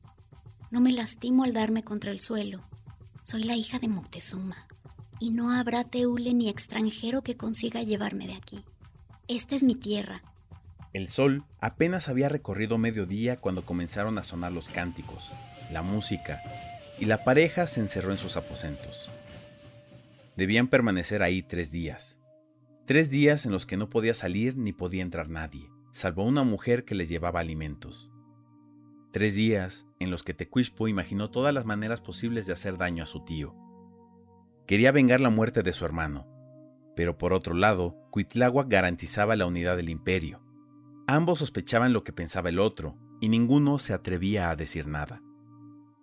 no 0.71 0.79
me 0.79 0.93
lastimo 0.93 1.43
al 1.43 1.53
darme 1.53 1.83
contra 1.83 2.11
el 2.11 2.21
suelo. 2.21 2.61
Soy 3.23 3.43
la 3.43 3.55
hija 3.55 3.77
de 3.77 3.89
Moctezuma. 3.89 4.67
Y 5.19 5.29
no 5.29 5.51
habrá 5.51 5.83
teule 5.83 6.33
ni 6.33 6.49
extranjero 6.49 7.21
que 7.21 7.37
consiga 7.37 7.83
llevarme 7.83 8.25
de 8.25 8.33
aquí. 8.33 8.65
Esta 9.27 9.55
es 9.55 9.63
mi 9.63 9.75
tierra. 9.75 10.23
El 10.93 11.07
sol 11.07 11.43
apenas 11.59 12.09
había 12.09 12.27
recorrido 12.27 12.77
mediodía 12.77 13.37
cuando 13.37 13.63
comenzaron 13.63 14.17
a 14.17 14.23
sonar 14.23 14.51
los 14.51 14.69
cánticos, 14.69 15.31
la 15.71 15.81
música, 15.81 16.41
y 16.99 17.05
la 17.05 17.23
pareja 17.23 17.67
se 17.67 17.81
encerró 17.81 18.11
en 18.11 18.17
sus 18.17 18.35
aposentos. 18.35 19.09
Debían 20.35 20.67
permanecer 20.67 21.21
ahí 21.21 21.43
tres 21.43 21.71
días. 21.71 22.17
Tres 22.85 23.09
días 23.09 23.45
en 23.45 23.51
los 23.51 23.65
que 23.65 23.77
no 23.77 23.89
podía 23.89 24.13
salir 24.13 24.57
ni 24.57 24.73
podía 24.73 25.03
entrar 25.03 25.29
nadie, 25.29 25.69
salvo 25.91 26.23
una 26.23 26.43
mujer 26.43 26.83
que 26.83 26.95
les 26.95 27.09
llevaba 27.09 27.39
alimentos. 27.39 28.09
Tres 29.11 29.35
días 29.35 29.85
en 30.01 30.11
los 30.11 30.23
que 30.23 30.33
Tecuishpo 30.33 30.87
imaginó 30.87 31.29
todas 31.29 31.53
las 31.53 31.65
maneras 31.65 32.01
posibles 32.01 32.47
de 32.47 32.53
hacer 32.53 32.77
daño 32.77 33.03
a 33.03 33.07
su 33.07 33.23
tío. 33.23 33.55
Quería 34.65 34.91
vengar 34.91 35.21
la 35.21 35.29
muerte 35.29 35.63
de 35.63 35.73
su 35.73 35.85
hermano, 35.85 36.27
pero 36.95 37.17
por 37.17 37.33
otro 37.33 37.53
lado, 37.53 37.95
Cuitláhuac 38.09 38.67
garantizaba 38.67 39.35
la 39.35 39.45
unidad 39.45 39.77
del 39.77 39.89
imperio. 39.89 40.43
Ambos 41.07 41.39
sospechaban 41.39 41.93
lo 41.93 42.03
que 42.03 42.13
pensaba 42.13 42.49
el 42.49 42.59
otro, 42.59 42.97
y 43.19 43.29
ninguno 43.29 43.79
se 43.79 43.93
atrevía 43.93 44.49
a 44.49 44.55
decir 44.55 44.87
nada. 44.87 45.21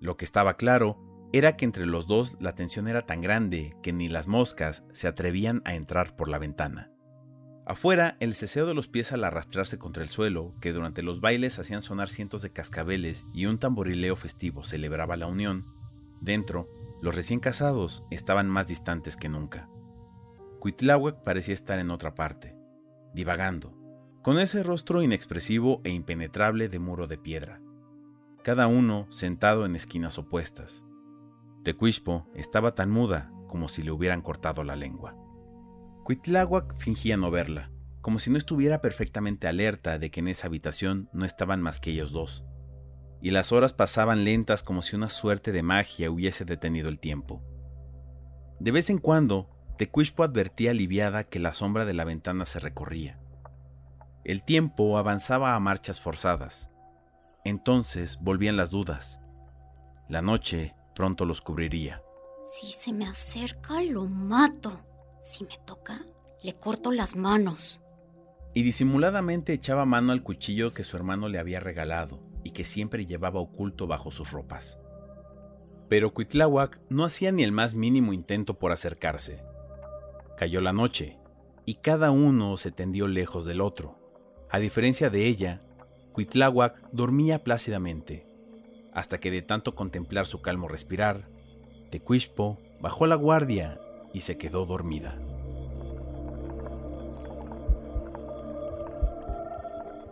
Lo 0.01 0.17
que 0.17 0.25
estaba 0.25 0.57
claro 0.57 0.99
era 1.33 1.57
que 1.57 1.65
entre 1.65 1.87
los 1.87 2.07
dos 2.07 2.37
la 2.41 2.55
tensión 2.55 2.89
era 2.89 3.05
tan 3.05 3.21
grande 3.21 3.77
que 3.83 3.93
ni 3.93 4.09
las 4.09 4.29
moscas 4.29 4.85
se 4.93 5.09
atrevían 5.09 5.63
a 5.65 5.75
entrar 5.75 6.17
por 6.17 6.29
la 6.29 6.39
ventana. 6.39 6.93
Afuera, 7.69 8.17
el 8.19 8.35
ceseo 8.35 8.65
de 8.65 8.73
los 8.73 8.89
pies 8.89 9.13
al 9.13 9.25
arrastrarse 9.25 9.79
contra 9.79 10.03
el 10.03 10.09
suelo, 10.09 10.55
que 10.59 10.73
durante 10.73 11.03
los 11.03 11.21
bailes 11.21 11.59
hacían 11.59 11.83
sonar 11.83 12.09
cientos 12.09 12.41
de 12.41 12.51
cascabeles 12.51 13.27
y 13.35 13.45
un 13.45 13.59
tamborileo 13.59 14.17
festivo 14.17 14.65
celebraba 14.65 15.19
la 15.19 15.27
unión, 15.27 15.67
dentro, 16.23 16.67
los 17.03 17.15
recién 17.15 17.41
casados 17.41 18.07
estaban 18.11 18.49
más 18.49 18.69
distantes 18.69 19.19
que 19.19 19.29
nunca. 19.29 19.69
Cuitláhuac 20.61 21.23
parecía 21.25 21.53
estar 21.53 21.79
en 21.79 21.91
otra 21.91 22.15
parte, 22.15 22.57
divagando, 23.13 23.75
con 24.23 24.41
ese 24.41 24.63
rostro 24.63 25.03
inexpresivo 25.03 25.83
e 25.85 25.91
impenetrable 25.91 26.71
de 26.71 26.79
muro 26.79 27.07
de 27.07 27.19
piedra, 27.19 27.61
cada 28.43 28.67
uno 28.67 29.07
sentado 29.11 29.67
en 29.67 29.77
esquinas 29.77 30.17
opuestas. 30.17 30.83
Tecuishpo 31.65 32.29
estaba 32.35 32.75
tan 32.75 32.91
muda 32.91 33.31
como 33.47 33.69
si 33.69 33.83
le 33.83 33.91
hubieran 33.91 34.23
cortado 34.23 34.65
la 34.65 34.75
lengua. 34.75 35.28
Cuitláhuac 36.09 36.75
fingía 36.79 37.19
no 37.19 37.31
verla, 37.31 37.71
como 38.01 38.19
si 38.19 38.31
no 38.31 38.39
estuviera 38.39 38.81
perfectamente 38.81 39.47
alerta 39.47 39.99
de 39.99 40.11
que 40.11 40.21
en 40.21 40.29
esa 40.29 40.47
habitación 40.47 41.11
no 41.13 41.27
estaban 41.27 41.61
más 41.61 41.81
que 41.81 41.91
ellos 41.91 42.13
dos. 42.13 42.47
Y 43.21 43.31
las 43.31 43.53
horas 43.53 43.75
pasaban 43.75 44.25
lentas 44.25 44.63
como 44.63 44.81
si 44.81 44.97
una 44.97 45.11
suerte 45.11 45.53
de 45.53 45.63
magia 45.63 46.11
hubiese 46.11 46.47
detenido 46.47 46.89
el 46.89 46.99
tiempo. 46.99 47.43
De 48.59 48.71
vez 48.71 48.89
en 48.89 48.97
cuando, 48.97 49.51
Tecuishpo 49.77 50.23
advertía 50.23 50.71
aliviada 50.71 51.25
que 51.25 51.41
la 51.41 51.53
sombra 51.53 51.85
de 51.85 51.93
la 51.93 52.05
ventana 52.05 52.47
se 52.47 52.59
recorría. 52.59 53.21
El 54.25 54.43
tiempo 54.43 54.97
avanzaba 54.97 55.55
a 55.55 55.61
marchas 55.61 56.01
forzadas. 56.01 56.71
Entonces 57.45 58.19
volvían 58.23 58.57
las 58.57 58.71
dudas. 58.71 59.21
La 60.09 60.23
noche 60.23 60.75
pronto 60.95 61.27
los 61.27 61.43
cubriría. 61.43 62.03
Si 62.47 62.73
se 62.73 62.95
me 62.95 63.07
acerca, 63.07 63.83
lo 63.83 64.07
mato. 64.07 64.88
Si 65.21 65.45
me 65.45 65.59
toca, 65.65 66.05
le 66.43 66.53
corto 66.53 66.93
las 66.93 67.17
manos. 67.17 67.81
Y 68.55 68.63
disimuladamente 68.63 69.53
echaba 69.53 69.85
mano 69.85 70.13
al 70.13 70.23
cuchillo 70.23 70.73
que 70.73 70.85
su 70.85 70.97
hermano 70.97 71.29
le 71.29 71.39
había 71.39 71.61
regalado 71.61 72.21
y 72.45 72.51
que 72.51 72.65
siempre 72.65 73.07
llevaba 73.07 73.41
oculto 73.41 73.87
bajo 73.87 74.11
sus 74.11 74.31
ropas. 74.31 74.79
Pero 75.89 76.13
Cuitláhuac 76.15 76.81
no 76.89 77.05
hacía 77.05 77.33
ni 77.33 77.43
el 77.43 77.53
más 77.53 77.75
mínimo 77.75 78.13
intento 78.13 78.55
por 78.55 78.73
acercarse. 78.73 79.43
Cayó 80.37 80.61
la 80.61 80.73
noche, 80.73 81.19
y 81.65 81.75
cada 81.75 82.11
uno 82.11 82.57
se 82.57 82.71
tendió 82.71 83.09
lejos 83.09 83.45
del 83.45 83.61
otro. 83.61 83.99
A 84.51 84.59
diferencia 84.59 85.11
de 85.11 85.27
ella, 85.27 85.63
Cuitláhuac 86.13 86.91
dormía 86.93 87.43
plácidamente, 87.43 88.25
hasta 88.95 89.19
que 89.19 89.31
de 89.31 89.43
tanto 89.43 89.75
contemplar 89.75 90.27
su 90.27 90.41
calmo 90.41 90.69
respirar, 90.69 91.25
Tecuishpo 91.91 92.59
bajó 92.81 93.07
la 93.07 93.17
guardia 93.17 93.81
y 94.13 94.21
se 94.21 94.37
quedó 94.37 94.67
dormida. 94.67 95.17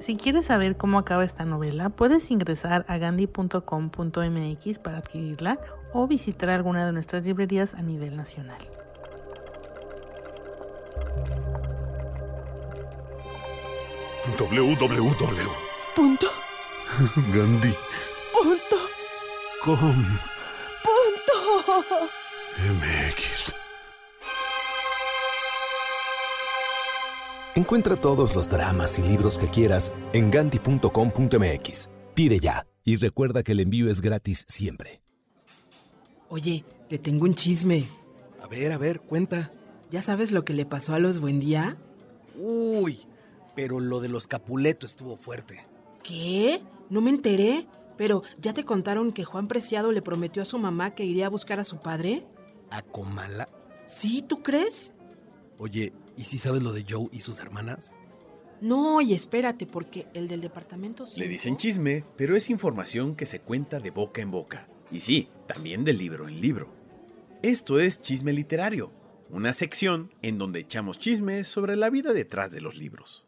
Si 0.00 0.16
quieres 0.16 0.46
saber 0.46 0.76
cómo 0.76 1.00
acaba 1.00 1.24
esta 1.24 1.44
novela, 1.44 1.88
puedes 1.88 2.30
ingresar 2.30 2.84
a 2.86 2.96
gandhi.com.mx 2.96 4.78
para 4.78 4.98
adquirirla 4.98 5.58
o 5.92 6.06
visitar 6.06 6.50
alguna 6.50 6.86
de 6.86 6.92
nuestras 6.92 7.24
librerías 7.24 7.74
a 7.74 7.82
nivel 7.82 8.16
nacional. 8.16 8.60
www. 14.38 15.50
Punto. 15.94 16.26
Gandhi. 17.32 17.74
Punto. 18.32 18.76
Com. 19.64 19.96
Punto. 20.84 22.08
MX. 22.58 23.65
Encuentra 27.56 27.96
todos 27.98 28.36
los 28.36 28.50
dramas 28.50 28.98
y 28.98 29.02
libros 29.02 29.38
que 29.38 29.48
quieras 29.48 29.90
en 30.12 30.30
ganti.com.mx. 30.30 31.88
Pide 32.14 32.38
ya 32.38 32.66
y 32.84 32.96
recuerda 32.96 33.42
que 33.42 33.52
el 33.52 33.60
envío 33.60 33.88
es 33.88 34.02
gratis 34.02 34.44
siempre. 34.46 35.00
Oye, 36.28 36.66
te 36.90 36.98
tengo 36.98 37.24
un 37.24 37.34
chisme. 37.34 37.86
A 38.42 38.46
ver, 38.46 38.72
a 38.72 38.76
ver, 38.76 39.00
cuenta. 39.00 39.54
¿Ya 39.90 40.02
sabes 40.02 40.32
lo 40.32 40.44
que 40.44 40.52
le 40.52 40.66
pasó 40.66 40.92
a 40.92 40.98
los 40.98 41.18
Buendía? 41.18 41.78
Uy, 42.38 43.06
pero 43.54 43.80
lo 43.80 44.00
de 44.00 44.10
los 44.10 44.26
Capuleto 44.26 44.84
estuvo 44.84 45.16
fuerte. 45.16 45.66
¿Qué? 46.02 46.60
No 46.90 47.00
me 47.00 47.08
enteré. 47.08 47.66
Pero, 47.96 48.22
¿ya 48.38 48.52
te 48.52 48.66
contaron 48.66 49.12
que 49.12 49.24
Juan 49.24 49.48
Preciado 49.48 49.92
le 49.92 50.02
prometió 50.02 50.42
a 50.42 50.44
su 50.44 50.58
mamá 50.58 50.94
que 50.94 51.06
iría 51.06 51.24
a 51.24 51.30
buscar 51.30 51.58
a 51.58 51.64
su 51.64 51.78
padre? 51.78 52.26
¿A 52.70 52.82
Comala? 52.82 53.48
Sí, 53.86 54.20
¿tú 54.20 54.42
crees? 54.42 54.92
Oye, 55.58 55.92
¿y 56.16 56.24
si 56.24 56.38
sabes 56.38 56.62
lo 56.62 56.72
de 56.72 56.84
Joe 56.88 57.08
y 57.12 57.20
sus 57.20 57.38
hermanas? 57.40 57.92
No, 58.60 59.00
y 59.00 59.12
espérate, 59.14 59.66
porque 59.66 60.06
el 60.14 60.28
del 60.28 60.40
departamento... 60.40 61.04
Le 61.04 61.10
cinco- 61.10 61.28
dicen 61.28 61.56
chisme, 61.56 62.04
pero 62.16 62.36
es 62.36 62.48
información 62.50 63.14
que 63.16 63.26
se 63.26 63.40
cuenta 63.40 63.80
de 63.80 63.90
boca 63.90 64.20
en 64.22 64.30
boca. 64.30 64.68
Y 64.90 65.00
sí, 65.00 65.28
también 65.46 65.84
de 65.84 65.92
libro 65.92 66.28
en 66.28 66.40
libro. 66.40 66.72
Esto 67.42 67.78
es 67.80 68.00
Chisme 68.00 68.32
Literario, 68.32 68.92
una 69.30 69.52
sección 69.52 70.12
en 70.22 70.38
donde 70.38 70.60
echamos 70.60 70.98
chismes 70.98 71.48
sobre 71.48 71.76
la 71.76 71.90
vida 71.90 72.12
detrás 72.12 72.50
de 72.50 72.60
los 72.60 72.76
libros. 72.76 73.24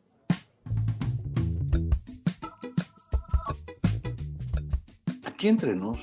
Aquí 5.24 5.48
entre 5.48 5.74
nos, 5.76 5.98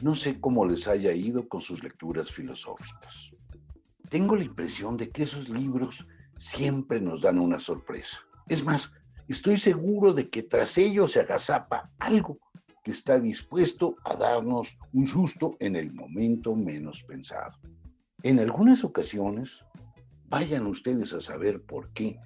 no 0.00 0.14
sé 0.14 0.38
cómo 0.40 0.64
les 0.66 0.86
haya 0.86 1.12
ido 1.12 1.48
con 1.48 1.60
sus 1.60 1.82
lecturas 1.82 2.30
filosóficas. 2.30 3.29
Tengo 4.10 4.34
la 4.34 4.42
impresión 4.42 4.96
de 4.96 5.08
que 5.08 5.22
esos 5.22 5.48
libros 5.48 6.06
siempre 6.36 7.00
nos 7.00 7.22
dan 7.22 7.38
una 7.38 7.60
sorpresa. 7.60 8.18
Es 8.48 8.64
más, 8.64 8.92
estoy 9.28 9.56
seguro 9.56 10.12
de 10.12 10.28
que 10.28 10.42
tras 10.42 10.76
ellos 10.78 11.12
se 11.12 11.20
agazapa 11.20 11.92
algo 12.00 12.38
que 12.82 12.90
está 12.90 13.20
dispuesto 13.20 13.96
a 14.04 14.16
darnos 14.16 14.76
un 14.92 15.06
susto 15.06 15.56
en 15.60 15.76
el 15.76 15.92
momento 15.92 16.56
menos 16.56 17.04
pensado. 17.04 17.56
En 18.24 18.40
algunas 18.40 18.82
ocasiones, 18.82 19.64
vayan 20.28 20.66
ustedes 20.66 21.12
a 21.12 21.20
saber 21.20 21.62
por 21.62 21.92
qué, 21.92 22.18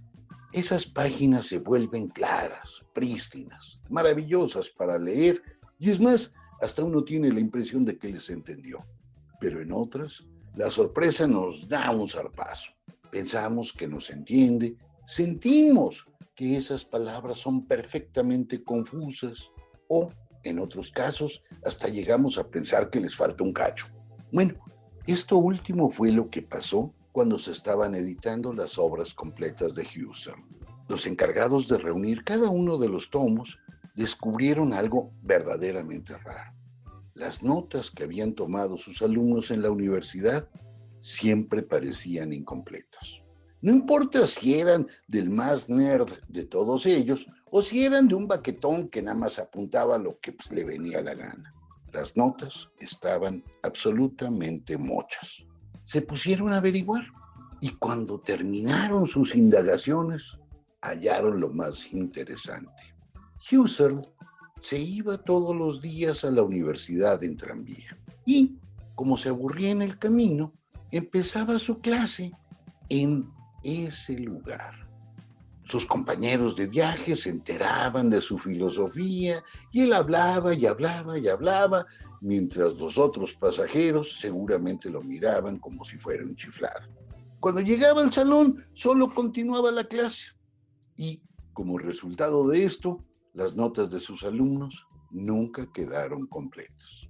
esas 0.52 0.86
páginas 0.86 1.46
se 1.46 1.58
vuelven 1.58 2.08
claras, 2.08 2.82
prístinas, 2.94 3.78
maravillosas 3.90 4.70
para 4.70 4.98
leer 4.98 5.42
y 5.78 5.90
es 5.90 6.00
más, 6.00 6.32
hasta 6.62 6.82
uno 6.82 7.04
tiene 7.04 7.30
la 7.30 7.40
impresión 7.40 7.84
de 7.84 7.98
que 7.98 8.08
les 8.08 8.30
entendió. 8.30 8.86
Pero 9.40 9.60
en 9.60 9.72
otras, 9.72 10.24
la 10.56 10.70
sorpresa 10.70 11.26
nos 11.26 11.68
da 11.68 11.90
un 11.90 12.08
zarpazo. 12.08 12.72
Pensamos 13.10 13.72
que 13.72 13.86
nos 13.86 14.10
entiende, 14.10 14.76
sentimos 15.06 16.06
que 16.34 16.56
esas 16.56 16.84
palabras 16.84 17.38
son 17.38 17.66
perfectamente 17.66 18.62
confusas 18.62 19.50
o, 19.88 20.10
en 20.42 20.58
otros 20.58 20.90
casos, 20.90 21.42
hasta 21.64 21.88
llegamos 21.88 22.38
a 22.38 22.48
pensar 22.48 22.90
que 22.90 23.00
les 23.00 23.14
falta 23.14 23.44
un 23.44 23.52
cacho. 23.52 23.86
Bueno, 24.32 24.54
esto 25.06 25.36
último 25.36 25.90
fue 25.90 26.10
lo 26.10 26.28
que 26.30 26.42
pasó 26.42 26.92
cuando 27.12 27.38
se 27.38 27.52
estaban 27.52 27.94
editando 27.94 28.52
las 28.52 28.78
obras 28.78 29.14
completas 29.14 29.74
de 29.74 29.82
Husserl. 29.82 30.42
Los 30.88 31.06
encargados 31.06 31.68
de 31.68 31.78
reunir 31.78 32.24
cada 32.24 32.48
uno 32.48 32.76
de 32.78 32.88
los 32.88 33.10
tomos 33.10 33.58
descubrieron 33.94 34.72
algo 34.72 35.12
verdaderamente 35.22 36.16
raro. 36.18 36.52
Las 37.14 37.44
notas 37.44 37.92
que 37.92 38.02
habían 38.02 38.34
tomado 38.34 38.76
sus 38.76 39.00
alumnos 39.00 39.52
en 39.52 39.62
la 39.62 39.70
universidad 39.70 40.48
siempre 40.98 41.62
parecían 41.62 42.32
incompletas. 42.32 43.22
No 43.62 43.70
importa 43.70 44.26
si 44.26 44.58
eran 44.58 44.88
del 45.06 45.30
más 45.30 45.70
nerd 45.70 46.10
de 46.28 46.44
todos 46.44 46.86
ellos 46.86 47.26
o 47.50 47.62
si 47.62 47.84
eran 47.84 48.08
de 48.08 48.16
un 48.16 48.26
baquetón 48.26 48.88
que 48.88 49.00
nada 49.00 49.16
más 49.16 49.38
apuntaba 49.38 49.96
lo 49.96 50.18
que 50.18 50.32
pues, 50.32 50.50
le 50.50 50.64
venía 50.64 51.00
la 51.02 51.14
gana. 51.14 51.54
Las 51.92 52.16
notas 52.16 52.68
estaban 52.80 53.44
absolutamente 53.62 54.76
mochas. 54.76 55.46
Se 55.84 56.02
pusieron 56.02 56.52
a 56.52 56.56
averiguar 56.56 57.04
y 57.60 57.70
cuando 57.76 58.20
terminaron 58.20 59.06
sus 59.06 59.36
indagaciones 59.36 60.36
hallaron 60.82 61.40
lo 61.40 61.48
más 61.50 61.92
interesante. 61.92 62.94
Husserl 63.50 64.04
se 64.64 64.78
iba 64.78 65.18
todos 65.18 65.54
los 65.54 65.82
días 65.82 66.24
a 66.24 66.30
la 66.30 66.42
universidad 66.42 67.22
en 67.22 67.36
tranvía 67.36 67.98
y, 68.24 68.56
como 68.94 69.18
se 69.18 69.28
aburría 69.28 69.70
en 69.70 69.82
el 69.82 69.98
camino, 69.98 70.54
empezaba 70.90 71.58
su 71.58 71.80
clase 71.80 72.32
en 72.88 73.28
ese 73.62 74.18
lugar. 74.20 74.88
Sus 75.64 75.84
compañeros 75.84 76.56
de 76.56 76.66
viaje 76.66 77.14
se 77.14 77.28
enteraban 77.28 78.08
de 78.08 78.22
su 78.22 78.38
filosofía 78.38 79.44
y 79.70 79.82
él 79.82 79.92
hablaba 79.92 80.54
y 80.54 80.64
hablaba 80.64 81.18
y 81.18 81.28
hablaba, 81.28 81.84
mientras 82.22 82.72
los 82.76 82.96
otros 82.96 83.34
pasajeros 83.34 84.18
seguramente 84.18 84.88
lo 84.88 85.02
miraban 85.02 85.58
como 85.58 85.84
si 85.84 85.98
fuera 85.98 86.24
un 86.24 86.36
chiflado. 86.36 86.88
Cuando 87.38 87.60
llegaba 87.60 88.00
al 88.00 88.14
salón, 88.14 88.64
solo 88.72 89.12
continuaba 89.12 89.70
la 89.70 89.84
clase 89.84 90.28
y, 90.96 91.20
como 91.52 91.76
resultado 91.76 92.48
de 92.48 92.64
esto, 92.64 93.04
las 93.34 93.56
notas 93.56 93.90
de 93.90 94.00
sus 94.00 94.24
alumnos 94.24 94.86
nunca 95.10 95.70
quedaron 95.72 96.26
completas. 96.26 97.08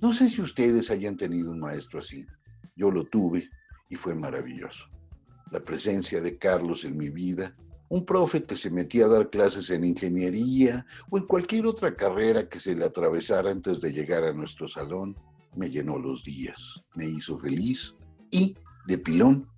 No 0.00 0.12
sé 0.12 0.28
si 0.28 0.40
ustedes 0.40 0.90
hayan 0.90 1.16
tenido 1.16 1.50
un 1.50 1.60
maestro 1.60 2.00
así. 2.00 2.24
Yo 2.74 2.90
lo 2.90 3.04
tuve 3.04 3.48
y 3.90 3.96
fue 3.96 4.14
maravilloso. 4.14 4.86
La 5.50 5.60
presencia 5.60 6.20
de 6.22 6.38
Carlos 6.38 6.84
en 6.84 6.96
mi 6.96 7.10
vida, 7.10 7.54
un 7.90 8.06
profe 8.06 8.44
que 8.44 8.56
se 8.56 8.70
metía 8.70 9.04
a 9.04 9.08
dar 9.08 9.28
clases 9.28 9.68
en 9.68 9.84
ingeniería 9.84 10.86
o 11.10 11.18
en 11.18 11.26
cualquier 11.26 11.66
otra 11.66 11.94
carrera 11.94 12.48
que 12.48 12.58
se 12.58 12.74
le 12.74 12.86
atravesara 12.86 13.50
antes 13.50 13.80
de 13.80 13.92
llegar 13.92 14.24
a 14.24 14.32
nuestro 14.32 14.68
salón, 14.68 15.16
me 15.56 15.68
llenó 15.68 15.98
los 15.98 16.24
días, 16.24 16.82
me 16.94 17.06
hizo 17.06 17.36
feliz 17.36 17.94
y, 18.30 18.56
de 18.86 18.96
pilón, 18.96 19.48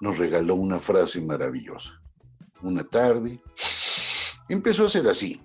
nos 0.00 0.18
regaló 0.18 0.54
una 0.54 0.78
frase 0.78 1.20
maravillosa. 1.20 2.00
Una 2.62 2.84
tarde, 2.84 3.40
empezó 4.48 4.84
a 4.84 4.86
hacer 4.86 5.06
así, 5.08 5.40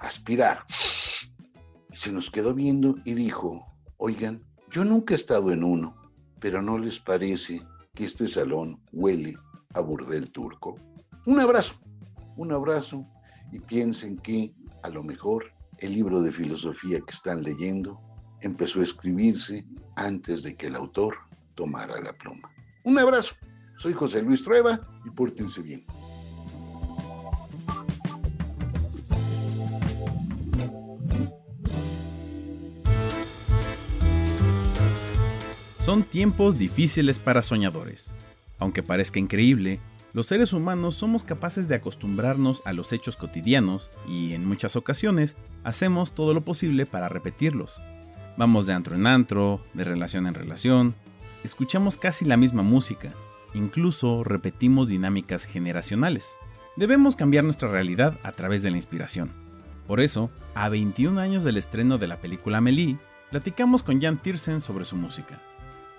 aspirar. 0.00 0.64
Se 1.92 2.12
nos 2.12 2.30
quedó 2.30 2.54
viendo 2.54 2.96
y 3.04 3.14
dijo, 3.14 3.66
oigan, 3.96 4.42
yo 4.70 4.84
nunca 4.84 5.14
he 5.14 5.16
estado 5.16 5.50
en 5.52 5.64
uno, 5.64 5.94
pero 6.40 6.60
¿no 6.62 6.78
les 6.78 6.98
parece 6.98 7.62
que 7.94 8.04
este 8.04 8.28
salón 8.28 8.80
huele 8.92 9.36
a 9.74 9.80
burdel 9.80 10.30
turco? 10.30 10.78
Un 11.24 11.40
abrazo, 11.40 11.74
un 12.36 12.52
abrazo 12.52 13.06
y 13.52 13.58
piensen 13.58 14.18
que 14.18 14.52
a 14.82 14.90
lo 14.90 15.02
mejor 15.02 15.52
el 15.78 15.94
libro 15.94 16.20
de 16.20 16.32
filosofía 16.32 17.00
que 17.00 17.14
están 17.14 17.42
leyendo 17.42 18.00
empezó 18.40 18.80
a 18.80 18.84
escribirse 18.84 19.64
antes 19.96 20.42
de 20.42 20.54
que 20.56 20.66
el 20.66 20.76
autor 20.76 21.16
tomara 21.54 22.00
la 22.00 22.12
pluma. 22.12 22.50
Un 22.84 22.98
abrazo, 22.98 23.34
soy 23.78 23.92
José 23.92 24.22
Luis 24.22 24.42
Trueba 24.44 24.80
y 25.04 25.10
pórtense 25.10 25.62
bien. 25.62 25.84
Son 35.86 36.02
tiempos 36.02 36.58
difíciles 36.58 37.20
para 37.20 37.42
soñadores. 37.42 38.10
Aunque 38.58 38.82
parezca 38.82 39.20
increíble, 39.20 39.78
los 40.14 40.26
seres 40.26 40.52
humanos 40.52 40.96
somos 40.96 41.22
capaces 41.22 41.68
de 41.68 41.76
acostumbrarnos 41.76 42.60
a 42.64 42.72
los 42.72 42.92
hechos 42.92 43.16
cotidianos 43.16 43.88
y 44.08 44.32
en 44.32 44.44
muchas 44.44 44.74
ocasiones 44.74 45.36
hacemos 45.62 46.10
todo 46.10 46.34
lo 46.34 46.40
posible 46.40 46.86
para 46.86 47.08
repetirlos. 47.08 47.76
Vamos 48.36 48.66
de 48.66 48.72
antro 48.72 48.96
en 48.96 49.06
antro, 49.06 49.60
de 49.74 49.84
relación 49.84 50.26
en 50.26 50.34
relación, 50.34 50.96
escuchamos 51.44 51.98
casi 51.98 52.24
la 52.24 52.36
misma 52.36 52.64
música, 52.64 53.12
incluso 53.54 54.24
repetimos 54.24 54.88
dinámicas 54.88 55.44
generacionales. 55.44 56.34
Debemos 56.74 57.14
cambiar 57.14 57.44
nuestra 57.44 57.68
realidad 57.68 58.18
a 58.24 58.32
través 58.32 58.64
de 58.64 58.72
la 58.72 58.76
inspiración. 58.76 59.30
Por 59.86 60.00
eso, 60.00 60.32
a 60.56 60.68
21 60.68 61.20
años 61.20 61.44
del 61.44 61.56
estreno 61.58 61.96
de 61.96 62.08
la 62.08 62.16
película 62.16 62.58
Amélie, 62.58 62.98
platicamos 63.30 63.84
con 63.84 64.02
Jan 64.02 64.18
Tiersen 64.18 64.60
sobre 64.60 64.84
su 64.84 64.96
música 64.96 65.40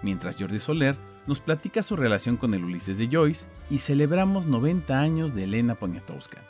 mientras 0.01 0.37
Jordi 0.37 0.59
Soler 0.59 0.97
nos 1.27 1.39
platica 1.39 1.83
su 1.83 1.95
relación 1.95 2.37
con 2.37 2.53
el 2.53 2.63
Ulises 2.63 2.97
de 2.97 3.09
Joyce 3.11 3.47
y 3.69 3.79
celebramos 3.79 4.45
90 4.45 4.99
años 4.99 5.35
de 5.35 5.43
Elena 5.43 5.75
Poniatowska. 5.75 6.41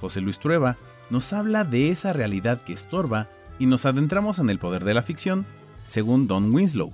José 0.00 0.20
Luis 0.20 0.38
Trueba 0.38 0.76
nos 1.10 1.32
habla 1.32 1.64
de 1.64 1.90
esa 1.90 2.12
realidad 2.12 2.62
que 2.62 2.72
estorba 2.72 3.28
y 3.58 3.66
nos 3.66 3.84
adentramos 3.84 4.38
en 4.38 4.48
el 4.48 4.58
poder 4.58 4.84
de 4.84 4.94
la 4.94 5.02
ficción, 5.02 5.44
según 5.84 6.26
Don 6.26 6.54
Winslow. 6.54 6.92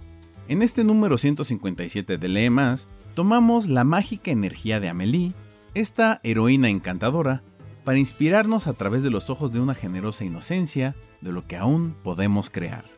En 0.48 0.62
este 0.62 0.82
número 0.84 1.18
157 1.18 2.18
de 2.18 2.28
Lee 2.28 2.50
Más, 2.50 2.88
tomamos 3.14 3.68
la 3.68 3.84
mágica 3.84 4.30
energía 4.30 4.80
de 4.80 4.88
Amélie, 4.88 5.32
esta 5.74 6.20
heroína 6.22 6.68
encantadora, 6.68 7.42
para 7.84 7.98
inspirarnos 7.98 8.66
a 8.66 8.72
través 8.72 9.02
de 9.02 9.10
los 9.10 9.30
ojos 9.30 9.52
de 9.52 9.60
una 9.60 9.74
generosa 9.74 10.24
inocencia 10.24 10.96
de 11.20 11.32
lo 11.32 11.46
que 11.46 11.56
aún 11.56 11.94
podemos 12.02 12.50
crear. 12.50 12.95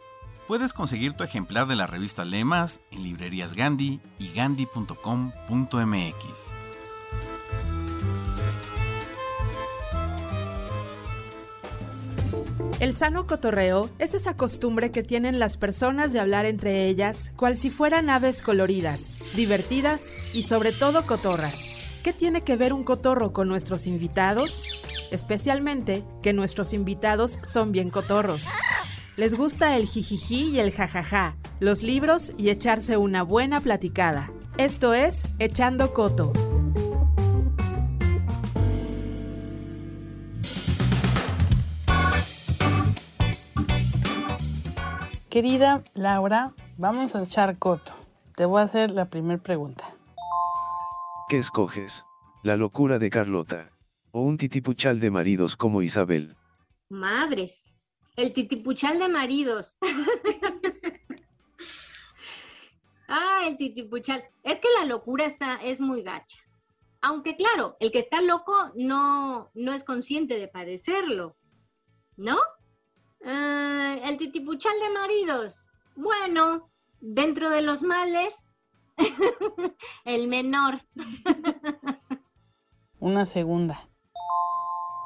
Puedes 0.48 0.72
conseguir 0.72 1.12
tu 1.12 1.24
ejemplar 1.24 1.68
de 1.68 1.76
la 1.76 1.86
revista 1.86 2.24
Lee 2.24 2.40
en 2.40 3.02
librerías 3.02 3.52
Gandhi 3.52 4.00
y 4.18 4.32
gandhi.com.mx. 4.32 4.94
El 12.80 12.96
sano 12.96 13.26
cotorreo 13.26 13.90
es 13.98 14.14
esa 14.14 14.38
costumbre 14.38 14.90
que 14.90 15.02
tienen 15.02 15.38
las 15.38 15.58
personas 15.58 16.14
de 16.14 16.20
hablar 16.20 16.46
entre 16.46 16.86
ellas, 16.86 17.34
cual 17.36 17.58
si 17.58 17.68
fueran 17.68 18.08
aves 18.08 18.40
coloridas, 18.40 19.14
divertidas 19.36 20.14
y 20.32 20.44
sobre 20.44 20.72
todo 20.72 21.04
cotorras. 21.04 21.74
¿Qué 22.02 22.14
tiene 22.14 22.40
que 22.40 22.56
ver 22.56 22.72
un 22.72 22.84
cotorro 22.84 23.34
con 23.34 23.48
nuestros 23.48 23.86
invitados? 23.86 24.82
Especialmente 25.10 26.04
que 26.22 26.32
nuestros 26.32 26.72
invitados 26.72 27.38
son 27.42 27.70
bien 27.70 27.90
cotorros. 27.90 28.46
Les 29.18 29.36
gusta 29.36 29.76
el 29.76 29.88
jijiji 29.88 30.50
y 30.50 30.60
el 30.60 30.70
jajaja, 30.70 31.34
los 31.58 31.82
libros 31.82 32.32
y 32.38 32.50
echarse 32.50 32.96
una 32.96 33.24
buena 33.24 33.60
platicada. 33.60 34.30
Esto 34.58 34.94
es 34.94 35.26
Echando 35.40 35.92
Coto. 35.92 36.32
Querida 45.28 45.82
Laura, 45.94 46.54
vamos 46.76 47.16
a 47.16 47.24
echar 47.24 47.58
coto. 47.58 47.94
Te 48.36 48.44
voy 48.44 48.60
a 48.60 48.64
hacer 48.66 48.92
la 48.92 49.10
primera 49.10 49.42
pregunta. 49.42 49.96
¿Qué 51.28 51.38
escoges? 51.38 52.04
¿La 52.44 52.56
locura 52.56 53.00
de 53.00 53.10
Carlota? 53.10 53.72
¿O 54.12 54.20
un 54.20 54.36
titipuchal 54.36 55.00
de 55.00 55.10
maridos 55.10 55.56
como 55.56 55.82
Isabel? 55.82 56.36
Madres, 56.88 57.77
el 58.18 58.32
titipuchal 58.32 58.98
de 58.98 59.08
maridos. 59.08 59.76
ah, 63.08 63.42
el 63.46 63.56
titipuchal. 63.56 64.24
Es 64.42 64.60
que 64.60 64.68
la 64.76 64.86
locura 64.86 65.24
está, 65.24 65.54
es 65.54 65.80
muy 65.80 66.02
gacha. 66.02 66.40
Aunque 67.00 67.36
claro, 67.36 67.76
el 67.78 67.92
que 67.92 68.00
está 68.00 68.20
loco 68.20 68.72
no, 68.74 69.50
no 69.54 69.72
es 69.72 69.84
consciente 69.84 70.34
de 70.34 70.48
padecerlo, 70.48 71.36
¿no? 72.16 72.36
Ah, 73.24 73.96
el 74.02 74.18
titipuchal 74.18 74.74
de 74.80 74.90
maridos. 74.90 75.68
Bueno, 75.94 76.68
dentro 77.00 77.50
de 77.50 77.62
los 77.62 77.84
males, 77.84 78.48
el 80.04 80.26
menor. 80.26 80.82
Una 82.98 83.26
segunda. 83.26 83.88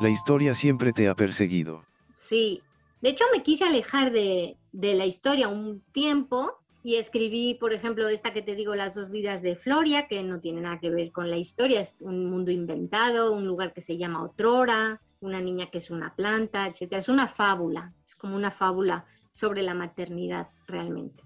La 0.01 0.09
historia 0.09 0.55
siempre 0.55 0.95
te 0.95 1.11
ha 1.11 1.15
perseguido. 1.15 1.85
Sí. 2.15 2.63
De 3.03 3.11
hecho, 3.11 3.25
me 3.33 3.43
quise 3.43 3.65
alejar 3.65 4.13
de, 4.13 4.57
de 4.73 4.95
la 4.95 5.05
historia 5.05 5.49
un 5.49 5.83
tiempo 5.93 6.53
y 6.85 6.97
escribí, 6.97 7.55
por 7.55 7.73
ejemplo, 7.73 8.09
esta 8.09 8.33
que 8.33 8.43
te 8.43 8.55
digo, 8.55 8.75
Las 8.75 8.95
dos 8.95 9.11
vidas 9.11 9.43
de 9.43 9.57
Floria, 9.57 10.09
que 10.09 10.23
no 10.23 10.41
tiene 10.41 10.63
nada 10.63 10.81
que 10.81 10.91
ver 10.91 11.13
con 11.13 11.31
la 11.31 11.37
historia, 11.37 11.81
es 11.81 11.97
un 12.01 12.31
mundo 12.31 12.51
inventado, 12.51 13.33
un 13.33 13.47
lugar 13.47 13.73
que 13.73 13.81
se 13.81 13.99
llama 13.99 14.25
Otrora, 14.25 15.01
una 15.21 15.41
niña 15.41 15.71
que 15.71 15.79
es 15.79 15.91
una 15.91 16.15
planta, 16.15 16.67
etcétera. 16.67 16.99
Es 16.99 17.09
una 17.09 17.29
fábula, 17.29 17.93
es 18.07 18.17
como 18.17 18.35
una 18.35 18.51
fábula 18.51 19.05
sobre 19.31 19.63
la 19.63 19.75
maternidad 19.75 20.49
realmente. 20.67 21.23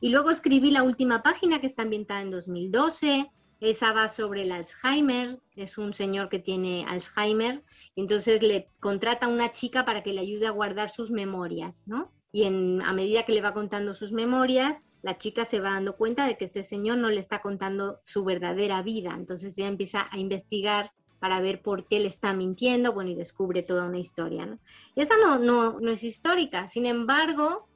Y 0.00 0.10
luego 0.10 0.30
escribí 0.30 0.70
la 0.70 0.82
última 0.82 1.22
página 1.22 1.60
que 1.60 1.66
está 1.66 1.82
ambientada 1.82 2.22
en 2.22 2.30
2012. 2.30 3.30
Esa 3.60 3.92
va 3.92 4.08
sobre 4.08 4.42
el 4.42 4.52
Alzheimer. 4.52 5.40
Es 5.54 5.78
un 5.78 5.94
señor 5.94 6.28
que 6.28 6.38
tiene 6.38 6.84
Alzheimer. 6.86 7.62
entonces 7.94 8.42
le 8.42 8.68
contrata 8.80 9.26
a 9.26 9.30
una 9.30 9.52
chica 9.52 9.84
para 9.84 10.02
que 10.02 10.12
le 10.12 10.20
ayude 10.20 10.46
a 10.46 10.50
guardar 10.50 10.90
sus 10.90 11.10
memorias, 11.10 11.84
¿no? 11.86 12.12
Y 12.32 12.44
a 12.44 12.92
medida 12.92 13.24
que 13.24 13.32
le 13.32 13.40
va 13.40 13.54
contando 13.54 13.94
sus 13.94 14.12
memorias, 14.12 14.84
la 15.00 15.16
chica 15.16 15.46
se 15.46 15.60
va 15.60 15.70
dando 15.70 15.96
cuenta 15.96 16.26
de 16.26 16.36
que 16.36 16.44
este 16.44 16.64
señor 16.64 16.98
no 16.98 17.08
le 17.08 17.20
está 17.20 17.40
contando 17.40 18.00
su 18.04 18.24
verdadera 18.24 18.82
vida. 18.82 19.14
Entonces 19.16 19.56
ella 19.56 19.68
empieza 19.68 20.06
a 20.10 20.18
investigar 20.18 20.90
para 21.18 21.40
ver 21.40 21.62
por 21.62 21.86
qué 21.86 22.00
le 22.00 22.08
está 22.08 22.34
mintiendo, 22.34 22.92
bueno, 22.92 23.10
y 23.10 23.14
descubre 23.14 23.62
toda 23.62 23.86
una 23.86 23.98
historia, 23.98 24.46
¿no? 24.46 24.58
esa 24.96 25.16
no, 25.16 25.38
no, 25.38 25.80
no 25.80 25.90
es 25.90 26.04
histórica, 26.04 26.66
sin 26.66 26.86
embargo, 26.86 27.68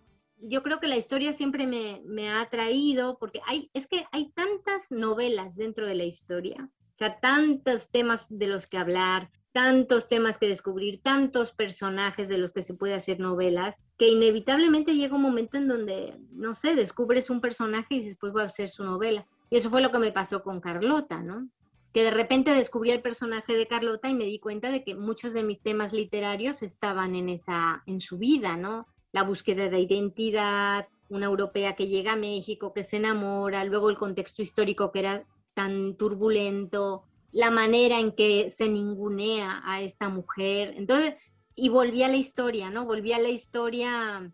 yo 0.42 0.62
creo 0.62 0.80
que 0.80 0.88
la 0.88 0.96
historia 0.96 1.32
siempre 1.32 1.66
me, 1.66 2.02
me, 2.04 2.28
ha 2.28 2.40
atraído, 2.40 3.18
porque 3.18 3.40
hay, 3.46 3.70
es 3.74 3.86
que 3.86 4.06
hay 4.12 4.30
tantas 4.32 4.90
novelas 4.90 5.56
dentro 5.56 5.86
de 5.86 5.94
la 5.94 6.04
historia, 6.04 6.68
o 6.68 6.98
sea, 6.98 7.20
tantos 7.20 7.90
temas 7.90 8.26
de 8.28 8.46
los 8.46 8.66
que 8.66 8.78
hablar, 8.78 9.30
tantos 9.52 10.06
temas 10.06 10.38
que 10.38 10.48
descubrir, 10.48 11.00
tantos 11.02 11.52
personajes 11.52 12.28
de 12.28 12.38
los 12.38 12.52
que 12.52 12.62
se 12.62 12.74
puede 12.74 12.94
hacer 12.94 13.18
novelas, 13.18 13.82
que 13.98 14.08
inevitablemente 14.08 14.94
llega 14.94 15.16
un 15.16 15.22
momento 15.22 15.56
en 15.58 15.68
donde, 15.68 16.16
no 16.32 16.54
sé, 16.54 16.74
descubres 16.74 17.30
un 17.30 17.40
personaje 17.40 17.96
y 17.96 18.04
después 18.04 18.34
va 18.34 18.44
a 18.44 18.48
ser 18.48 18.70
su 18.70 18.84
novela. 18.84 19.26
Y 19.50 19.56
eso 19.56 19.70
fue 19.70 19.82
lo 19.82 19.90
que 19.90 19.98
me 19.98 20.12
pasó 20.12 20.42
con 20.42 20.60
Carlota, 20.60 21.22
¿no? 21.22 21.48
Que 21.92 22.04
de 22.04 22.12
repente 22.12 22.52
descubrí 22.52 22.92
el 22.92 23.02
personaje 23.02 23.54
de 23.54 23.66
Carlota 23.66 24.08
y 24.08 24.14
me 24.14 24.24
di 24.24 24.38
cuenta 24.38 24.70
de 24.70 24.84
que 24.84 24.94
muchos 24.94 25.32
de 25.32 25.42
mis 25.42 25.60
temas 25.60 25.92
literarios 25.92 26.62
estaban 26.62 27.16
en 27.16 27.28
esa, 27.28 27.82
en 27.86 27.98
su 27.98 28.18
vida, 28.18 28.56
¿no? 28.56 28.86
La 29.12 29.22
búsqueda 29.22 29.68
de 29.68 29.80
identidad, 29.80 30.88
una 31.08 31.26
europea 31.26 31.74
que 31.74 31.88
llega 31.88 32.12
a 32.12 32.16
México, 32.16 32.72
que 32.72 32.84
se 32.84 32.96
enamora, 32.96 33.64
luego 33.64 33.90
el 33.90 33.98
contexto 33.98 34.42
histórico 34.42 34.92
que 34.92 35.00
era 35.00 35.24
tan 35.54 35.96
turbulento, 35.96 37.04
la 37.32 37.50
manera 37.50 37.98
en 37.98 38.12
que 38.12 38.50
se 38.50 38.68
ningunea 38.68 39.60
a 39.64 39.82
esta 39.82 40.08
mujer. 40.08 40.74
Entonces, 40.76 41.16
y 41.54 41.68
volví 41.68 42.02
a 42.02 42.08
la 42.08 42.16
historia, 42.16 42.70
¿no? 42.70 42.86
Volví 42.86 43.12
a 43.12 43.18
la 43.18 43.28
historia 43.28 44.32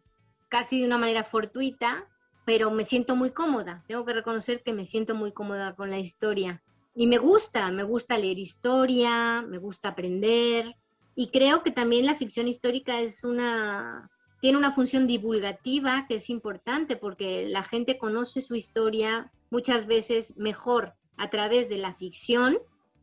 casi 0.48 0.80
de 0.80 0.86
una 0.86 0.98
manera 0.98 1.24
fortuita, 1.24 2.08
pero 2.44 2.70
me 2.70 2.84
siento 2.84 3.16
muy 3.16 3.30
cómoda. 3.30 3.82
Tengo 3.88 4.04
que 4.04 4.12
reconocer 4.12 4.62
que 4.62 4.72
me 4.72 4.86
siento 4.86 5.14
muy 5.14 5.32
cómoda 5.32 5.74
con 5.74 5.90
la 5.90 5.98
historia. 5.98 6.62
Y 6.94 7.06
me 7.06 7.18
gusta, 7.18 7.70
me 7.72 7.82
gusta 7.82 8.16
leer 8.16 8.38
historia, 8.38 9.42
me 9.42 9.58
gusta 9.58 9.88
aprender. 9.88 10.76
Y 11.14 11.28
creo 11.28 11.62
que 11.62 11.70
también 11.70 12.06
la 12.06 12.14
ficción 12.14 12.48
histórica 12.48 13.00
es 13.00 13.24
una, 13.24 14.08
tiene 14.46 14.58
una 14.58 14.70
función 14.70 15.08
divulgativa 15.08 16.06
que 16.06 16.14
es 16.14 16.30
importante 16.30 16.94
porque 16.94 17.48
la 17.48 17.64
gente 17.64 17.98
conoce 17.98 18.40
su 18.40 18.54
historia 18.54 19.32
muchas 19.50 19.86
veces 19.86 20.34
mejor 20.36 20.94
a 21.16 21.30
través 21.30 21.68
de 21.68 21.78
la 21.78 21.94
ficción 21.94 22.58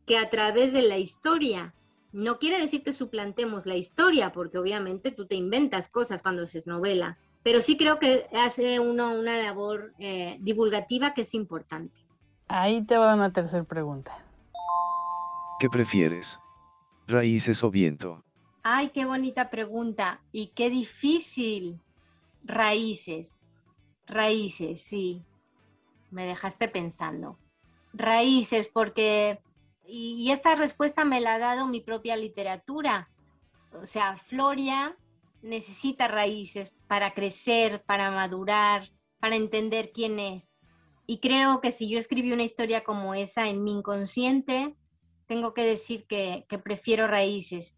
que 0.06 0.16
a 0.16 0.30
través 0.30 0.72
de 0.72 0.80
la 0.80 0.96
historia. 0.96 1.74
No 2.12 2.38
quiere 2.38 2.58
decir 2.58 2.82
que 2.82 2.94
suplantemos 2.94 3.66
la 3.66 3.76
historia, 3.76 4.32
porque 4.32 4.56
obviamente 4.56 5.10
tú 5.10 5.26
te 5.26 5.34
inventas 5.34 5.90
cosas 5.90 6.22
cuando 6.22 6.44
haces 6.44 6.66
novela, 6.66 7.18
pero 7.42 7.60
sí 7.60 7.76
creo 7.76 7.98
que 7.98 8.26
hace 8.32 8.80
uno 8.80 9.12
una 9.12 9.36
labor 9.36 9.92
eh, 9.98 10.38
divulgativa 10.40 11.12
que 11.12 11.20
es 11.20 11.34
importante. 11.34 11.94
Ahí 12.48 12.80
te 12.86 12.96
va 12.96 13.14
una 13.14 13.34
tercera 13.34 13.64
pregunta. 13.64 14.24
¿Qué 15.60 15.68
prefieres? 15.68 16.38
¿Raíces 17.06 17.62
o 17.62 17.70
viento? 17.70 18.24
Ay, 18.66 18.88
qué 18.94 19.04
bonita 19.04 19.50
pregunta 19.50 20.22
y 20.32 20.48
qué 20.48 20.70
difícil. 20.70 21.82
Raíces. 22.42 23.36
Raíces, 24.06 24.80
sí. 24.80 25.22
Me 26.10 26.24
dejaste 26.24 26.68
pensando. 26.68 27.38
Raíces, 27.92 28.68
porque 28.72 29.38
y, 29.86 30.30
esta 30.30 30.54
respuesta 30.54 31.04
me 31.04 31.20
la 31.20 31.34
ha 31.34 31.38
dado 31.38 31.66
mi 31.66 31.82
propia 31.82 32.16
literatura. 32.16 33.10
O 33.72 33.84
sea, 33.84 34.16
Floria 34.16 34.96
necesita 35.42 36.08
raíces 36.08 36.72
para 36.88 37.12
crecer, 37.12 37.82
para 37.84 38.10
madurar, 38.10 38.88
para 39.20 39.36
entender 39.36 39.90
quién 39.92 40.18
es. 40.18 40.58
Y 41.06 41.20
creo 41.20 41.60
que 41.60 41.70
si 41.70 41.90
yo 41.90 41.98
escribí 41.98 42.32
una 42.32 42.44
historia 42.44 42.82
como 42.82 43.12
esa 43.12 43.50
en 43.50 43.62
mi 43.62 43.72
inconsciente, 43.72 44.74
tengo 45.26 45.52
que 45.52 45.64
decir 45.64 46.06
que, 46.06 46.46
prefiero 46.64 47.06
raíces. 47.06 47.76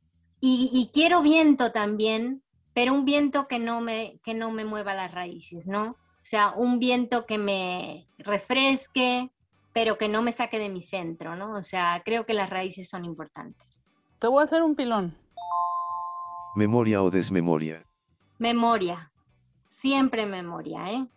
Y, 0.49 0.91
quiero 0.95 1.23
viento 1.23 1.73
también, 1.73 2.41
pero 2.73 2.93
un 2.93 3.05
viento 3.05 3.49
que 3.49 3.59
no, 3.59 3.81
me, 3.81 4.21
que 4.23 4.33
no 4.33 4.53
me 4.53 4.65
mueva 4.65 4.95
las 4.95 5.11
raíces, 5.11 5.67
¿no? 5.67 5.91
O 5.91 6.23
sea, 6.23 6.53
un 6.53 6.79
viento 6.79 7.27
que 7.27 7.37
me 7.37 8.07
refresque, 8.19 9.33
pero 9.73 9.99
que 9.99 10.07
no 10.07 10.23
me 10.23 10.31
saque 10.31 10.61
de 10.61 10.69
mi 10.69 10.85
centro, 10.85 11.35
¿no? 11.35 11.55
O 11.55 11.65
sea, 11.65 12.01
creo 12.05 12.27
que 12.27 12.33
las 12.33 12.49
raíces 12.49 12.89
son 12.89 13.05
importantes. 13.05 13.67
Te 14.21 14.29
voy 14.29 14.41
a 14.41 14.45
hacer 14.45 14.63
un 14.63 14.77
pilón. 14.77 15.17
¿Memoria 16.55 17.03
o 17.03 17.11
desmemoria? 17.11 17.85
Memoria, 18.39 19.11
siempre 19.69 20.27
memoria, 20.27 20.93
¿eh? 20.93 21.09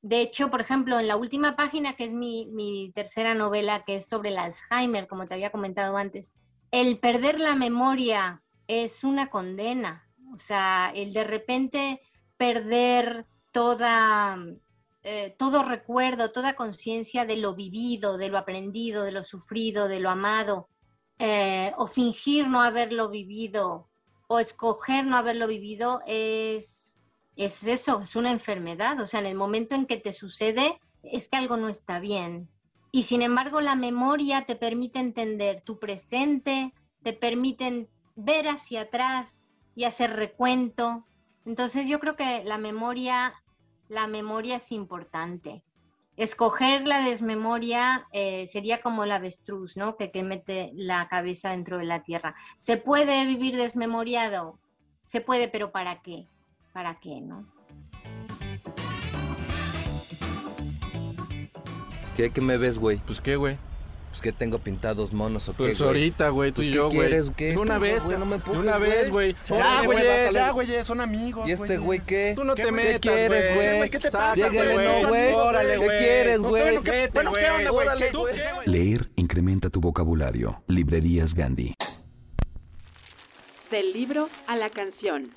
De 0.00 0.20
hecho, 0.20 0.48
por 0.48 0.60
ejemplo, 0.60 1.00
en 1.00 1.08
la 1.08 1.16
última 1.16 1.56
página, 1.56 1.96
que 1.96 2.04
es 2.04 2.12
mi, 2.12 2.46
mi 2.52 2.92
tercera 2.94 3.34
novela, 3.34 3.82
que 3.84 3.96
es 3.96 4.06
sobre 4.06 4.28
el 4.28 4.38
Alzheimer, 4.38 5.08
como 5.08 5.26
te 5.26 5.34
había 5.34 5.50
comentado 5.50 5.96
antes, 5.96 6.34
el 6.70 7.00
perder 7.00 7.40
la 7.40 7.56
memoria 7.56 8.44
es 8.68 9.04
una 9.04 9.28
condena. 9.30 10.08
O 10.34 10.38
sea, 10.38 10.92
el 10.94 11.12
de 11.12 11.24
repente 11.24 12.00
perder 12.36 13.26
toda 13.52 14.36
eh, 15.08 15.36
todo 15.38 15.62
recuerdo, 15.62 16.32
toda 16.32 16.56
conciencia 16.56 17.24
de 17.24 17.36
lo 17.36 17.54
vivido, 17.54 18.18
de 18.18 18.28
lo 18.28 18.38
aprendido, 18.38 19.04
de 19.04 19.12
lo 19.12 19.22
sufrido, 19.22 19.86
de 19.86 20.00
lo 20.00 20.10
amado, 20.10 20.68
eh, 21.20 21.72
o 21.76 21.86
fingir 21.86 22.48
no 22.48 22.60
haberlo 22.60 23.08
vivido, 23.08 23.88
o 24.26 24.40
escoger 24.40 25.06
no 25.06 25.16
haberlo 25.16 25.46
vivido, 25.46 26.00
es, 26.08 26.98
es 27.36 27.64
eso, 27.68 28.00
es 28.00 28.16
una 28.16 28.32
enfermedad. 28.32 29.00
O 29.00 29.06
sea, 29.06 29.20
en 29.20 29.26
el 29.26 29.36
momento 29.36 29.76
en 29.76 29.86
que 29.86 29.98
te 29.98 30.12
sucede, 30.12 30.80
es 31.04 31.28
que 31.28 31.36
algo 31.36 31.56
no 31.56 31.68
está 31.68 32.00
bien. 32.00 32.48
Y 32.90 33.04
sin 33.04 33.22
embargo, 33.22 33.60
la 33.60 33.76
memoria 33.76 34.44
te 34.44 34.56
permite 34.56 34.98
entender 34.98 35.62
tu 35.62 35.78
presente, 35.78 36.72
te 37.04 37.12
permite 37.12 37.88
ver 38.16 38.48
hacia 38.48 38.82
atrás 38.82 39.46
y 39.74 39.84
hacer 39.84 40.16
recuento. 40.16 41.06
Entonces 41.44 41.86
yo 41.86 42.00
creo 42.00 42.16
que 42.16 42.42
la 42.44 42.58
memoria 42.58 43.34
la 43.88 44.06
memoria 44.06 44.56
es 44.56 44.72
importante. 44.72 45.62
Escoger 46.16 46.86
la 46.86 47.02
desmemoria 47.02 48.06
eh, 48.12 48.46
sería 48.48 48.80
como 48.80 49.04
el 49.04 49.12
avestruz, 49.12 49.76
¿no? 49.76 49.96
Que, 49.96 50.10
que 50.10 50.22
mete 50.22 50.70
la 50.74 51.08
cabeza 51.08 51.50
dentro 51.50 51.78
de 51.78 51.84
la 51.84 52.02
tierra. 52.02 52.34
¿Se 52.56 52.78
puede 52.78 53.26
vivir 53.26 53.56
desmemoriado? 53.56 54.58
Se 55.02 55.20
puede, 55.20 55.48
pero 55.48 55.70
¿para 55.72 56.00
qué? 56.00 56.26
¿Para 56.72 56.98
qué, 57.00 57.20
no? 57.20 57.46
¿Qué, 62.16 62.32
qué 62.32 62.40
me 62.40 62.56
ves, 62.56 62.78
güey? 62.78 62.96
Pues 62.98 63.20
qué, 63.20 63.36
güey. 63.36 63.58
Pues 64.16 64.22
que 64.22 64.32
tengo 64.32 64.58
pintados 64.58 65.12
monos 65.12 65.46
o 65.50 65.52
qué, 65.52 65.58
Pues 65.64 65.80
ahorita, 65.82 66.30
güey, 66.30 66.50
tú 66.50 66.56
Pues, 66.56 66.68
y 66.68 66.70
¿qué 66.70 66.76
yo, 66.76 66.86
güey. 66.86 66.98
quieres, 67.00 67.30
qué? 67.36 67.50
De 67.50 67.58
una 67.58 67.74
Tú, 67.74 67.80
vez, 67.82 68.02
güey, 68.02 68.16
no 68.18 68.24
me 68.24 68.36
empujes, 68.36 68.60
una 68.62 68.78
vez, 68.78 69.10
güey. 69.10 69.36
Ya, 69.46 69.82
güey, 69.84 70.32
ya, 70.32 70.50
güey, 70.52 70.84
son 70.84 71.00
amigos, 71.02 71.46
¿Y 71.46 71.52
este 71.52 71.76
güey 71.76 72.00
qué? 72.00 72.32
Tú 72.34 72.42
no 72.42 72.54
te 72.54 72.62
¿Qué 72.62 72.72
metas, 72.72 73.00
quieres, 73.00 73.54
güey? 73.54 73.90
¿Qué 73.90 73.98
te 73.98 74.10
pasa, 74.10 74.48
güey? 74.48 75.04
güey. 75.04 75.80
¿Qué 75.80 75.96
quieres, 75.98 76.40
güey? 76.40 76.62
bueno, 76.62 76.82
¿qué- 76.82 77.10
¿qué 77.12 77.18
onda, 77.50 77.70
güey? 77.70 77.82
Órale, 77.84 78.08
¿Tú 78.10 78.20
güey. 78.20 78.34
qué? 78.34 78.70
Leer 78.70 79.10
incrementa 79.16 79.68
tu 79.68 79.82
vocabulario. 79.82 80.62
Librerías 80.66 81.34
Gandhi. 81.34 81.74
Del 83.70 83.92
libro 83.92 84.30
a 84.46 84.56
la 84.56 84.70
canción. 84.70 85.30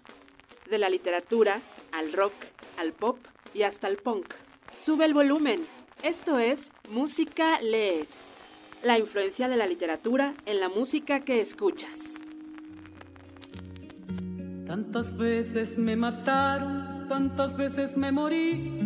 De 0.69 0.77
la 0.77 0.88
literatura 0.89 1.61
al 1.91 2.13
rock, 2.13 2.34
al 2.77 2.93
pop 2.93 3.17
y 3.53 3.63
hasta 3.63 3.88
al 3.88 3.97
punk. 3.97 4.34
Sube 4.77 5.03
el 5.03 5.13
volumen. 5.13 5.67
Esto 6.01 6.39
es 6.39 6.71
Música 6.89 7.59
Lees. 7.61 8.36
La 8.84 8.97
influencia 8.97 9.47
de 9.49 9.57
la 9.57 9.67
literatura 9.67 10.36
en 10.45 10.59
la 10.59 10.69
música 10.69 11.25
que 11.25 11.41
escuchas. 11.41 12.15
Tantas 14.65 15.17
veces 15.17 15.77
me 15.77 15.95
mataron, 15.95 17.07
tantas 17.09 17.57
veces 17.57 17.97
me 17.97 18.11
morí. 18.11 18.80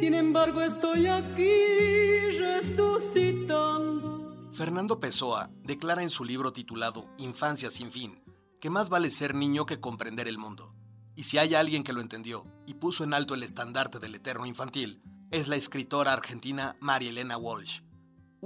Sin 0.00 0.14
embargo, 0.14 0.62
estoy 0.62 1.06
aquí 1.06 2.30
resucitando. 2.38 4.06
Fernando 4.52 4.98
Pessoa 4.98 5.50
declara 5.62 6.02
en 6.02 6.10
su 6.10 6.24
libro 6.24 6.52
titulado 6.52 7.08
Infancia 7.18 7.70
sin 7.70 7.92
fin 7.92 8.22
que 8.60 8.70
más 8.70 8.88
vale 8.88 9.10
ser 9.10 9.34
niño 9.34 9.66
que 9.66 9.80
comprender 9.80 10.28
el 10.28 10.38
mundo. 10.38 10.74
Y 11.14 11.24
si 11.24 11.38
hay 11.38 11.54
alguien 11.54 11.84
que 11.84 11.92
lo 11.92 12.00
entendió 12.00 12.46
y 12.66 12.74
puso 12.74 13.04
en 13.04 13.14
alto 13.14 13.34
el 13.34 13.42
estandarte 13.42 13.98
del 13.98 14.14
eterno 14.14 14.46
infantil, 14.46 15.02
es 15.30 15.48
la 15.48 15.56
escritora 15.56 16.12
argentina 16.12 16.76
María 16.80 17.10
Elena 17.10 17.36
Walsh, 17.36 17.80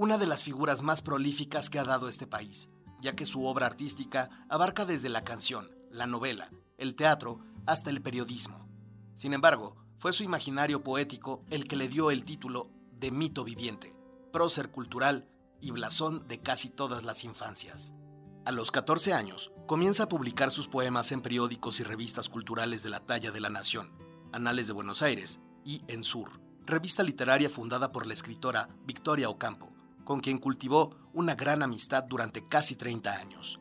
una 0.01 0.17
de 0.17 0.25
las 0.25 0.43
figuras 0.43 0.81
más 0.81 1.03
prolíficas 1.03 1.69
que 1.69 1.77
ha 1.77 1.83
dado 1.83 2.09
este 2.09 2.25
país, 2.25 2.69
ya 3.01 3.15
que 3.15 3.27
su 3.27 3.45
obra 3.45 3.67
artística 3.67 4.47
abarca 4.49 4.83
desde 4.83 5.09
la 5.09 5.23
canción, 5.23 5.69
la 5.91 6.07
novela, 6.07 6.49
el 6.79 6.95
teatro, 6.95 7.41
hasta 7.67 7.91
el 7.91 8.01
periodismo. 8.01 8.67
Sin 9.13 9.31
embargo, 9.31 9.77
fue 9.99 10.11
su 10.11 10.23
imaginario 10.23 10.83
poético 10.83 11.45
el 11.51 11.67
que 11.67 11.75
le 11.75 11.87
dio 11.87 12.09
el 12.09 12.25
título 12.25 12.71
de 12.93 13.11
mito 13.11 13.43
viviente, 13.43 13.95
prócer 14.33 14.71
cultural 14.71 15.29
y 15.59 15.69
blasón 15.69 16.27
de 16.27 16.39
casi 16.39 16.69
todas 16.69 17.05
las 17.05 17.23
infancias. 17.23 17.93
A 18.45 18.51
los 18.51 18.71
14 18.71 19.13
años, 19.13 19.51
comienza 19.67 20.05
a 20.05 20.09
publicar 20.09 20.49
sus 20.49 20.67
poemas 20.67 21.11
en 21.11 21.21
periódicos 21.21 21.79
y 21.79 21.83
revistas 21.83 22.27
culturales 22.27 22.81
de 22.81 22.89
la 22.89 23.01
talla 23.01 23.29
de 23.29 23.39
La 23.39 23.51
Nación, 23.51 23.91
Anales 24.33 24.65
de 24.65 24.73
Buenos 24.73 25.03
Aires 25.03 25.39
y 25.63 25.83
En 25.87 26.03
Sur, 26.03 26.41
revista 26.65 27.03
literaria 27.03 27.51
fundada 27.51 27.91
por 27.91 28.07
la 28.07 28.15
escritora 28.15 28.67
Victoria 28.83 29.29
Ocampo, 29.29 29.70
con 30.03 30.19
quien 30.19 30.37
cultivó 30.37 30.95
una 31.13 31.35
gran 31.35 31.63
amistad 31.63 32.03
durante 32.03 32.47
casi 32.47 32.75
30 32.75 33.17
años. 33.17 33.59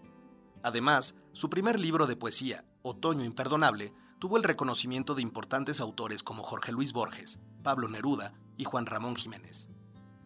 Además, 0.62 1.14
su 1.32 1.48
primer 1.48 1.80
libro 1.80 2.06
de 2.06 2.16
poesía, 2.16 2.64
Otoño 2.82 3.24
Imperdonable, 3.24 3.92
tuvo 4.18 4.36
el 4.36 4.42
reconocimiento 4.42 5.14
de 5.14 5.22
importantes 5.22 5.80
autores 5.80 6.22
como 6.22 6.42
Jorge 6.42 6.72
Luis 6.72 6.92
Borges, 6.92 7.40
Pablo 7.62 7.88
Neruda 7.88 8.34
y 8.56 8.64
Juan 8.64 8.86
Ramón 8.86 9.16
Jiménez. 9.16 9.68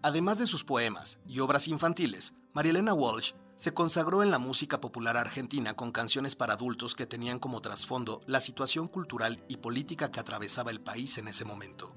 Además 0.03 0.39
de 0.39 0.47
sus 0.47 0.65
poemas 0.65 1.19
y 1.27 1.41
obras 1.41 1.69
infantiles, 1.69 2.35
Marielena 2.53 2.93
Walsh 2.93 3.33
se 3.57 3.73
consagró 3.73 4.23
en 4.23 4.31
la 4.31 4.39
música 4.39 4.81
popular 4.81 5.17
argentina 5.17 5.75
con 5.75 5.93
canciones 5.93 6.35
para 6.35 6.55
adultos 6.55 6.95
que 6.95 7.07
tenían 7.07 7.39
como 7.39 7.61
trasfondo 7.61 8.21
la 8.27 8.41
situación 8.41 8.89
cultural 8.89 9.45
y 9.49 9.59
política 9.59 10.11
que 10.11 10.21
atravesaba 10.21 10.73
el 10.73 10.81
país 10.81 11.17
en 11.19 11.29
ese 11.29 11.45
momento. 11.45 11.95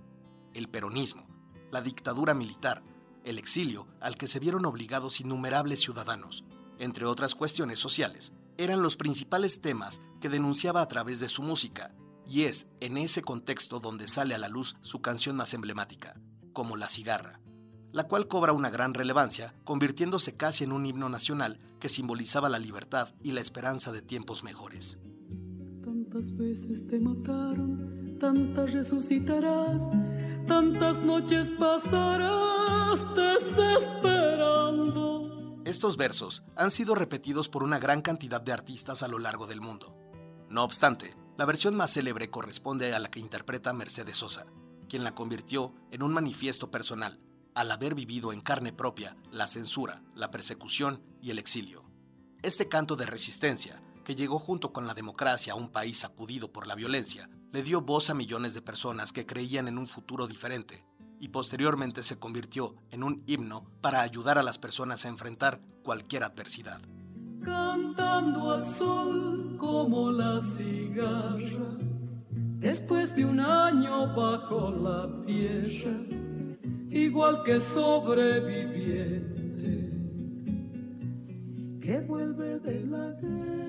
El 0.53 0.69
peronismo, 0.69 1.27
la 1.71 1.81
dictadura 1.81 2.33
militar, 2.33 2.83
el 3.27 3.39
exilio 3.39 3.87
al 3.99 4.15
que 4.15 4.27
se 4.27 4.39
vieron 4.39 4.65
obligados 4.65 5.19
innumerables 5.19 5.81
ciudadanos, 5.81 6.45
entre 6.79 7.05
otras 7.05 7.35
cuestiones 7.35 7.77
sociales, 7.77 8.31
eran 8.57 8.81
los 8.81 8.95
principales 8.95 9.59
temas 9.59 10.01
que 10.21 10.29
denunciaba 10.29 10.81
a 10.81 10.87
través 10.87 11.19
de 11.19 11.27
su 11.27 11.43
música, 11.43 11.93
y 12.25 12.43
es 12.43 12.67
en 12.79 12.97
ese 12.97 13.21
contexto 13.21 13.79
donde 13.79 14.07
sale 14.07 14.33
a 14.33 14.37
la 14.37 14.47
luz 14.47 14.77
su 14.81 15.01
canción 15.01 15.35
más 15.35 15.53
emblemática, 15.53 16.19
como 16.53 16.77
La 16.77 16.87
cigarra, 16.87 17.41
la 17.91 18.07
cual 18.07 18.27
cobra 18.27 18.53
una 18.53 18.69
gran 18.69 18.93
relevancia, 18.93 19.53
convirtiéndose 19.63 20.37
casi 20.37 20.63
en 20.63 20.71
un 20.71 20.85
himno 20.85 21.09
nacional 21.09 21.59
que 21.79 21.89
simbolizaba 21.89 22.49
la 22.49 22.59
libertad 22.59 23.13
y 23.23 23.31
la 23.31 23.41
esperanza 23.41 23.91
de 23.91 24.01
tiempos 24.01 24.43
mejores. 24.43 24.97
Tantas 25.83 26.35
veces 26.35 26.87
te 26.87 26.99
mataron, 26.99 28.06
tantas 28.19 28.73
resucitarás, 28.73 29.81
tantas 30.47 30.99
noches 31.01 31.49
pasarás 31.59 32.99
desesperando. 33.15 35.61
Estos 35.65 35.97
versos 35.97 36.43
han 36.55 36.71
sido 36.71 36.95
repetidos 36.95 37.49
por 37.49 37.61
una 37.63 37.79
gran 37.79 38.01
cantidad 38.01 38.41
de 38.41 38.53
artistas 38.53 39.03
a 39.03 39.07
lo 39.07 39.19
largo 39.19 39.47
del 39.47 39.61
mundo. 39.61 39.95
No 40.49 40.63
obstante, 40.63 41.15
la 41.37 41.45
versión 41.45 41.75
más 41.75 41.91
célebre 41.91 42.29
corresponde 42.29 42.95
a 42.95 42.99
la 42.99 43.11
que 43.11 43.19
interpreta 43.19 43.73
Mercedes 43.73 44.17
Sosa, 44.17 44.45
quien 44.87 45.03
la 45.03 45.13
convirtió 45.13 45.73
en 45.91 46.03
un 46.03 46.13
manifiesto 46.13 46.71
personal, 46.71 47.19
al 47.53 47.69
haber 47.71 47.95
vivido 47.95 48.31
en 48.31 48.41
carne 48.41 48.71
propia 48.71 49.17
la 49.31 49.47
censura, 49.47 50.03
la 50.15 50.31
persecución 50.31 51.01
y 51.21 51.31
el 51.31 51.39
exilio. 51.39 51.83
Este 52.43 52.69
canto 52.69 52.95
de 52.95 53.05
resistencia, 53.05 53.81
que 54.05 54.15
llegó 54.15 54.39
junto 54.39 54.71
con 54.71 54.87
la 54.87 54.93
democracia 54.93 55.53
a 55.53 55.57
un 55.57 55.69
país 55.69 55.97
sacudido 55.97 56.53
por 56.53 56.65
la 56.65 56.75
violencia, 56.75 57.29
le 57.51 57.63
dio 57.63 57.81
voz 57.81 58.09
a 58.09 58.13
millones 58.13 58.53
de 58.53 58.61
personas 58.61 59.11
que 59.11 59.25
creían 59.25 59.67
en 59.67 59.77
un 59.77 59.87
futuro 59.87 60.27
diferente 60.27 60.85
y 61.19 61.29
posteriormente 61.29 62.03
se 62.03 62.19
convirtió 62.19 62.75
en 62.91 63.03
un 63.03 63.23
himno 63.25 63.65
para 63.81 64.01
ayudar 64.01 64.37
a 64.37 64.43
las 64.43 64.57
personas 64.57 65.05
a 65.05 65.09
enfrentar 65.09 65.59
cualquier 65.83 66.23
adversidad. 66.23 66.81
Cantando 67.43 68.51
al 68.51 68.65
sol 68.65 69.55
como 69.57 70.11
la 70.11 70.41
cigarra, 70.41 71.77
después 72.59 73.15
de 73.15 73.25
un 73.25 73.39
año 73.39 74.13
bajo 74.13 74.71
la 74.71 75.09
tierra, 75.25 75.97
igual 76.89 77.43
que 77.43 77.59
sobreviviente 77.59 79.37
que 81.87 81.99
vuelve 82.01 82.59
de 82.59 82.85
la 82.87 83.11
guerra. 83.21 83.66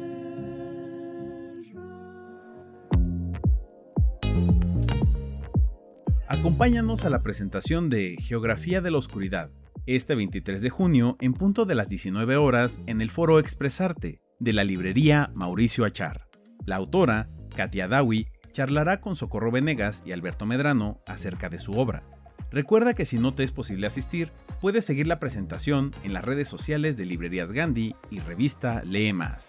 Acompáñanos 6.30 7.06
a 7.06 7.10
la 7.10 7.22
presentación 7.22 7.88
de 7.88 8.14
Geografía 8.20 8.82
de 8.82 8.90
la 8.90 8.98
Oscuridad, 8.98 9.50
este 9.86 10.14
23 10.14 10.60
de 10.60 10.68
junio 10.68 11.16
en 11.20 11.32
punto 11.32 11.64
de 11.64 11.74
las 11.74 11.88
19 11.88 12.36
horas 12.36 12.82
en 12.86 13.00
el 13.00 13.08
foro 13.10 13.38
Expresarte 13.38 14.20
de 14.38 14.52
la 14.52 14.62
librería 14.62 15.30
Mauricio 15.34 15.86
Achar. 15.86 16.28
La 16.66 16.76
autora, 16.76 17.30
Katia 17.56 17.88
Dawi, 17.88 18.26
charlará 18.52 19.00
con 19.00 19.16
Socorro 19.16 19.50
Venegas 19.50 20.02
y 20.04 20.12
Alberto 20.12 20.44
Medrano 20.44 21.00
acerca 21.06 21.48
de 21.48 21.60
su 21.60 21.72
obra. 21.78 22.04
Recuerda 22.50 22.92
que 22.92 23.06
si 23.06 23.18
no 23.18 23.34
te 23.34 23.42
es 23.42 23.50
posible 23.50 23.86
asistir, 23.86 24.30
puedes 24.60 24.84
seguir 24.84 25.06
la 25.06 25.20
presentación 25.20 25.94
en 26.04 26.12
las 26.12 26.26
redes 26.26 26.46
sociales 26.46 26.98
de 26.98 27.06
Librerías 27.06 27.52
Gandhi 27.52 27.96
y 28.10 28.20
revista 28.20 28.82
Lee 28.84 29.14
Más. 29.14 29.46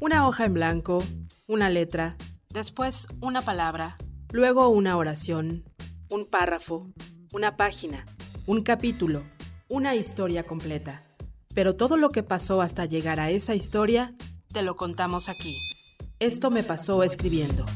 Una 0.00 0.26
hoja 0.26 0.46
en 0.46 0.54
blanco, 0.54 1.04
una 1.46 1.70
letra, 1.70 2.16
después 2.52 3.08
una 3.20 3.42
palabra, 3.42 3.96
luego 4.30 4.68
una 4.68 4.96
oración, 4.96 5.64
un 6.08 6.26
párrafo, 6.26 6.90
una 7.32 7.56
página, 7.56 8.06
un 8.46 8.62
capítulo, 8.62 9.24
una 9.68 9.94
historia 9.94 10.44
completa. 10.44 11.02
Pero 11.54 11.76
todo 11.76 11.96
lo 11.96 12.10
que 12.10 12.22
pasó 12.22 12.60
hasta 12.60 12.84
llegar 12.84 13.20
a 13.20 13.30
esa 13.30 13.54
historia, 13.54 14.14
te 14.52 14.62
lo 14.62 14.76
contamos 14.76 15.28
aquí. 15.28 15.56
Esto 16.18 16.50
me 16.50 16.62
pasó 16.62 17.02
escribiendo. 17.02 17.66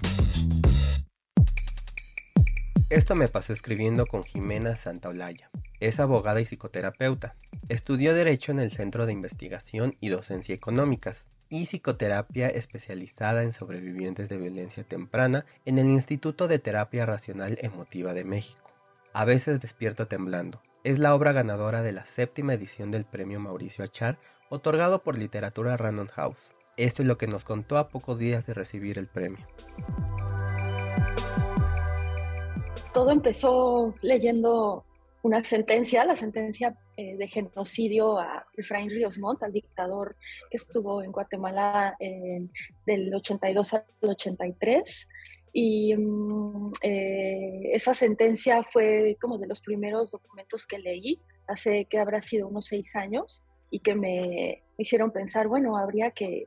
Esto 2.89 3.17
me 3.17 3.29
pasó 3.29 3.53
escribiendo 3.53 4.07
con 4.07 4.23
Jimena 4.23 4.77
Santaolalla. 4.77 5.51
Es 5.81 6.01
abogada 6.01 6.41
y 6.41 6.45
psicoterapeuta. 6.45 7.37
Estudió 7.69 8.15
Derecho 8.15 8.53
en 8.53 8.61
el 8.61 8.71
Centro 8.71 9.07
de 9.07 9.13
Investigación 9.13 9.97
y 10.01 10.09
Docencia 10.09 10.55
Económicas 10.55 11.27
y 11.49 11.67
psicoterapia 11.67 12.49
especializada 12.49 13.43
en 13.43 13.53
sobrevivientes 13.53 14.29
de 14.29 14.37
violencia 14.37 14.85
temprana 14.85 15.45
en 15.65 15.79
el 15.79 15.87
Instituto 15.87 16.49
de 16.49 16.59
Terapia 16.59 17.07
Racional 17.07 17.59
Emotiva 17.61 18.15
de 18.15 18.25
México. 18.25 18.71
A 19.13 19.25
veces 19.25 19.61
despierto 19.61 20.09
temblando. 20.09 20.63
Es 20.85 20.99
la 20.99 21.15
obra 21.15 21.33
ganadora 21.33 21.83
de 21.83 21.93
la 21.93 22.07
séptima 22.07 22.55
edición 22.55 22.91
del 22.91 23.05
Premio 23.05 23.41
Mauricio 23.41 23.85
Achar, 23.85 24.19
otorgado 24.51 25.03
por 25.03 25.19
Literatura 25.19 25.77
Random 25.77 26.07
House. 26.09 26.53
Esto 26.77 27.03
es 27.03 27.09
lo 27.09 27.19
que 27.19 27.27
nos 27.27 27.43
contó 27.43 27.79
a 27.79 27.89
pocos 27.89 28.19
días 28.19 28.47
de 28.47 28.55
recibir 28.55 28.99
el 28.99 29.09
premio. 29.09 29.45
Todo 32.93 33.11
empezó 33.11 33.95
leyendo 34.01 34.86
una 35.27 35.43
sentencia, 35.43 36.05
la 36.05 36.17
sentencia 36.17 36.77
eh, 36.97 37.17
de 37.17 37.29
genocidio 37.29 38.19
a 38.19 38.47
Efraín 38.57 38.91
Ríos 38.91 39.19
Montt, 39.19 39.43
al 39.43 39.53
dictador 39.53 40.17
que 40.51 40.57
estuvo 40.57 41.03
en 41.03 41.13
Guatemala 41.13 41.97
en, 41.99 42.51
del 42.87 43.13
82 43.15 43.75
al 43.75 43.85
83. 44.01 45.09
Y 45.53 45.97
mm, 45.97 46.73
eh, 46.83 47.71
esa 47.73 47.93
sentencia 47.95 48.63
fue 48.63 49.17
como 49.21 49.39
de 49.39 49.49
los 49.49 49.61
primeros 49.61 50.13
documentos 50.13 50.67
que 50.67 50.79
leí, 50.79 51.21
hace 51.49 51.87
que 51.87 51.99
habrá 51.99 52.23
sido 52.23 52.47
unos 52.47 52.67
seis 52.67 52.95
años, 52.95 53.43
y 53.71 53.81
que 53.81 53.95
me, 53.95 54.63
hicieron 54.79 55.11
pensar, 55.11 55.49
bueno, 55.49 55.77
habría 55.77 56.11
que, 56.11 56.47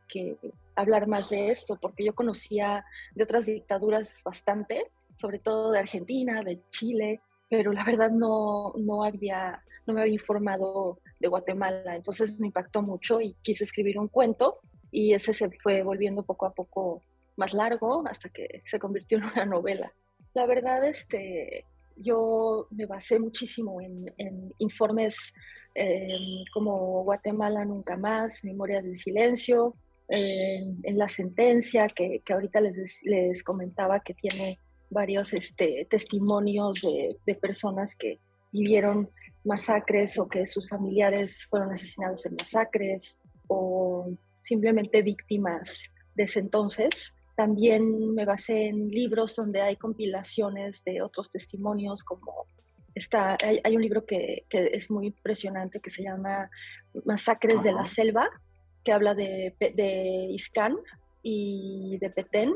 hablar 0.76 1.08
más 1.08 1.30
de 1.30 1.52
esto, 1.52 1.78
porque 1.82 2.06
yo 2.06 2.16
conocía 2.16 2.86
de 3.14 3.24
otras 3.24 3.46
dictaduras 3.46 4.22
bastante, 4.24 4.86
sobre 5.18 5.40
todo 5.40 5.72
de 5.72 5.80
Argentina, 5.80 6.42
de 6.44 6.62
Chile, 6.70 7.22
pero 7.50 7.74
la 7.74 7.84
verdad 7.84 8.12
no, 8.12 8.74
no, 8.78 9.04
había, 9.04 9.64
no 9.88 9.94
me 9.94 10.02
había 10.02 10.14
informado 10.14 11.00
de 11.20 11.28
Guatemala, 11.28 11.96
entonces 11.96 12.40
me 12.40 12.48
impactó 12.48 12.82
mucho 12.82 13.20
y 13.20 13.36
quise 13.42 13.64
escribir 13.64 14.00
un 14.00 14.08
cuento 14.08 14.60
y 14.92 15.14
ese 15.14 15.34
se 15.34 15.50
fue 15.60 15.84
volviendo 15.84 16.24
poco 16.24 16.46
a 16.46 16.54
poco 16.54 17.02
más 17.36 17.54
largo 17.54 18.04
hasta 18.08 18.30
que 18.30 18.62
se 18.66 18.80
convirtió 18.80 19.18
en 19.18 19.26
una 19.26 19.46
novela. 19.46 19.92
La 20.34 20.46
verdad, 20.46 20.86
este, 20.86 21.66
yo 21.96 22.68
me 22.72 22.86
basé 22.86 23.20
muchísimo 23.20 23.82
en, 23.82 24.54
informes 24.60 25.34
em, 25.74 26.44
como 26.54 27.04
Guatemala 27.04 27.66
Nunca 27.66 27.98
Más, 27.98 28.44
Memoria 28.44 28.82
del 28.82 28.98
Silencio, 28.98 29.76
en 30.12 30.98
la 30.98 31.08
sentencia 31.08 31.86
que, 31.88 32.22
que 32.26 32.34
ahorita 32.34 32.62
les, 32.62 33.00
les, 33.04 33.44
comentaba 33.44 34.00
que 34.00 34.16
tiene 34.16 34.58
varios 34.90 35.34
este, 35.34 35.88
testimonios 35.90 36.82
de, 36.82 37.16
de, 37.26 37.36
personas 37.36 37.96
que 37.96 38.20
vivieron 38.52 39.10
masacres 39.44 40.18
o 40.18 40.28
que 40.28 40.48
sus 40.48 40.68
familiares 40.68 41.46
fueron 41.50 41.72
asesinados 41.72 42.26
en 42.26 42.36
masacres 42.36 43.18
o 43.48 44.12
simplemente 44.42 45.02
víctimas 45.02 45.92
de 46.16 46.24
ese 46.24 46.40
entonces. 46.40 47.14
También 47.36 48.14
me 48.14 48.26
basé 48.26 48.68
en 48.68 48.90
libros 48.90 49.36
donde 49.36 49.62
hay 49.62 49.76
compilaciones 49.78 50.84
de 50.84 51.02
otros 51.02 51.30
testimonios, 51.30 52.04
como 52.04 52.46
está, 52.96 53.38
hay, 53.42 53.76
un 53.76 53.82
libro 53.82 54.06
que, 54.06 54.46
que, 54.50 54.72
es 54.74 54.92
muy 54.92 55.08
impresionante 55.08 55.80
que 55.80 55.90
se 55.90 56.04
llama 56.04 56.50
Masacres 57.06 57.64
de 57.64 57.72
la 57.72 57.86
Selva, 57.86 58.28
que 58.84 58.92
habla 58.92 59.16
de, 59.16 59.56
de 59.60 60.28
Iscán 60.32 60.76
y 61.24 61.98
de 62.00 62.10
Petén. 62.10 62.54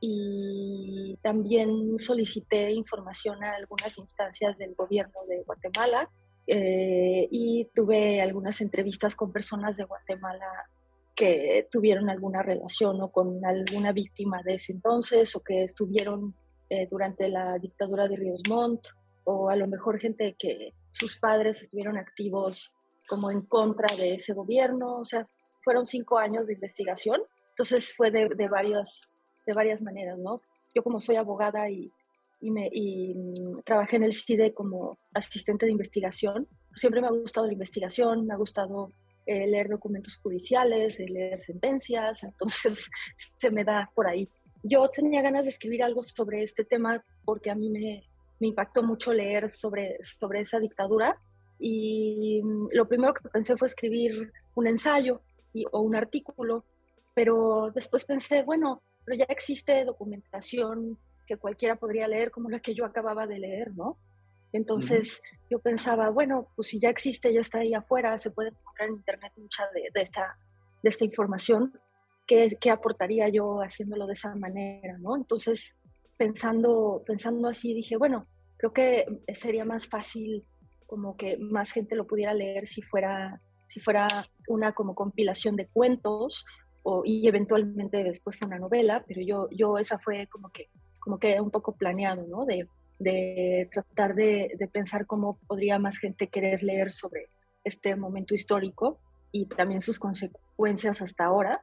Y 0.00 1.18
también 1.22 1.98
solicité 1.98 2.70
información 2.72 3.42
a 3.42 3.50
algunas 3.50 3.98
instancias 3.98 4.56
del 4.58 4.74
gobierno 4.74 5.20
de 5.28 5.42
Guatemala 5.42 6.08
eh, 6.46 7.28
y 7.30 7.66
tuve 7.74 8.22
algunas 8.22 8.60
entrevistas 8.60 9.16
con 9.16 9.32
personas 9.32 9.76
de 9.76 9.84
Guatemala 9.84 10.68
que 11.14 11.66
tuvieron 11.70 12.08
alguna 12.08 12.42
relación 12.42 13.00
o 13.02 13.10
con 13.10 13.44
alguna 13.44 13.92
víctima 13.92 14.40
de 14.44 14.54
ese 14.54 14.72
entonces 14.72 15.34
o 15.34 15.40
que 15.40 15.64
estuvieron 15.64 16.34
eh, 16.70 16.86
durante 16.88 17.28
la 17.28 17.58
dictadura 17.58 18.06
de 18.06 18.16
Ríos 18.16 18.42
Montt 18.48 18.86
o 19.24 19.50
a 19.50 19.56
lo 19.56 19.66
mejor 19.66 19.98
gente 19.98 20.36
que 20.38 20.74
sus 20.90 21.18
padres 21.18 21.60
estuvieron 21.60 21.98
activos 21.98 22.72
como 23.08 23.30
en 23.30 23.42
contra 23.42 23.94
de 23.96 24.14
ese 24.14 24.32
gobierno, 24.32 24.98
o 24.98 25.04
sea, 25.04 25.26
fueron 25.62 25.86
cinco 25.86 26.18
años 26.18 26.46
de 26.46 26.54
investigación, 26.54 27.20
entonces 27.50 27.94
fue 27.96 28.10
de, 28.10 28.28
de 28.28 28.48
varias, 28.48 29.02
de 29.48 29.54
varias 29.54 29.80
maneras, 29.80 30.18
¿no? 30.18 30.42
Yo 30.74 30.82
como 30.82 31.00
soy 31.00 31.16
abogada 31.16 31.70
y, 31.70 31.90
y, 32.42 32.50
me, 32.50 32.68
y 32.70 33.14
mm, 33.14 33.62
trabajé 33.64 33.96
en 33.96 34.02
el 34.02 34.12
CIDE 34.12 34.52
como 34.52 34.98
asistente 35.14 35.64
de 35.64 35.72
investigación, 35.72 36.46
siempre 36.74 37.00
me 37.00 37.06
ha 37.06 37.10
gustado 37.10 37.46
la 37.46 37.54
investigación, 37.54 38.26
me 38.26 38.34
ha 38.34 38.36
gustado 38.36 38.92
eh, 39.24 39.46
leer 39.46 39.68
documentos 39.70 40.18
judiciales, 40.18 40.98
leer 40.98 41.40
sentencias, 41.40 42.22
entonces 42.30 42.90
se 43.38 43.50
me 43.50 43.64
da 43.64 43.90
por 43.94 44.06
ahí. 44.06 44.28
Yo 44.62 44.86
tenía 44.88 45.22
ganas 45.22 45.46
de 45.46 45.50
escribir 45.50 45.82
algo 45.82 46.02
sobre 46.02 46.42
este 46.42 46.64
tema 46.64 47.02
porque 47.24 47.50
a 47.50 47.54
mí 47.54 47.70
me, 47.70 48.04
me 48.38 48.48
impactó 48.48 48.82
mucho 48.82 49.14
leer 49.14 49.48
sobre, 49.48 49.96
sobre 50.02 50.40
esa 50.40 50.58
dictadura 50.58 51.16
y 51.58 52.42
mm, 52.42 52.66
lo 52.72 52.86
primero 52.86 53.14
que 53.14 53.26
pensé 53.30 53.56
fue 53.56 53.68
escribir 53.68 54.30
un 54.54 54.66
ensayo 54.66 55.22
y, 55.54 55.64
o 55.72 55.80
un 55.80 55.96
artículo, 55.96 56.64
pero 57.14 57.72
después 57.74 58.04
pensé, 58.04 58.42
bueno, 58.42 58.82
pero 59.08 59.20
ya 59.20 59.26
existe 59.30 59.86
documentación 59.86 60.98
que 61.26 61.38
cualquiera 61.38 61.76
podría 61.76 62.06
leer 62.06 62.30
como 62.30 62.50
la 62.50 62.60
que 62.60 62.74
yo 62.74 62.84
acababa 62.84 63.26
de 63.26 63.38
leer, 63.38 63.74
¿no? 63.74 63.96
Entonces 64.52 65.22
yo 65.50 65.60
pensaba, 65.60 66.10
bueno, 66.10 66.48
pues 66.54 66.68
si 66.68 66.78
ya 66.78 66.90
existe, 66.90 67.32
ya 67.32 67.40
está 67.40 67.60
ahí 67.60 67.72
afuera, 67.72 68.18
se 68.18 68.30
puede 68.30 68.50
encontrar 68.50 68.90
en 68.90 68.96
Internet 68.96 69.32
mucha 69.36 69.64
de, 69.72 70.02
esta, 70.02 70.36
de 70.82 70.90
esta 70.90 71.06
información, 71.06 71.72
¿qué, 72.26 72.58
¿qué, 72.60 72.70
aportaría 72.70 73.30
yo 73.30 73.62
haciéndolo 73.62 74.06
de 74.06 74.12
esa 74.12 74.34
manera? 74.34 74.98
¿no? 74.98 75.16
Entonces, 75.16 75.74
pensando, 76.18 77.02
pensando 77.06 77.48
así, 77.48 77.72
dije, 77.72 77.96
bueno, 77.96 78.26
creo 78.58 78.74
que 78.74 79.06
sería 79.34 79.64
más 79.64 79.86
fácil 79.86 80.44
como 80.86 81.16
que 81.16 81.38
más 81.38 81.72
gente 81.72 81.96
lo 81.96 82.06
pudiera 82.06 82.34
leer 82.34 82.66
si 82.66 82.82
fuera, 82.82 83.40
si 83.68 83.80
fuera 83.80 84.28
una 84.48 84.72
como 84.74 84.94
compilación 84.94 85.56
de 85.56 85.66
cuentos 85.66 86.44
o, 86.90 87.02
y 87.04 87.28
eventualmente 87.28 88.02
después 88.02 88.38
una 88.44 88.58
novela, 88.58 89.04
pero 89.06 89.20
yo, 89.20 89.48
yo 89.50 89.76
esa 89.76 89.98
fue 89.98 90.26
como 90.28 90.48
que, 90.48 90.70
como 90.98 91.18
que 91.18 91.38
un 91.38 91.50
poco 91.50 91.76
planeado, 91.76 92.26
¿no? 92.26 92.46
De, 92.46 92.66
de 92.98 93.68
tratar 93.70 94.14
de, 94.14 94.56
pensar 94.72 95.06
cómo 95.06 95.38
podría 95.46 95.78
más 95.78 95.98
gente 95.98 96.28
querer 96.28 96.62
leer 96.62 96.90
sobre 96.90 97.28
este 97.62 97.94
momento 97.94 98.34
histórico 98.34 98.98
y 99.32 99.44
también 99.44 99.82
sus 99.82 99.98
consecuencias 99.98 101.02
hasta 101.02 101.26
ahora. 101.26 101.62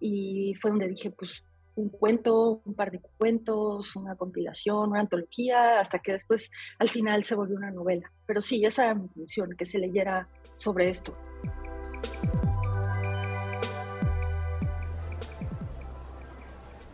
Y 0.00 0.54
fue 0.54 0.70
donde 0.70 0.88
dije, 0.88 1.10
pues, 1.10 1.44
un 1.74 1.90
cuento, 1.90 2.62
un 2.64 2.74
par 2.74 2.90
de 2.90 3.00
cuentos, 3.18 3.94
una 3.94 4.16
compilación, 4.16 4.90
una 4.90 5.00
antología, 5.00 5.80
hasta 5.80 5.98
que 5.98 6.12
después 6.12 6.50
al 6.78 6.88
final 6.88 7.24
se 7.24 7.34
volvió 7.34 7.56
una 7.56 7.70
novela. 7.70 8.10
Pero 8.26 8.40
sí, 8.40 8.64
esa 8.64 8.84
era 8.84 8.94
mi 8.94 9.08
función, 9.08 9.50
que 9.56 9.66
se 9.66 9.78
leyera 9.78 10.28
sobre 10.54 10.88
esto. 10.88 11.14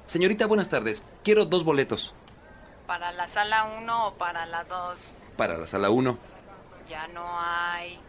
Señorita, 0.09 0.47
buenas 0.47 0.71
tardes. 0.71 1.03
Quiero 1.23 1.45
dos 1.45 1.65
boletos. 1.65 2.15
¿Para 2.87 3.13
la 3.13 3.27
sala 3.27 3.79
1 3.79 4.07
o 4.09 4.15
para 4.15 4.47
la 4.47 4.65
2? 4.65 5.19
Para 5.37 5.59
la 5.59 5.67
sala 5.67 5.91
1. 5.91 6.19
Ya 6.89 7.07
no 7.09 7.27
hay. 7.29 8.01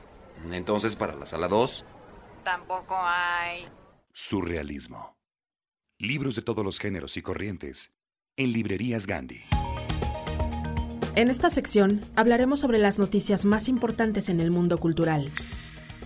Entonces, 0.50 0.96
para 0.96 1.14
la 1.16 1.26
sala 1.26 1.50
2. 1.50 1.84
Tampoco 2.46 2.96
hay. 2.98 3.68
Surrealismo. 4.14 5.18
Libros 5.98 6.38
de 6.38 6.42
todos 6.42 6.64
los 6.64 6.80
géneros 6.80 7.18
y 7.18 7.22
corrientes. 7.22 7.92
En 8.38 8.54
librerías 8.54 9.06
Gandhi. 9.06 9.44
En 11.16 11.30
esta 11.30 11.50
sección 11.50 12.06
hablaremos 12.16 12.62
sobre 12.62 12.78
las 12.78 12.98
noticias 12.98 13.44
más 13.44 13.68
importantes 13.68 14.30
en 14.30 14.40
el 14.40 14.52
mundo 14.52 14.80
cultural. 14.80 15.30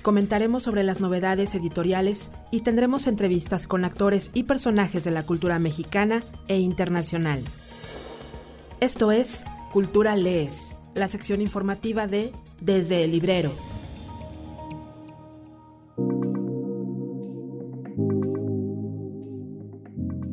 Comentaremos 0.04 0.64
sobre 0.64 0.84
las 0.84 1.00
novedades 1.00 1.56
editoriales 1.56 2.30
y 2.52 2.60
tendremos 2.60 3.08
entrevistas 3.08 3.68
con 3.68 3.86
actores 3.86 4.32
y 4.34 4.44
personajes 4.44 5.06
de 5.06 5.12
la 5.12 5.26
cultura 5.26 5.60
mexicana 5.60 6.26
e 6.50 6.60
internacional. 6.60 7.42
Esto 8.82 9.14
es 9.14 9.46
Cultura 9.72 10.18
Lees, 10.18 10.76
la 10.94 11.08
sección 11.08 11.40
informativa 11.40 12.06
de 12.06 12.34
Desde 12.60 13.06
el 13.06 13.14
Librero. 13.14 13.73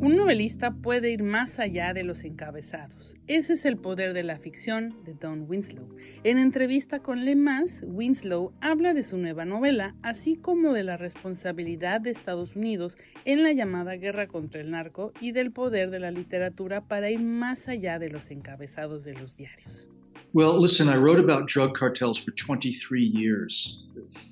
Un 0.01 0.15
novelista 0.15 0.73
puede 0.73 1.11
ir 1.11 1.21
más 1.21 1.59
allá 1.59 1.93
de 1.93 2.03
los 2.03 2.23
encabezados. 2.23 3.15
Ese 3.27 3.53
es 3.53 3.65
el 3.65 3.77
poder 3.77 4.13
de 4.13 4.23
la 4.23 4.39
ficción 4.39 4.95
de 5.05 5.13
Don 5.13 5.45
Winslow. 5.47 5.87
En 6.23 6.39
entrevista 6.39 7.01
con 7.01 7.23
Le 7.23 7.35
Mans, 7.35 7.83
Winslow 7.85 8.51
habla 8.61 8.95
de 8.95 9.03
su 9.03 9.19
nueva 9.19 9.45
novela, 9.45 9.93
así 10.01 10.37
como 10.37 10.73
de 10.73 10.83
la 10.83 10.97
responsabilidad 10.97 12.01
de 12.01 12.09
Estados 12.09 12.55
Unidos 12.55 12.97
en 13.25 13.43
la 13.43 13.51
llamada 13.51 13.95
guerra 13.95 14.25
contra 14.25 14.61
el 14.61 14.71
narco 14.71 15.13
y 15.21 15.33
del 15.33 15.51
poder 15.51 15.91
de 15.91 15.99
la 15.99 16.09
literatura 16.09 16.81
para 16.81 17.11
ir 17.11 17.19
más 17.19 17.67
allá 17.67 17.99
de 17.99 18.09
los 18.09 18.31
encabezados 18.31 19.03
de 19.03 19.13
los 19.13 19.37
diarios. 19.37 19.87
Well, 20.33 20.59
listen, 20.59 20.87
I 20.87 20.97
wrote 20.97 21.19
about 21.19 21.47
drug 21.47 21.77
cartels 21.77 22.17
for 22.17 22.31
23 22.31 23.03
years, 23.03 23.85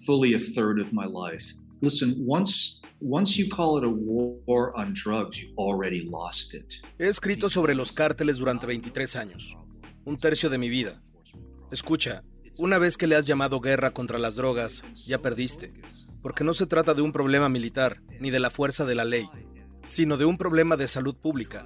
fully 0.04 0.34
a 0.34 0.40
third 0.40 0.80
of 0.80 0.92
my 0.92 1.06
life. 1.06 1.54
Listen, 1.82 2.16
once 2.26 2.82
once 3.02 3.38
you 3.38 3.48
call 3.48 3.78
it 3.78 3.86
a 3.86 3.90
war 3.90 4.74
on 4.76 4.94
drugs, 4.94 5.42
you 5.42 5.54
already 5.56 6.02
lost 6.02 6.54
it. 6.54 6.82
He 6.98 7.08
escrito 7.08 7.50
sobre 7.50 7.74
los 7.74 7.94
cárteles 7.94 8.38
durante 8.38 8.68
23 8.68 9.16
años, 9.16 9.58
un 10.04 10.18
tercio 10.18 10.50
de 10.50 10.58
mi 10.58 10.70
vida. 10.70 11.02
Escucha, 11.72 12.24
una 12.58 12.78
vez 12.78 12.98
que 12.98 13.08
le 13.08 13.16
has 13.16 13.26
llamado 13.26 13.62
guerra 13.62 13.92
contra 13.92 14.20
las 14.20 14.36
drogas, 14.36 14.84
ya 15.06 15.22
perdiste, 15.22 15.74
porque 16.22 16.44
no 16.44 16.54
se 16.54 16.68
trata 16.68 16.94
de 16.94 17.02
un 17.02 17.14
problema 17.14 17.48
militar 17.48 18.02
ni 18.20 18.30
de 18.32 18.42
la 18.42 18.50
fuerza 18.50 18.86
de 18.86 18.96
la 18.96 19.06
ley, 19.06 19.30
sino 19.84 20.18
de 20.18 20.26
un 20.26 20.38
problema 20.38 20.76
de 20.76 20.90
salud 20.90 21.16
pública. 21.16 21.66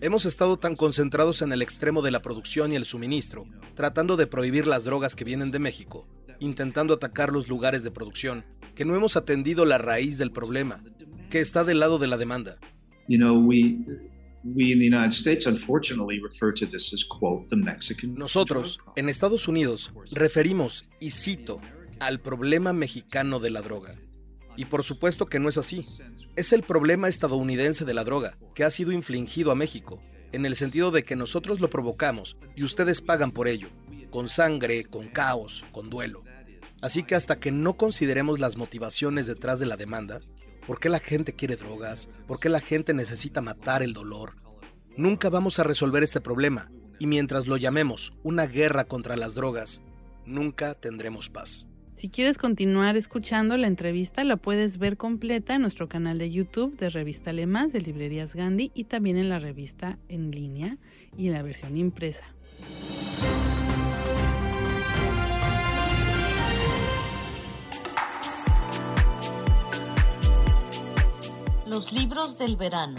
Hemos 0.00 0.26
estado 0.26 0.58
tan 0.58 0.76
concentrados 0.76 1.42
en 1.42 1.52
el 1.52 1.62
extremo 1.62 2.02
de 2.02 2.12
la 2.12 2.22
producción 2.22 2.72
y 2.72 2.76
el 2.76 2.84
suministro, 2.84 3.46
tratando 3.74 4.16
de 4.16 4.28
prohibir 4.28 4.68
las 4.68 4.84
drogas 4.84 5.16
que 5.16 5.24
vienen 5.24 5.50
de 5.50 5.58
México, 5.58 6.06
intentando 6.38 6.94
atacar 6.94 7.32
los 7.32 7.48
lugares 7.48 7.82
de 7.82 7.90
producción, 7.90 8.44
que 8.78 8.84
no 8.84 8.94
hemos 8.94 9.16
atendido 9.16 9.64
la 9.64 9.76
raíz 9.76 10.18
del 10.18 10.30
problema, 10.30 10.84
que 11.30 11.40
está 11.40 11.64
del 11.64 11.80
lado 11.80 11.98
de 11.98 12.06
la 12.06 12.16
demanda. 12.16 12.60
Nosotros, 18.16 18.78
en 18.94 19.08
Estados 19.08 19.48
Unidos, 19.48 19.92
referimos, 20.12 20.88
y 21.00 21.10
cito, 21.10 21.60
al 21.98 22.20
problema 22.20 22.72
mexicano 22.72 23.40
de 23.40 23.50
la 23.50 23.62
droga. 23.62 23.96
Y 24.56 24.66
por 24.66 24.84
supuesto 24.84 25.26
que 25.26 25.40
no 25.40 25.48
es 25.48 25.58
así. 25.58 25.84
Es 26.36 26.52
el 26.52 26.62
problema 26.62 27.08
estadounidense 27.08 27.84
de 27.84 27.94
la 27.94 28.04
droga, 28.04 28.38
que 28.54 28.62
ha 28.62 28.70
sido 28.70 28.92
infligido 28.92 29.50
a 29.50 29.56
México, 29.56 30.00
en 30.30 30.46
el 30.46 30.54
sentido 30.54 30.92
de 30.92 31.02
que 31.02 31.16
nosotros 31.16 31.58
lo 31.58 31.68
provocamos 31.68 32.36
y 32.54 32.62
ustedes 32.62 33.00
pagan 33.00 33.32
por 33.32 33.48
ello, 33.48 33.70
con 34.10 34.28
sangre, 34.28 34.84
con 34.84 35.08
caos, 35.08 35.64
con 35.72 35.90
duelo. 35.90 36.27
Así 36.80 37.02
que 37.02 37.14
hasta 37.14 37.40
que 37.40 37.50
no 37.50 37.76
consideremos 37.76 38.38
las 38.38 38.56
motivaciones 38.56 39.26
detrás 39.26 39.58
de 39.58 39.66
la 39.66 39.76
demanda, 39.76 40.20
¿por 40.66 40.78
qué 40.78 40.88
la 40.88 41.00
gente 41.00 41.32
quiere 41.32 41.56
drogas? 41.56 42.08
¿Por 42.26 42.38
qué 42.38 42.48
la 42.48 42.60
gente 42.60 42.94
necesita 42.94 43.40
matar 43.40 43.82
el 43.82 43.92
dolor? 43.92 44.36
Nunca 44.96 45.28
vamos 45.28 45.58
a 45.58 45.64
resolver 45.64 46.02
este 46.02 46.20
problema, 46.20 46.70
y 46.98 47.06
mientras 47.06 47.46
lo 47.46 47.56
llamemos 47.56 48.12
una 48.22 48.46
guerra 48.46 48.84
contra 48.84 49.16
las 49.16 49.34
drogas, 49.34 49.82
nunca 50.24 50.74
tendremos 50.74 51.28
paz. 51.28 51.66
Si 51.96 52.10
quieres 52.10 52.38
continuar 52.38 52.96
escuchando 52.96 53.56
la 53.56 53.66
entrevista, 53.66 54.22
la 54.22 54.36
puedes 54.36 54.78
ver 54.78 54.96
completa 54.96 55.56
en 55.56 55.62
nuestro 55.62 55.88
canal 55.88 56.16
de 56.18 56.30
YouTube 56.30 56.76
de 56.78 56.90
Revista 56.90 57.32
Lemas 57.32 57.72
de 57.72 57.80
Librerías 57.80 58.36
Gandhi 58.36 58.70
y 58.72 58.84
también 58.84 59.16
en 59.16 59.28
la 59.28 59.40
revista 59.40 59.98
en 60.08 60.30
línea 60.30 60.78
y 61.16 61.26
en 61.26 61.32
la 61.32 61.42
versión 61.42 61.76
impresa. 61.76 62.24
Los 71.68 71.92
libros 71.92 72.38
del 72.38 72.56
verano. 72.56 72.96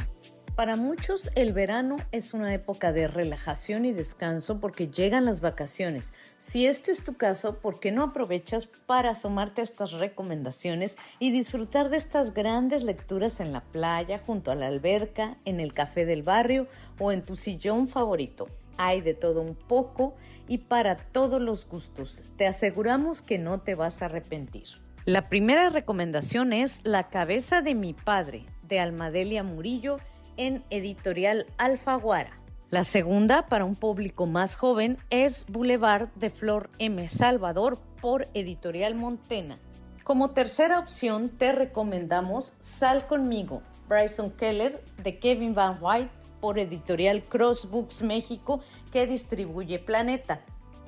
Para 0.56 0.76
muchos 0.76 1.32
el 1.34 1.54
verano 1.54 1.98
es 2.12 2.36
una 2.36 2.54
época 2.54 2.92
de 2.92 3.08
relajación 3.08 3.84
y 3.84 3.94
descanso 3.94 4.60
porque 4.60 4.90
llegan 4.90 5.26
las 5.26 5.42
vacaciones. 5.42 6.14
Si 6.38 6.68
este 6.68 6.92
es 6.92 7.04
tu 7.04 7.18
caso, 7.18 7.62
¿por 7.62 7.80
qué 7.80 7.92
no 7.92 8.04
aprovechas 8.04 8.68
para 8.86 9.10
asomarte 9.10 9.62
a 9.62 9.64
estas 9.64 9.94
recomendaciones 9.94 10.98
y 11.18 11.32
disfrutar 11.32 11.90
de 11.90 11.98
estas 11.98 12.36
grandes 12.36 12.84
lecturas 12.84 13.40
en 13.40 13.54
la 13.54 13.62
playa, 13.62 14.22
junto 14.24 14.52
a 14.52 14.56
la 14.56 14.68
alberca, 14.68 15.36
en 15.46 15.60
el 15.60 15.74
café 15.74 16.06
del 16.06 16.22
barrio 16.22 16.68
o 17.00 17.12
en 17.12 17.24
tu 17.24 17.36
sillón 17.36 17.88
favorito? 17.88 18.50
Hay 18.78 19.02
de 19.02 19.16
todo 19.16 19.42
un 19.42 19.56
poco 19.56 20.14
y 20.48 20.60
para 20.60 20.96
todos 20.96 21.42
los 21.42 21.68
gustos. 21.68 22.22
Te 22.38 22.46
aseguramos 22.46 23.24
que 23.24 23.40
no 23.40 23.62
te 23.62 23.74
vas 23.74 24.04
a 24.04 24.06
arrepentir. 24.06 24.68
La 25.06 25.28
primera 25.28 25.72
recomendación 25.72 26.54
es 26.54 26.82
La 26.84 27.10
cabeza 27.10 27.64
de 27.64 27.74
mi 27.74 27.96
padre, 27.96 28.46
de 28.70 28.80
Almadelia 28.80 29.44
Murillo, 29.44 29.98
en 30.38 30.64
editorial 30.70 31.46
Alfaguara. 31.58 32.40
La 32.70 32.84
segunda, 32.84 33.48
para 33.48 33.66
un 33.66 33.76
público 33.76 34.26
más 34.28 34.56
joven, 34.56 34.98
es 35.10 35.46
Boulevard 35.48 36.10
de 36.16 36.30
Flor 36.30 36.70
M. 36.78 37.10
Salvador 37.10 37.80
por 38.00 38.28
editorial 38.34 38.96
Montena. 38.96 39.60
Como 40.04 40.32
tercera 40.32 40.80
opción, 40.80 41.30
te 41.30 41.52
recomendamos 41.52 42.54
Sal 42.62 43.06
conmigo, 43.08 43.64
Bryson 43.88 44.32
Keller 44.32 44.84
de 45.04 45.20
Kevin 45.20 45.54
Van 45.54 45.78
White 45.82 46.12
por 46.40 46.58
editorial 46.58 47.22
Crossbooks 47.24 48.02
México 48.02 48.62
que 48.92 49.08
distribuye 49.08 49.80
Planeta. 49.80 50.42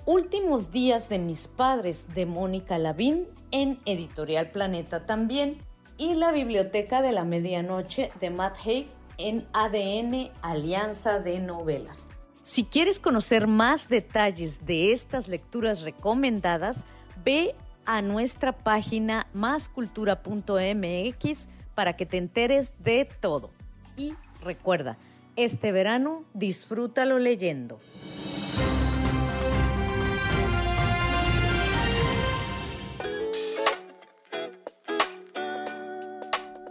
Últimos 0.05 0.71
días 0.71 1.09
de 1.09 1.19
mis 1.19 1.47
padres 1.47 2.07
de 2.15 2.25
Mónica 2.25 2.79
Lavín 2.79 3.27
en 3.51 3.79
editorial 3.85 4.47
Planeta 4.47 5.05
también. 5.05 5.59
Y 6.01 6.15
la 6.15 6.31
Biblioteca 6.31 7.03
de 7.03 7.11
la 7.11 7.25
Medianoche 7.25 8.11
de 8.19 8.31
Matt 8.31 8.57
Haig 8.65 8.87
en 9.19 9.45
ADN 9.53 10.31
Alianza 10.41 11.19
de 11.19 11.39
Novelas. 11.39 12.07
Si 12.41 12.63
quieres 12.63 12.99
conocer 12.99 13.45
más 13.45 13.87
detalles 13.87 14.65
de 14.65 14.93
estas 14.93 15.27
lecturas 15.27 15.81
recomendadas, 15.81 16.85
ve 17.23 17.53
a 17.85 18.01
nuestra 18.01 18.51
página 18.51 19.27
máscultura.mx 19.33 21.47
para 21.75 21.95
que 21.95 22.07
te 22.07 22.17
enteres 22.17 22.73
de 22.79 23.05
todo. 23.05 23.51
Y 23.95 24.15
recuerda, 24.41 24.97
este 25.35 25.71
verano 25.71 26.25
disfrútalo 26.33 27.19
leyendo. 27.19 27.79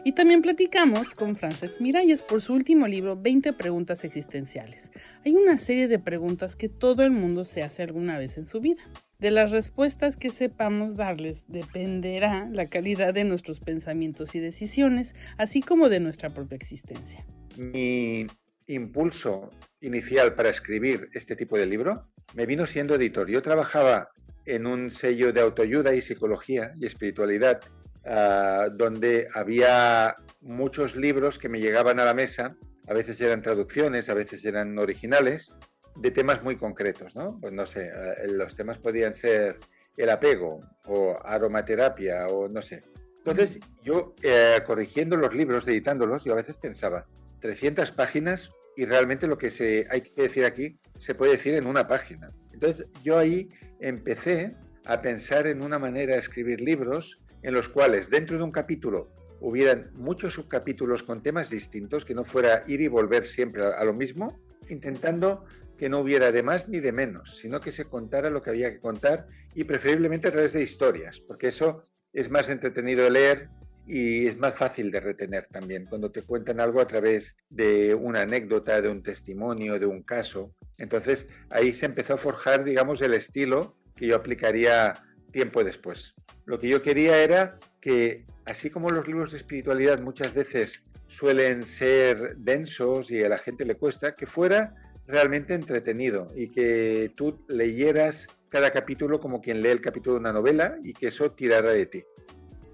Y 0.02 0.12
también 0.12 0.40
platicamos 0.40 1.12
con 1.12 1.36
Frances 1.36 1.78
Miralles 1.78 2.22
por 2.22 2.40
su 2.40 2.54
último 2.54 2.88
libro, 2.88 3.20
20 3.20 3.52
preguntas 3.52 4.02
existenciales. 4.02 4.90
Hay 5.26 5.34
una 5.34 5.58
serie 5.58 5.88
de 5.88 5.98
preguntas 5.98 6.56
que 6.56 6.70
todo 6.70 7.02
el 7.02 7.10
mundo 7.10 7.44
se 7.44 7.62
hace 7.62 7.82
alguna 7.82 8.16
vez 8.16 8.38
en 8.38 8.46
su 8.46 8.62
vida. 8.62 8.82
De 9.18 9.30
las 9.30 9.50
respuestas 9.50 10.16
que 10.16 10.30
sepamos 10.30 10.96
darles 10.96 11.44
dependerá 11.48 12.48
la 12.50 12.64
calidad 12.64 13.12
de 13.12 13.24
nuestros 13.24 13.60
pensamientos 13.60 14.34
y 14.34 14.40
decisiones, 14.40 15.14
así 15.36 15.60
como 15.60 15.90
de 15.90 16.00
nuestra 16.00 16.30
propia 16.30 16.56
existencia. 16.56 17.26
Mi 17.58 18.26
impulso 18.68 19.50
inicial 19.82 20.34
para 20.34 20.48
escribir 20.48 21.10
este 21.12 21.36
tipo 21.36 21.58
de 21.58 21.66
libro 21.66 22.08
me 22.32 22.46
vino 22.46 22.64
siendo 22.64 22.94
editor. 22.94 23.28
Yo 23.28 23.42
trabajaba 23.42 24.08
en 24.46 24.66
un 24.66 24.90
sello 24.90 25.34
de 25.34 25.42
autoayuda 25.42 25.94
y 25.94 26.00
psicología 26.00 26.72
y 26.80 26.86
espiritualidad 26.86 27.60
Uh, 28.02 28.70
donde 28.72 29.26
había 29.34 30.16
muchos 30.40 30.96
libros 30.96 31.38
que 31.38 31.50
me 31.50 31.60
llegaban 31.60 32.00
a 32.00 32.04
la 32.06 32.14
mesa, 32.14 32.56
a 32.88 32.94
veces 32.94 33.20
eran 33.20 33.42
traducciones, 33.42 34.08
a 34.08 34.14
veces 34.14 34.42
eran 34.46 34.78
originales, 34.78 35.54
de 35.96 36.10
temas 36.10 36.42
muy 36.42 36.56
concretos, 36.56 37.14
¿no? 37.14 37.38
Pues 37.38 37.52
no 37.52 37.66
sé, 37.66 37.90
uh, 37.90 38.32
los 38.32 38.56
temas 38.56 38.78
podían 38.78 39.12
ser 39.12 39.58
el 39.98 40.08
apego 40.08 40.62
o 40.86 41.18
aromaterapia 41.22 42.26
o 42.28 42.48
no 42.48 42.62
sé. 42.62 42.82
Entonces 43.18 43.60
yo, 43.82 44.14
eh, 44.22 44.60
corrigiendo 44.66 45.16
los 45.16 45.34
libros, 45.34 45.68
editándolos, 45.68 46.24
yo 46.24 46.32
a 46.32 46.36
veces 46.36 46.56
pensaba, 46.56 47.06
300 47.40 47.92
páginas 47.92 48.50
y 48.76 48.86
realmente 48.86 49.26
lo 49.26 49.36
que 49.36 49.50
se, 49.50 49.86
hay 49.90 50.00
que 50.00 50.22
decir 50.22 50.44
aquí 50.44 50.78
se 50.98 51.14
puede 51.14 51.32
decir 51.32 51.54
en 51.54 51.66
una 51.66 51.86
página. 51.86 52.32
Entonces 52.52 52.86
yo 53.02 53.18
ahí 53.18 53.50
empecé 53.78 54.56
a 54.86 55.02
pensar 55.02 55.46
en 55.46 55.62
una 55.62 55.78
manera 55.78 56.14
de 56.14 56.20
escribir 56.20 56.60
libros 56.60 57.20
en 57.42 57.54
los 57.54 57.68
cuales 57.68 58.10
dentro 58.10 58.36
de 58.36 58.44
un 58.44 58.52
capítulo 58.52 59.10
hubieran 59.40 59.90
muchos 59.94 60.34
subcapítulos 60.34 61.02
con 61.02 61.22
temas 61.22 61.48
distintos, 61.48 62.04
que 62.04 62.14
no 62.14 62.24
fuera 62.24 62.62
ir 62.66 62.80
y 62.80 62.88
volver 62.88 63.26
siempre 63.26 63.64
a, 63.64 63.82
lo 63.84 63.94
mismo, 63.94 64.38
intentando 64.68 65.44
que 65.78 65.88
no 65.88 66.00
hubiera 66.00 66.30
de 66.30 66.42
más 66.42 66.68
ni 66.68 66.80
de 66.80 66.92
menos, 66.92 67.38
sino 67.38 67.60
que 67.60 67.72
se 67.72 67.86
contara 67.86 68.28
lo 68.28 68.42
que 68.42 68.50
había 68.50 68.70
que 68.70 68.80
contar 68.80 69.26
y 69.54 69.64
preferiblemente 69.64 70.28
a 70.28 70.32
través 70.32 70.52
de 70.52 70.62
historias, 70.62 71.20
porque 71.20 71.48
eso 71.48 71.86
es 72.12 72.30
más 72.30 72.50
entretenido 72.50 73.08
leer 73.08 73.48
y 73.86 74.26
es 74.26 74.36
más 74.36 74.54
fácil 74.54 74.90
de 74.90 75.00
retener 75.00 75.48
también 75.50 75.86
cuando 75.86 76.12
te 76.12 76.22
cuentan 76.22 76.60
algo 76.60 76.80
a 76.80 76.86
través 76.86 77.36
de 77.48 77.94
una 77.94 78.20
anécdota, 78.20 78.80
de 78.82 78.88
un 78.88 79.02
testimonio, 79.02 79.78
de 79.78 79.86
un 79.86 80.02
caso. 80.02 80.54
Entonces 80.76 81.26
ahí 81.48 81.72
se 81.72 81.86
empezó 81.86 82.14
a 82.14 82.18
forjar, 82.18 82.62
digamos, 82.62 83.00
el 83.00 83.14
estilo 83.14 83.76
que 83.96 84.06
yo 84.06 84.16
aplicaría 84.16 85.02
tiempo 85.30 85.64
después. 85.64 86.14
Lo 86.44 86.58
que 86.58 86.68
yo 86.68 86.82
quería 86.82 87.22
era 87.22 87.58
que, 87.80 88.24
así 88.44 88.70
como 88.70 88.90
los 88.90 89.06
libros 89.06 89.32
de 89.32 89.38
espiritualidad 89.38 90.00
muchas 90.00 90.34
veces 90.34 90.82
suelen 91.06 91.66
ser 91.66 92.36
densos 92.36 93.10
y 93.10 93.22
a 93.22 93.28
la 93.28 93.38
gente 93.38 93.64
le 93.64 93.74
cuesta, 93.74 94.14
que 94.14 94.26
fuera 94.26 94.74
realmente 95.06 95.54
entretenido 95.54 96.28
y 96.36 96.48
que 96.48 97.12
tú 97.16 97.44
leyeras 97.48 98.28
cada 98.48 98.70
capítulo 98.70 99.20
como 99.20 99.40
quien 99.40 99.62
lee 99.62 99.70
el 99.70 99.80
capítulo 99.80 100.14
de 100.14 100.20
una 100.20 100.32
novela 100.32 100.78
y 100.84 100.92
que 100.92 101.08
eso 101.08 101.30
tirara 101.32 101.72
de 101.72 101.86
ti. 101.86 102.04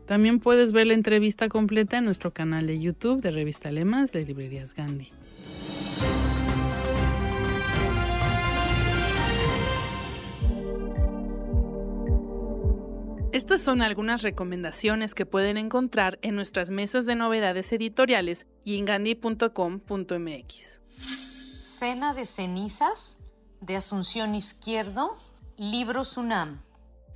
También 0.07 0.39
puedes 0.39 0.73
ver 0.73 0.87
la 0.87 0.95
entrevista 0.95 1.49
completa 1.49 1.99
en 1.99 2.05
nuestro 2.05 2.33
canal 2.33 2.67
de 2.67 2.79
YouTube 2.79 3.21
de 3.21 3.31
Revista 3.31 3.73
Lemas 3.73 4.13
de 4.13 4.25
Librerías 4.25 4.75
Gandhi. 4.75 5.13
Estas 13.37 13.61
son 13.61 13.83
algunas 13.83 14.23
recomendaciones 14.23 15.15
que 15.15 15.27
pueden 15.27 15.59
encontrar 15.59 16.19
en 16.23 16.37
nuestras 16.37 16.71
mesas 16.71 17.05
de 17.05 17.17
novedades 17.17 17.71
editoriales 17.71 18.47
y 18.65 18.79
en 18.79 18.87
gandhi.com.mx. 18.87 20.81
Cena 21.61 22.15
de 22.15 22.25
cenizas 22.25 23.19
de 23.61 23.77
Asunción 23.77 24.35
Izquierdo, 24.35 25.19
libro 25.59 26.05
Sunam. 26.05 26.63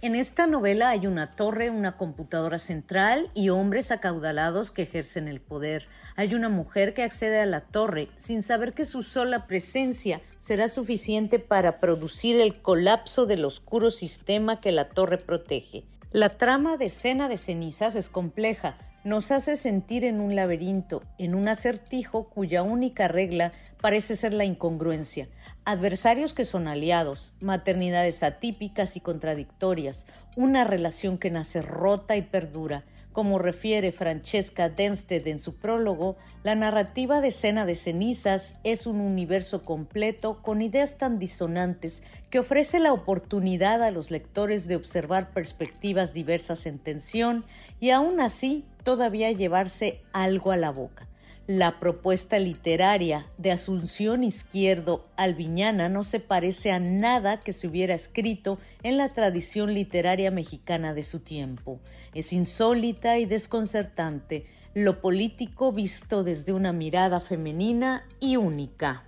En 0.02 0.14
esta 0.14 0.46
novela 0.46 0.90
hay 0.90 1.06
una 1.06 1.30
torre, 1.30 1.70
una 1.70 1.96
computadora 1.96 2.58
central 2.58 3.30
y 3.32 3.48
hombres 3.48 3.90
acaudalados 3.90 4.70
que 4.70 4.82
ejercen 4.82 5.26
el 5.26 5.40
poder. 5.40 5.88
Hay 6.16 6.34
una 6.34 6.50
mujer 6.50 6.92
que 6.92 7.02
accede 7.02 7.40
a 7.40 7.46
la 7.46 7.62
torre 7.62 8.10
sin 8.16 8.42
saber 8.42 8.74
que 8.74 8.84
su 8.84 9.02
sola 9.02 9.46
presencia 9.46 10.20
será 10.38 10.68
suficiente 10.68 11.38
para 11.38 11.80
producir 11.80 12.38
el 12.38 12.60
colapso 12.60 13.24
del 13.24 13.46
oscuro 13.46 13.90
sistema 13.90 14.60
que 14.60 14.70
la 14.70 14.90
torre 14.90 15.16
protege. 15.16 15.86
La 16.12 16.30
trama 16.30 16.76
de 16.76 16.90
Cena 16.90 17.28
de 17.28 17.38
Cenizas 17.38 17.94
es 17.94 18.08
compleja, 18.08 18.76
nos 19.04 19.30
hace 19.30 19.56
sentir 19.56 20.02
en 20.02 20.20
un 20.20 20.34
laberinto, 20.34 21.04
en 21.18 21.36
un 21.36 21.46
acertijo 21.46 22.28
cuya 22.28 22.64
única 22.64 23.06
regla 23.06 23.52
parece 23.80 24.16
ser 24.16 24.34
la 24.34 24.44
incongruencia, 24.44 25.28
adversarios 25.64 26.34
que 26.34 26.44
son 26.44 26.66
aliados, 26.66 27.32
maternidades 27.38 28.24
atípicas 28.24 28.96
y 28.96 29.00
contradictorias, 29.00 30.08
una 30.34 30.64
relación 30.64 31.16
que 31.16 31.30
nace 31.30 31.62
rota 31.62 32.16
y 32.16 32.22
perdura, 32.22 32.82
como 33.12 33.38
refiere 33.38 33.92
Francesca 33.92 34.68
Densted 34.68 35.26
en 35.26 35.38
su 35.38 35.56
prólogo, 35.56 36.16
la 36.42 36.54
narrativa 36.54 37.20
de 37.20 37.32
Cena 37.32 37.66
de 37.66 37.74
Cenizas 37.74 38.54
es 38.64 38.86
un 38.86 39.00
universo 39.00 39.64
completo 39.64 40.40
con 40.42 40.62
ideas 40.62 40.96
tan 40.96 41.18
disonantes 41.18 42.02
que 42.30 42.38
ofrece 42.38 42.78
la 42.78 42.92
oportunidad 42.92 43.82
a 43.82 43.90
los 43.90 44.10
lectores 44.10 44.68
de 44.68 44.76
observar 44.76 45.32
perspectivas 45.32 46.14
diversas 46.14 46.66
en 46.66 46.78
tensión 46.78 47.44
y 47.80 47.90
aún 47.90 48.20
así 48.20 48.64
todavía 48.84 49.30
llevarse 49.32 50.00
algo 50.12 50.52
a 50.52 50.56
la 50.56 50.70
boca. 50.70 51.09
La 51.46 51.80
propuesta 51.80 52.38
literaria 52.38 53.26
de 53.36 53.50
Asunción 53.50 54.22
Izquierdo 54.22 55.08
Albiñana 55.16 55.88
no 55.88 56.04
se 56.04 56.20
parece 56.20 56.70
a 56.70 56.78
nada 56.78 57.40
que 57.40 57.52
se 57.52 57.66
hubiera 57.66 57.94
escrito 57.94 58.58
en 58.82 58.96
la 58.96 59.12
tradición 59.12 59.74
literaria 59.74 60.30
mexicana 60.30 60.94
de 60.94 61.02
su 61.02 61.20
tiempo. 61.20 61.80
Es 62.14 62.32
insólita 62.32 63.18
y 63.18 63.26
desconcertante, 63.26 64.46
lo 64.74 65.00
político 65.00 65.72
visto 65.72 66.22
desde 66.22 66.52
una 66.52 66.72
mirada 66.72 67.20
femenina 67.20 68.06
y 68.20 68.36
única. 68.36 69.04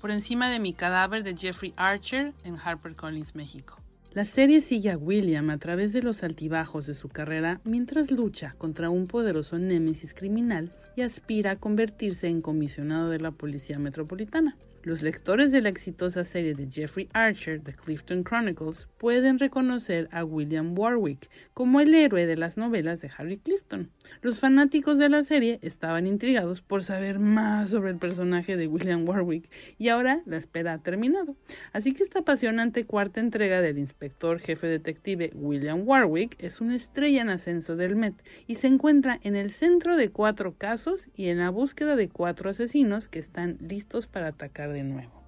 Por 0.00 0.10
encima 0.10 0.50
de 0.50 0.58
mi 0.58 0.74
cadáver 0.74 1.22
de 1.22 1.36
Jeffrey 1.36 1.72
Archer 1.76 2.34
en 2.44 2.58
HarperCollins, 2.58 3.34
México. 3.34 3.81
La 4.14 4.26
serie 4.26 4.60
sigue 4.60 4.90
a 4.90 4.98
William 4.98 5.48
a 5.48 5.56
través 5.56 5.94
de 5.94 6.02
los 6.02 6.22
altibajos 6.22 6.84
de 6.84 6.94
su 6.94 7.08
carrera 7.08 7.62
mientras 7.64 8.10
lucha 8.10 8.54
contra 8.58 8.90
un 8.90 9.06
poderoso 9.06 9.58
némesis 9.58 10.12
criminal 10.12 10.70
y 10.96 11.00
aspira 11.00 11.52
a 11.52 11.56
convertirse 11.56 12.28
en 12.28 12.42
comisionado 12.42 13.08
de 13.08 13.18
la 13.18 13.30
Policía 13.30 13.78
Metropolitana. 13.78 14.58
Los 14.84 15.02
lectores 15.02 15.52
de 15.52 15.60
la 15.60 15.68
exitosa 15.68 16.24
serie 16.24 16.56
de 16.56 16.68
Jeffrey 16.68 17.08
Archer, 17.12 17.60
The 17.62 17.72
Clifton 17.72 18.24
Chronicles, 18.24 18.88
pueden 18.98 19.38
reconocer 19.38 20.08
a 20.10 20.24
William 20.24 20.76
Warwick 20.76 21.30
como 21.54 21.78
el 21.78 21.94
héroe 21.94 22.26
de 22.26 22.36
las 22.36 22.56
novelas 22.56 23.00
de 23.00 23.08
Harry 23.16 23.38
Clifton. 23.38 23.92
Los 24.22 24.40
fanáticos 24.40 24.98
de 24.98 25.08
la 25.08 25.22
serie 25.22 25.60
estaban 25.62 26.08
intrigados 26.08 26.62
por 26.62 26.82
saber 26.82 27.20
más 27.20 27.70
sobre 27.70 27.92
el 27.92 27.98
personaje 27.98 28.56
de 28.56 28.66
William 28.66 29.08
Warwick 29.08 29.48
y 29.78 29.86
ahora 29.86 30.20
la 30.26 30.36
espera 30.36 30.72
ha 30.72 30.82
terminado. 30.82 31.36
Así 31.72 31.94
que 31.94 32.02
esta 32.02 32.18
apasionante 32.18 32.84
cuarta 32.84 33.20
entrega 33.20 33.60
del 33.60 33.78
inspector 33.78 34.40
jefe 34.40 34.66
detective 34.66 35.30
William 35.34 35.86
Warwick 35.86 36.34
es 36.42 36.60
una 36.60 36.74
estrella 36.74 37.22
en 37.22 37.28
ascenso 37.28 37.76
del 37.76 37.94
Met 37.94 38.20
y 38.48 38.56
se 38.56 38.66
encuentra 38.66 39.20
en 39.22 39.36
el 39.36 39.52
centro 39.52 39.96
de 39.96 40.10
cuatro 40.10 40.56
casos 40.58 41.06
y 41.14 41.28
en 41.28 41.38
la 41.38 41.50
búsqueda 41.50 41.94
de 41.94 42.08
cuatro 42.08 42.50
asesinos 42.50 43.06
que 43.06 43.20
están 43.20 43.58
listos 43.60 44.08
para 44.08 44.26
atacar 44.26 44.71
de 44.72 44.82
nuevo. 44.82 45.22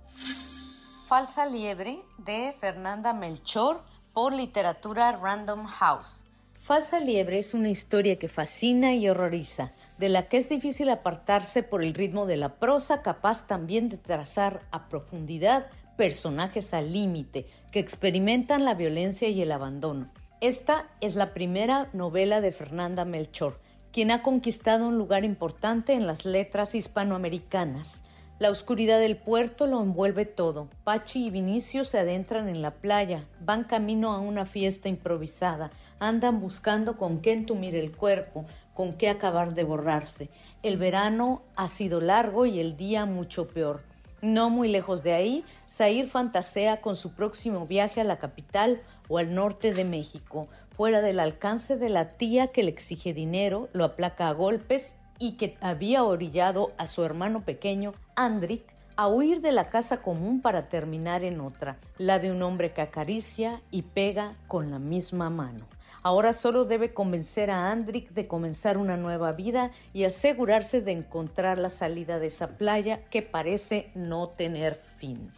Falsa 1.06 1.46
liebre 1.46 2.00
de 2.18 2.54
Fernanda 2.58 3.12
Melchor 3.12 3.82
por 4.12 4.32
literatura 4.32 5.12
Random 5.12 5.66
House. 5.66 6.24
Falsa 6.60 6.98
liebre 6.98 7.38
es 7.38 7.52
una 7.52 7.68
historia 7.68 8.18
que 8.18 8.28
fascina 8.28 8.94
y 8.94 9.06
horroriza, 9.08 9.72
de 9.98 10.08
la 10.08 10.28
que 10.28 10.38
es 10.38 10.48
difícil 10.48 10.88
apartarse 10.88 11.62
por 11.62 11.82
el 11.82 11.92
ritmo 11.92 12.24
de 12.24 12.38
la 12.38 12.54
prosa, 12.54 13.02
capaz 13.02 13.46
también 13.46 13.90
de 13.90 13.98
trazar 13.98 14.62
a 14.70 14.88
profundidad 14.88 15.66
personajes 15.98 16.72
al 16.72 16.92
límite 16.92 17.46
que 17.70 17.80
experimentan 17.80 18.64
la 18.64 18.72
violencia 18.72 19.28
y 19.28 19.42
el 19.42 19.52
abandono. 19.52 20.10
Esta 20.40 20.88
es 21.00 21.16
la 21.16 21.34
primera 21.34 21.88
novela 21.92 22.40
de 22.40 22.52
Fernanda 22.52 23.04
Melchor, 23.04 23.60
quien 23.92 24.10
ha 24.10 24.22
conquistado 24.22 24.88
un 24.88 24.98
lugar 24.98 25.24
importante 25.24 25.92
en 25.92 26.06
las 26.06 26.24
letras 26.24 26.74
hispanoamericanas. 26.74 28.04
La 28.40 28.50
oscuridad 28.50 28.98
del 28.98 29.16
puerto 29.16 29.68
lo 29.68 29.80
envuelve 29.80 30.26
todo. 30.26 30.68
Pachi 30.82 31.26
y 31.26 31.30
Vinicio 31.30 31.84
se 31.84 32.00
adentran 32.00 32.48
en 32.48 32.62
la 32.62 32.72
playa, 32.72 33.28
van 33.40 33.62
camino 33.62 34.10
a 34.10 34.18
una 34.18 34.44
fiesta 34.44 34.88
improvisada, 34.88 35.70
andan 36.00 36.40
buscando 36.40 36.98
con 36.98 37.20
qué 37.20 37.30
entumir 37.30 37.76
el 37.76 37.96
cuerpo, 37.96 38.44
con 38.74 38.94
qué 38.94 39.08
acabar 39.08 39.54
de 39.54 39.62
borrarse. 39.62 40.30
El 40.64 40.78
verano 40.78 41.42
ha 41.54 41.68
sido 41.68 42.00
largo 42.00 42.44
y 42.44 42.58
el 42.58 42.76
día 42.76 43.06
mucho 43.06 43.46
peor. 43.46 43.82
No 44.20 44.50
muy 44.50 44.66
lejos 44.66 45.04
de 45.04 45.12
ahí, 45.12 45.44
Zair 45.68 46.08
fantasea 46.08 46.80
con 46.80 46.96
su 46.96 47.12
próximo 47.12 47.68
viaje 47.68 48.00
a 48.00 48.04
la 48.04 48.18
capital 48.18 48.82
o 49.08 49.18
al 49.18 49.32
norte 49.32 49.72
de 49.72 49.84
México, 49.84 50.48
fuera 50.76 51.02
del 51.02 51.20
alcance 51.20 51.76
de 51.76 51.88
la 51.88 52.14
tía 52.16 52.48
que 52.48 52.64
le 52.64 52.70
exige 52.70 53.14
dinero, 53.14 53.68
lo 53.72 53.84
aplaca 53.84 54.28
a 54.28 54.32
golpes 54.32 54.96
y 55.18 55.32
que 55.32 55.56
había 55.60 56.04
orillado 56.04 56.72
a 56.78 56.86
su 56.86 57.04
hermano 57.04 57.44
pequeño, 57.44 57.94
Andrik, 58.16 58.74
a 58.96 59.08
huir 59.08 59.40
de 59.40 59.52
la 59.52 59.64
casa 59.64 59.98
común 59.98 60.40
para 60.40 60.68
terminar 60.68 61.24
en 61.24 61.40
otra, 61.40 61.78
la 61.98 62.18
de 62.18 62.30
un 62.30 62.42
hombre 62.42 62.72
que 62.72 62.82
acaricia 62.82 63.60
y 63.70 63.82
pega 63.82 64.36
con 64.46 64.70
la 64.70 64.78
misma 64.78 65.30
mano. 65.30 65.66
Ahora 66.02 66.34
solo 66.34 66.66
debe 66.66 66.92
convencer 66.92 67.50
a 67.50 67.70
Andrik 67.70 68.10
de 68.10 68.26
comenzar 68.26 68.76
una 68.76 68.96
nueva 68.96 69.32
vida 69.32 69.70
y 69.94 70.04
asegurarse 70.04 70.82
de 70.82 70.92
encontrar 70.92 71.58
la 71.58 71.70
salida 71.70 72.18
de 72.18 72.26
esa 72.26 72.58
playa 72.58 73.04
que 73.04 73.22
parece 73.22 73.90
no 73.94 74.28
tener 74.28 74.80
fin. 74.98 75.30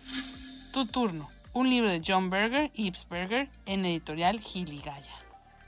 Tu 0.72 0.86
turno. 0.86 1.30
Un 1.52 1.70
libro 1.70 1.88
de 1.88 2.02
John 2.04 2.30
Berger 2.30 2.70
y 2.74 2.88
Ibs 2.88 3.08
Berger 3.08 3.48
en 3.64 3.86
editorial 3.86 4.40
Giligaya. 4.40 5.14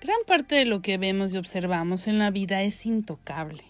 Gran 0.01 0.19
parte 0.27 0.57
de 0.57 0.65
lo 0.65 0.83
que 0.83 0.99
vemos 0.99 1.33
y 1.33 1.39
observamos 1.39 2.09
en 2.09 2.19
la 2.19 2.31
vida 2.31 2.63
es 2.63 2.85
intocable. 2.85 3.65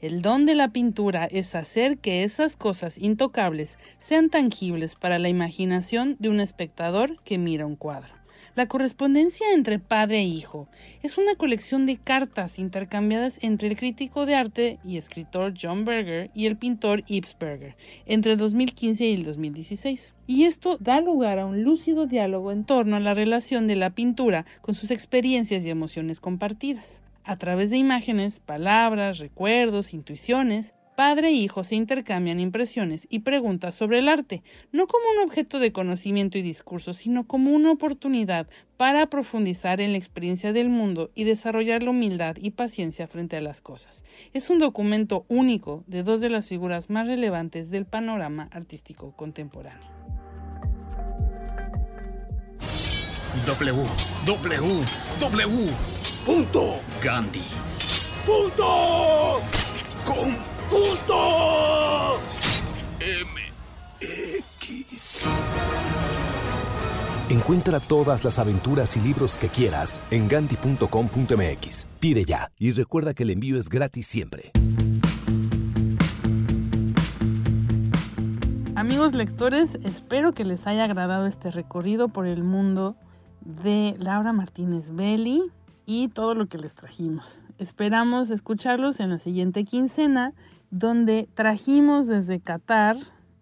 El 0.00 0.22
don 0.22 0.44
de 0.44 0.54
la 0.54 0.68
pintura 0.68 1.24
es 1.24 1.54
hacer 1.54 1.98
que 1.98 2.24
esas 2.24 2.56
cosas 2.56 2.98
intocables 2.98 3.78
sean 3.98 4.28
tangibles 4.28 4.96
para 4.96 5.18
la 5.18 5.28
imaginación 5.28 6.16
de 6.18 6.28
un 6.28 6.40
espectador 6.40 7.22
que 7.24 7.38
mira 7.38 7.64
un 7.64 7.76
cuadro. 7.76 8.14
La 8.54 8.66
correspondencia 8.66 9.52
entre 9.52 9.80
padre 9.80 10.18
e 10.18 10.24
hijo 10.24 10.68
es 11.02 11.18
una 11.18 11.34
colección 11.34 11.86
de 11.86 11.96
cartas 11.96 12.58
intercambiadas 12.58 13.38
entre 13.42 13.68
el 13.68 13.76
crítico 13.76 14.26
de 14.26 14.36
arte 14.36 14.78
y 14.84 14.96
escritor 14.96 15.54
John 15.60 15.84
Berger 15.84 16.30
y 16.34 16.46
el 16.46 16.56
pintor 16.56 17.04
Yves 17.06 17.36
Berger 17.38 17.76
entre 18.06 18.32
el 18.32 18.38
2015 18.38 19.06
y 19.06 19.14
el 19.14 19.24
2016. 19.24 20.14
Y 20.26 20.44
esto 20.44 20.76
da 20.78 21.00
lugar 21.00 21.40
a 21.40 21.46
un 21.46 21.64
lúcido 21.64 22.06
diálogo 22.06 22.52
en 22.52 22.64
torno 22.64 22.94
a 22.94 23.00
la 23.00 23.14
relación 23.14 23.66
de 23.66 23.76
la 23.76 23.90
pintura 23.90 24.44
con 24.60 24.74
sus 24.74 24.90
experiencias 24.90 25.64
y 25.64 25.70
emociones 25.70 26.20
compartidas. 26.20 27.03
A 27.24 27.36
través 27.38 27.70
de 27.70 27.78
imágenes, 27.78 28.38
palabras, 28.38 29.18
recuerdos, 29.18 29.94
intuiciones, 29.94 30.74
padre 30.94 31.28
e 31.28 31.32
hijo 31.32 31.64
se 31.64 31.74
intercambian 31.74 32.38
impresiones 32.38 33.06
y 33.08 33.20
preguntas 33.20 33.74
sobre 33.74 34.00
el 34.00 34.08
arte, 34.08 34.42
no 34.72 34.86
como 34.86 35.04
un 35.16 35.26
objeto 35.26 35.58
de 35.58 35.72
conocimiento 35.72 36.36
y 36.36 36.42
discurso, 36.42 36.92
sino 36.92 37.26
como 37.26 37.50
una 37.50 37.70
oportunidad 37.70 38.46
para 38.76 39.06
profundizar 39.06 39.80
en 39.80 39.92
la 39.92 39.98
experiencia 39.98 40.52
del 40.52 40.68
mundo 40.68 41.10
y 41.14 41.24
desarrollar 41.24 41.82
la 41.82 41.90
humildad 41.90 42.36
y 42.38 42.50
paciencia 42.50 43.06
frente 43.06 43.38
a 43.38 43.40
las 43.40 43.62
cosas. 43.62 44.04
Es 44.34 44.50
un 44.50 44.58
documento 44.58 45.24
único 45.28 45.82
de 45.86 46.02
dos 46.02 46.20
de 46.20 46.28
las 46.28 46.48
figuras 46.48 46.90
más 46.90 47.06
relevantes 47.06 47.70
del 47.70 47.86
panorama 47.86 48.48
artístico 48.52 49.12
contemporáneo. 49.16 49.88
W, 53.46 53.84
W, 54.26 54.84
W. 55.20 55.93
Punto. 56.24 56.80
Gandhi. 57.02 57.42
Punto. 58.24 59.42
Com. 60.06 60.34
Punto. 60.70 62.18
MX. 64.00 65.26
Encuentra 67.28 67.78
todas 67.78 68.24
las 68.24 68.38
aventuras 68.38 68.96
y 68.96 69.00
libros 69.00 69.36
que 69.36 69.48
quieras 69.48 70.00
en 70.10 70.26
ganti.com.mx. 70.26 71.86
Pide 72.00 72.24
ya 72.24 72.50
y 72.58 72.72
recuerda 72.72 73.12
que 73.12 73.24
el 73.24 73.30
envío 73.30 73.58
es 73.58 73.68
gratis 73.68 74.06
siempre. 74.06 74.52
Amigos 78.74 79.12
lectores, 79.12 79.78
espero 79.84 80.32
que 80.32 80.46
les 80.46 80.66
haya 80.66 80.84
agradado 80.84 81.26
este 81.26 81.50
recorrido 81.50 82.08
por 82.08 82.26
el 82.26 82.42
mundo 82.44 82.96
de 83.42 83.94
Laura 83.98 84.32
Martínez 84.32 84.92
Belli 84.92 85.52
y 85.86 86.08
todo 86.08 86.34
lo 86.34 86.46
que 86.46 86.58
les 86.58 86.74
trajimos. 86.74 87.38
Esperamos 87.58 88.30
escucharlos 88.30 89.00
en 89.00 89.10
la 89.10 89.18
siguiente 89.18 89.64
quincena, 89.64 90.32
donde 90.70 91.28
trajimos 91.34 92.08
desde 92.08 92.40
Qatar, 92.40 92.96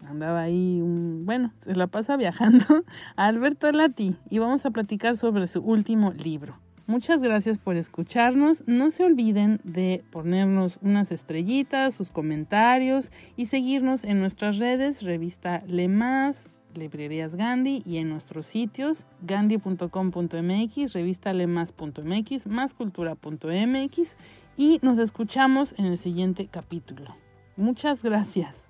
andaba 0.06 0.42
ahí 0.42 0.80
un, 0.82 1.24
bueno, 1.24 1.52
se 1.60 1.74
la 1.74 1.86
pasa 1.86 2.16
viajando, 2.16 2.64
a 3.16 3.26
Alberto 3.26 3.70
Lati 3.72 4.16
y 4.28 4.38
vamos 4.38 4.66
a 4.66 4.70
platicar 4.70 5.16
sobre 5.16 5.46
su 5.48 5.60
último 5.60 6.12
libro. 6.12 6.58
Muchas 6.86 7.22
gracias 7.22 7.58
por 7.58 7.76
escucharnos. 7.76 8.64
No 8.66 8.90
se 8.90 9.04
olviden 9.04 9.60
de 9.62 10.04
ponernos 10.10 10.78
unas 10.82 11.12
estrellitas, 11.12 11.94
sus 11.94 12.10
comentarios 12.10 13.12
y 13.36 13.46
seguirnos 13.46 14.02
en 14.04 14.20
nuestras 14.20 14.58
redes, 14.58 15.02
revista 15.02 15.62
Lemas, 15.66 16.48
Librerías 16.74 17.36
Gandhi 17.36 17.82
y 17.86 17.98
en 17.98 18.08
nuestros 18.08 18.46
sitios 18.46 19.04
gandhi.com.mx, 19.22 20.92
revistalemas.mx, 20.92 22.46
máscultura.mx 22.46 24.16
y 24.56 24.78
nos 24.82 24.98
escuchamos 24.98 25.74
en 25.78 25.86
el 25.86 25.98
siguiente 25.98 26.48
capítulo. 26.48 27.16
Muchas 27.56 28.02
gracias. 28.02 28.66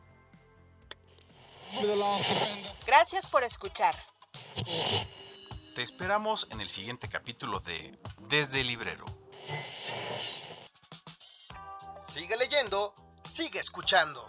Gracias 2.87 3.27
por 3.27 3.45
escuchar. 3.45 3.95
Te 5.74 5.83
esperamos 5.83 6.47
en 6.51 6.61
el 6.61 6.69
siguiente 6.69 7.09
capítulo 7.09 7.61
de 7.61 7.99
Desde 8.29 8.61
el 8.61 8.66
Librero. 8.66 9.05
Sigue 12.09 12.37
leyendo, 12.37 12.95
sigue 13.24 13.59
escuchando. 13.59 14.27